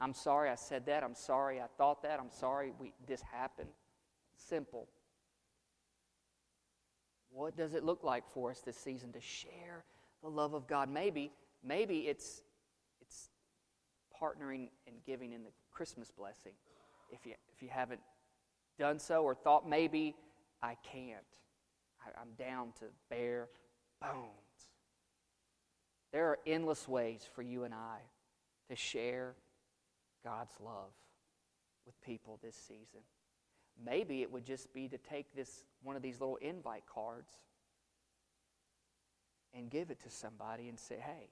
I'm 0.00 0.14
sorry 0.14 0.50
I 0.50 0.54
said 0.54 0.86
that. 0.86 1.02
I'm 1.02 1.14
sorry 1.14 1.60
I 1.60 1.66
thought 1.76 2.02
that. 2.02 2.20
I'm 2.20 2.30
sorry 2.30 2.72
we, 2.78 2.92
this 3.06 3.22
happened 3.22 3.70
simple. 4.36 4.88
What 7.30 7.56
does 7.56 7.74
it 7.74 7.84
look 7.84 8.04
like 8.04 8.28
for 8.28 8.50
us 8.50 8.60
this 8.60 8.76
season 8.76 9.12
to 9.12 9.20
share 9.20 9.84
the 10.22 10.28
love 10.28 10.54
of 10.54 10.66
God? 10.66 10.88
Maybe, 10.88 11.32
maybe 11.64 12.00
it's 12.08 12.42
it's 13.00 13.30
partnering 14.20 14.68
and 14.86 14.96
giving 15.04 15.32
in 15.32 15.42
the 15.42 15.50
Christmas 15.70 16.10
blessing. 16.10 16.52
If 17.10 17.26
you 17.26 17.34
if 17.54 17.62
you 17.62 17.68
haven't 17.70 18.00
done 18.78 18.98
so 18.98 19.24
or 19.24 19.34
thought 19.34 19.68
maybe 19.68 20.14
I 20.62 20.76
can't, 20.92 21.20
I, 22.00 22.20
I'm 22.20 22.32
down 22.38 22.72
to 22.80 22.86
bare 23.10 23.48
bones. 24.00 24.32
There 26.12 26.26
are 26.26 26.38
endless 26.46 26.88
ways 26.88 27.26
for 27.34 27.42
you 27.42 27.64
and 27.64 27.74
I 27.74 27.98
to 28.68 28.76
share 28.76 29.34
God's 30.24 30.54
love 30.60 30.92
with 31.86 32.00
people 32.02 32.38
this 32.42 32.56
season. 32.56 33.00
Maybe 33.84 34.22
it 34.22 34.32
would 34.32 34.44
just 34.44 34.72
be 34.72 34.88
to 34.88 34.98
take 34.98 35.34
this 35.34 35.64
one 35.82 35.96
of 35.96 36.02
these 36.02 36.20
little 36.20 36.36
invite 36.36 36.84
cards 36.92 37.32
and 39.54 39.70
give 39.70 39.90
it 39.90 40.00
to 40.02 40.10
somebody 40.10 40.68
and 40.68 40.78
say, 40.78 40.96
"Hey, 40.96 41.30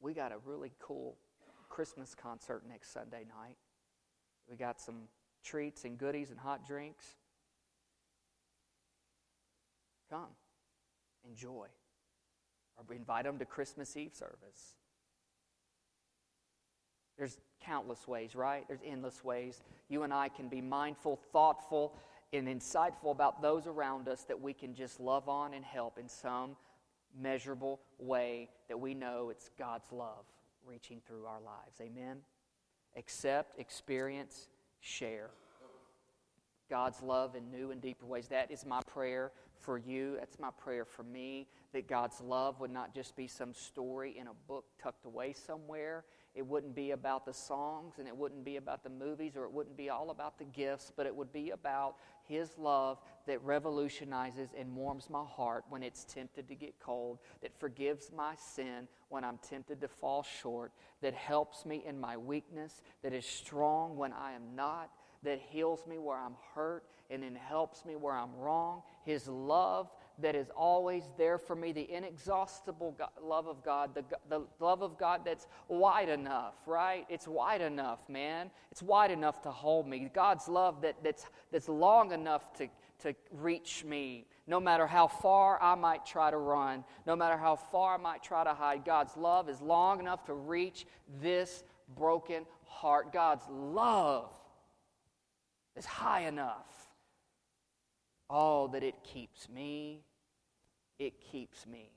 we 0.00 0.14
got 0.14 0.32
a 0.32 0.38
really 0.38 0.72
cool 0.78 1.16
Christmas 1.68 2.14
concert 2.14 2.64
next 2.68 2.92
Sunday 2.92 3.24
night. 3.24 3.56
We 4.48 4.56
got 4.56 4.80
some 4.80 5.08
treats 5.44 5.84
and 5.84 5.98
goodies 5.98 6.30
and 6.30 6.38
hot 6.38 6.66
drinks. 6.66 7.16
Come, 10.10 10.34
enjoy." 11.24 11.68
Or 12.76 12.94
invite 12.94 13.24
them 13.24 13.38
to 13.38 13.44
Christmas 13.44 13.96
Eve 13.96 14.14
service. 14.14 14.76
There's 17.16 17.40
countless 17.60 18.06
ways, 18.06 18.36
right? 18.36 18.66
There's 18.68 18.82
endless 18.84 19.24
ways. 19.24 19.60
You 19.88 20.04
and 20.04 20.14
I 20.14 20.28
can 20.28 20.48
be 20.48 20.60
mindful, 20.60 21.16
thoughtful, 21.32 21.96
and 22.32 22.46
insightful 22.46 23.10
about 23.10 23.42
those 23.42 23.66
around 23.66 24.08
us 24.08 24.22
that 24.24 24.40
we 24.40 24.52
can 24.52 24.74
just 24.74 25.00
love 25.00 25.28
on 25.28 25.54
and 25.54 25.64
help 25.64 25.98
in 25.98 26.08
some 26.08 26.56
measurable 27.18 27.80
way 27.98 28.48
that 28.68 28.78
we 28.78 28.94
know 28.94 29.30
it's 29.30 29.50
God's 29.58 29.90
love 29.90 30.24
reaching 30.64 31.00
through 31.06 31.26
our 31.26 31.40
lives. 31.40 31.80
Amen? 31.80 32.18
Accept, 32.96 33.58
experience, 33.58 34.48
share. 34.80 35.30
God's 36.70 37.02
love 37.02 37.34
in 37.34 37.50
new 37.50 37.70
and 37.70 37.80
deeper 37.80 38.06
ways. 38.06 38.28
That 38.28 38.50
is 38.50 38.66
my 38.66 38.82
prayer 38.82 39.32
for 39.60 39.78
you. 39.78 40.16
That's 40.18 40.38
my 40.38 40.50
prayer 40.50 40.84
for 40.84 41.02
me. 41.02 41.46
That 41.72 41.88
God's 41.88 42.20
love 42.20 42.60
would 42.60 42.70
not 42.70 42.94
just 42.94 43.16
be 43.16 43.26
some 43.26 43.52
story 43.54 44.16
in 44.18 44.26
a 44.26 44.34
book 44.46 44.64
tucked 44.82 45.04
away 45.04 45.32
somewhere 45.32 46.04
it 46.38 46.46
wouldn't 46.46 46.76
be 46.76 46.92
about 46.92 47.26
the 47.26 47.32
songs 47.32 47.94
and 47.98 48.06
it 48.06 48.16
wouldn't 48.16 48.44
be 48.44 48.56
about 48.56 48.84
the 48.84 48.90
movies 48.90 49.32
or 49.36 49.42
it 49.44 49.52
wouldn't 49.52 49.76
be 49.76 49.90
all 49.90 50.10
about 50.10 50.38
the 50.38 50.44
gifts, 50.44 50.92
but 50.94 51.04
it 51.04 51.14
would 51.14 51.32
be 51.32 51.50
about 51.50 51.96
His 52.28 52.56
love 52.56 52.98
that 53.26 53.42
revolutionizes 53.42 54.50
and 54.56 54.72
warms 54.76 55.10
my 55.10 55.24
heart 55.24 55.64
when 55.68 55.82
it's 55.82 56.04
tempted 56.04 56.46
to 56.46 56.54
get 56.54 56.78
cold, 56.78 57.18
that 57.42 57.58
forgives 57.58 58.12
my 58.16 58.34
sin 58.36 58.86
when 59.08 59.24
I'm 59.24 59.38
tempted 59.38 59.80
to 59.80 59.88
fall 59.88 60.22
short, 60.22 60.70
that 61.00 61.12
helps 61.12 61.66
me 61.66 61.82
in 61.84 61.98
my 61.98 62.16
weakness, 62.16 62.82
that 63.02 63.12
is 63.12 63.26
strong 63.26 63.96
when 63.96 64.12
I 64.12 64.32
am 64.32 64.54
not, 64.54 64.90
that 65.24 65.40
heals 65.40 65.88
me 65.88 65.98
where 65.98 66.18
I'm 66.18 66.36
hurt 66.54 66.84
and 67.10 67.22
then 67.22 67.34
helps 67.34 67.84
me 67.84 67.96
where 67.96 68.14
I'm 68.14 68.34
wrong. 68.36 68.82
His 69.04 69.28
love 69.28 69.90
that 70.20 70.34
is 70.34 70.50
always 70.56 71.04
there 71.16 71.38
for 71.38 71.54
me, 71.54 71.72
the 71.72 71.90
inexhaustible 71.90 72.96
God, 72.98 73.10
love 73.22 73.46
of 73.46 73.64
God, 73.64 73.94
the, 73.94 74.04
the 74.28 74.44
love 74.60 74.82
of 74.82 74.98
God 74.98 75.22
that's 75.24 75.46
wide 75.68 76.08
enough, 76.08 76.54
right? 76.66 77.06
It's 77.08 77.28
wide 77.28 77.60
enough, 77.60 78.08
man. 78.08 78.50
It's 78.72 78.82
wide 78.82 79.10
enough 79.10 79.40
to 79.42 79.50
hold 79.50 79.86
me. 79.86 80.10
God's 80.12 80.48
love 80.48 80.82
that, 80.82 80.96
that's, 81.04 81.26
that's 81.52 81.68
long 81.68 82.12
enough 82.12 82.52
to, 82.54 82.68
to 83.00 83.14
reach 83.30 83.84
me, 83.84 84.26
no 84.46 84.58
matter 84.58 84.86
how 84.86 85.06
far 85.06 85.62
I 85.62 85.76
might 85.76 86.04
try 86.04 86.30
to 86.30 86.38
run, 86.38 86.84
no 87.06 87.14
matter 87.14 87.38
how 87.38 87.54
far 87.54 87.94
I 87.94 87.98
might 87.98 88.22
try 88.22 88.42
to 88.42 88.54
hide. 88.54 88.84
God's 88.84 89.16
love 89.16 89.48
is 89.48 89.60
long 89.60 90.00
enough 90.00 90.24
to 90.24 90.34
reach 90.34 90.84
this 91.22 91.62
broken 91.96 92.44
heart. 92.64 93.12
God's 93.12 93.44
love 93.48 94.30
is 95.76 95.86
high 95.86 96.26
enough. 96.26 96.77
Oh, 98.30 98.68
that 98.68 98.82
it 98.82 98.96
keeps 99.04 99.48
me 99.48 100.02
it 100.98 101.20
keeps 101.20 101.66
me 101.66 101.90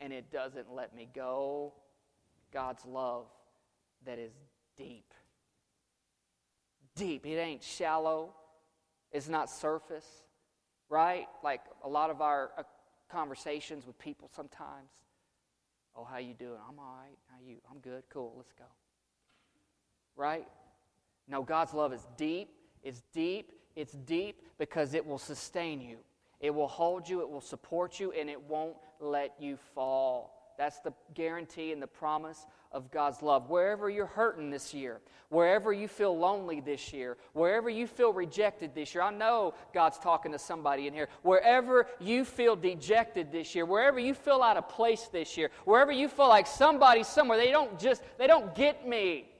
and 0.00 0.12
it 0.12 0.30
doesn't 0.30 0.72
let 0.72 0.94
me 0.94 1.08
go. 1.14 1.74
God's 2.52 2.84
love 2.86 3.26
that 4.06 4.18
is 4.18 4.32
deep. 4.76 5.12
Deep. 6.96 7.26
It 7.26 7.36
ain't 7.36 7.62
shallow. 7.62 8.34
It's 9.12 9.28
not 9.28 9.50
surface, 9.50 10.06
right? 10.88 11.26
Like 11.42 11.62
a 11.84 11.88
lot 11.88 12.10
of 12.10 12.20
our 12.20 12.52
uh, 12.58 12.62
conversations 13.10 13.86
with 13.86 13.98
people 13.98 14.30
sometimes. 14.34 14.90
Oh, 15.96 16.04
how 16.04 16.18
you 16.18 16.34
doing? 16.34 16.58
I'm 16.68 16.78
all 16.78 16.96
right. 17.02 17.18
How 17.30 17.36
you? 17.44 17.56
I'm 17.70 17.78
good. 17.80 18.04
Cool. 18.10 18.34
Let's 18.36 18.52
go. 18.52 18.64
right? 20.16 20.46
No, 21.28 21.42
God's 21.42 21.74
love 21.74 21.92
is 21.92 22.06
deep, 22.16 22.48
it's 22.82 23.02
deep, 23.12 23.52
it's 23.76 23.92
deep 23.92 24.42
because 24.58 24.94
it 24.94 25.06
will 25.06 25.18
sustain 25.18 25.80
you. 25.80 25.98
It 26.40 26.54
will 26.54 26.68
hold 26.68 27.08
you, 27.08 27.20
it 27.20 27.28
will 27.28 27.40
support 27.40 28.00
you, 28.00 28.12
and 28.12 28.30
it 28.30 28.42
won't 28.42 28.76
let 28.98 29.34
you 29.38 29.58
fall. 29.74 30.36
That's 30.56 30.80
the 30.80 30.92
guarantee 31.14 31.72
and 31.72 31.80
the 31.80 31.86
promise 31.86 32.44
of 32.72 32.90
God's 32.90 33.22
love. 33.22 33.48
Wherever 33.48 33.88
you're 33.88 34.04
hurting 34.04 34.50
this 34.50 34.74
year, 34.74 35.00
wherever 35.30 35.72
you 35.72 35.88
feel 35.88 36.16
lonely 36.16 36.60
this 36.60 36.92
year, 36.92 37.16
wherever 37.32 37.70
you 37.70 37.86
feel 37.86 38.12
rejected 38.12 38.74
this 38.74 38.94
year, 38.94 39.02
I 39.02 39.10
know 39.10 39.54
God's 39.72 39.98
talking 39.98 40.32
to 40.32 40.38
somebody 40.38 40.86
in 40.86 40.92
here. 40.92 41.08
Wherever 41.22 41.86
you 41.98 42.26
feel 42.26 42.56
dejected 42.56 43.32
this 43.32 43.54
year, 43.54 43.64
wherever 43.64 43.98
you 43.98 44.12
feel 44.12 44.42
out 44.42 44.58
of 44.58 44.68
place 44.68 45.08
this 45.10 45.36
year, 45.36 45.50
wherever 45.64 45.92
you 45.92 46.08
feel 46.08 46.28
like 46.28 46.46
somebody 46.46 47.04
somewhere, 47.04 47.38
they 47.38 47.50
don't 47.50 47.78
just, 47.78 48.02
they 48.18 48.26
don't 48.26 48.54
get 48.54 48.86
me. 48.86 49.30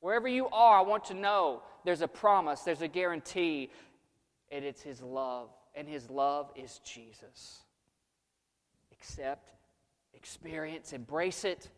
Wherever 0.00 0.28
you 0.28 0.48
are, 0.48 0.78
I 0.78 0.82
want 0.82 1.06
to 1.06 1.14
know 1.14 1.62
there's 1.86 2.02
a 2.02 2.08
promise, 2.08 2.62
there's 2.62 2.82
a 2.82 2.88
guarantee, 2.88 3.70
and 4.50 4.64
it's 4.64 4.82
His 4.82 5.00
love. 5.00 5.50
And 5.76 5.88
His 5.88 6.10
love 6.10 6.50
is 6.56 6.80
Jesus. 6.84 7.60
Accept 8.90 9.50
experience, 10.12 10.92
embrace 10.92 11.44
it, 11.44 11.70